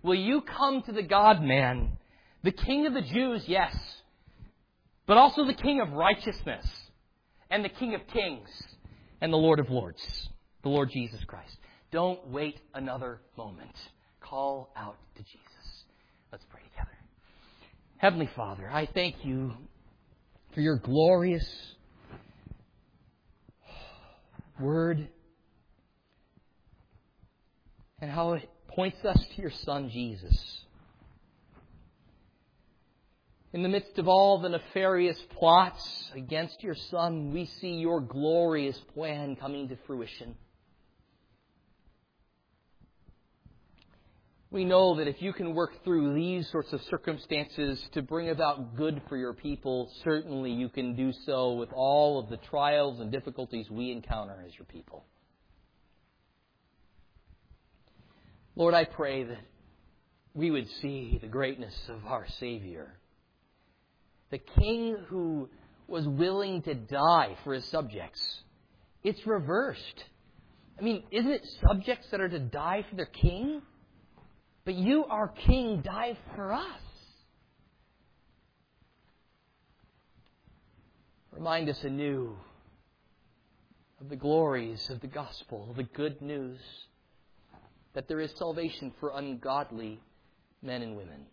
Will 0.02 0.14
you 0.14 0.42
come 0.42 0.82
to 0.82 0.92
the 0.92 1.02
God 1.02 1.42
man, 1.42 1.98
the 2.42 2.52
King 2.52 2.86
of 2.86 2.94
the 2.94 3.02
Jews, 3.02 3.44
yes, 3.46 3.74
but 5.06 5.16
also 5.16 5.46
the 5.46 5.54
King 5.54 5.80
of 5.80 5.92
righteousness, 5.92 6.66
and 7.50 7.64
the 7.64 7.70
King 7.70 7.94
of 7.94 8.06
kings, 8.08 8.48
and 9.20 9.32
the 9.32 9.38
Lord 9.38 9.58
of 9.60 9.70
lords, 9.70 10.28
the 10.62 10.68
Lord 10.68 10.90
Jesus 10.90 11.20
Christ? 11.26 11.56
Don't 11.90 12.26
wait 12.28 12.60
another 12.74 13.20
moment. 13.36 13.74
Call 14.20 14.70
out 14.76 14.96
to 15.16 15.22
Jesus. 15.22 15.84
Let's 16.32 16.44
pray. 16.50 16.63
Heavenly 17.98 18.28
Father, 18.36 18.68
I 18.70 18.86
thank 18.92 19.24
you 19.24 19.52
for 20.52 20.60
your 20.60 20.76
glorious 20.76 21.46
word 24.60 25.08
and 28.00 28.10
how 28.10 28.34
it 28.34 28.48
points 28.68 29.04
us 29.04 29.24
to 29.34 29.42
your 29.42 29.52
Son, 29.64 29.88
Jesus. 29.90 30.60
In 33.52 33.62
the 33.62 33.68
midst 33.68 33.98
of 33.98 34.08
all 34.08 34.40
the 34.40 34.48
nefarious 34.48 35.18
plots 35.38 36.10
against 36.14 36.62
your 36.62 36.74
Son, 36.74 37.32
we 37.32 37.46
see 37.46 37.74
your 37.74 38.00
glorious 38.00 38.78
plan 38.92 39.36
coming 39.36 39.68
to 39.68 39.76
fruition. 39.86 40.34
We 44.54 44.64
know 44.64 44.94
that 44.98 45.08
if 45.08 45.20
you 45.20 45.32
can 45.32 45.52
work 45.52 45.82
through 45.82 46.14
these 46.14 46.48
sorts 46.52 46.72
of 46.72 46.80
circumstances 46.82 47.84
to 47.94 48.02
bring 48.02 48.30
about 48.30 48.76
good 48.76 49.02
for 49.08 49.16
your 49.16 49.32
people, 49.32 49.90
certainly 50.04 50.52
you 50.52 50.68
can 50.68 50.94
do 50.94 51.12
so 51.26 51.54
with 51.54 51.70
all 51.72 52.20
of 52.20 52.28
the 52.28 52.36
trials 52.36 53.00
and 53.00 53.10
difficulties 53.10 53.68
we 53.68 53.90
encounter 53.90 54.44
as 54.46 54.56
your 54.56 54.66
people. 54.66 55.06
Lord, 58.54 58.74
I 58.74 58.84
pray 58.84 59.24
that 59.24 59.40
we 60.34 60.52
would 60.52 60.70
see 60.80 61.18
the 61.20 61.26
greatness 61.26 61.74
of 61.88 62.06
our 62.06 62.28
Savior, 62.38 62.94
the 64.30 64.38
King 64.38 64.98
who 65.08 65.48
was 65.88 66.06
willing 66.06 66.62
to 66.62 66.74
die 66.74 67.36
for 67.42 67.54
his 67.54 67.64
subjects. 67.64 68.44
It's 69.02 69.26
reversed. 69.26 70.04
I 70.78 70.82
mean, 70.82 71.02
isn't 71.10 71.32
it 71.32 71.44
subjects 71.60 72.06
that 72.12 72.20
are 72.20 72.28
to 72.28 72.38
die 72.38 72.86
for 72.88 72.94
their 72.94 73.06
king? 73.06 73.60
But 74.64 74.74
you, 74.74 75.04
our 75.04 75.28
King, 75.28 75.82
died 75.82 76.16
for 76.34 76.52
us. 76.52 76.80
Remind 81.32 81.68
us 81.68 81.82
anew 81.84 82.36
of 84.00 84.08
the 84.08 84.16
glories 84.16 84.88
of 84.88 85.00
the 85.00 85.06
gospel, 85.06 85.68
of 85.70 85.76
the 85.76 85.82
good 85.82 86.22
news 86.22 86.60
that 87.92 88.08
there 88.08 88.20
is 88.20 88.32
salvation 88.36 88.92
for 89.00 89.12
ungodly 89.14 90.00
men 90.62 90.82
and 90.82 90.96
women. 90.96 91.26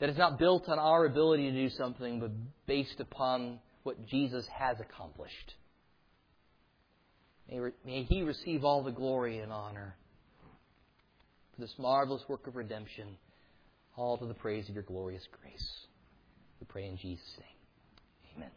That 0.00 0.10
is 0.10 0.18
not 0.18 0.38
built 0.38 0.68
on 0.68 0.78
our 0.78 1.06
ability 1.06 1.50
to 1.50 1.56
do 1.56 1.70
something, 1.70 2.20
but 2.20 2.32
based 2.66 3.00
upon 3.00 3.60
what 3.84 4.06
Jesus 4.06 4.46
has 4.48 4.80
accomplished. 4.80 5.54
May, 7.48 7.60
may 7.86 8.02
He 8.02 8.22
receive 8.22 8.64
all 8.64 8.82
the 8.82 8.90
glory 8.90 9.38
and 9.38 9.52
honor 9.52 9.96
for 11.54 11.60
this 11.60 11.74
marvelous 11.78 12.22
work 12.28 12.46
of 12.46 12.56
redemption, 12.56 13.08
all 13.96 14.18
to 14.18 14.26
the 14.26 14.34
praise 14.34 14.68
of 14.68 14.74
your 14.74 14.84
glorious 14.84 15.26
grace. 15.40 15.86
We 16.60 16.66
pray 16.68 16.86
in 16.86 16.96
Jesus' 16.96 17.24
name. 17.38 18.36
Amen. 18.36 18.50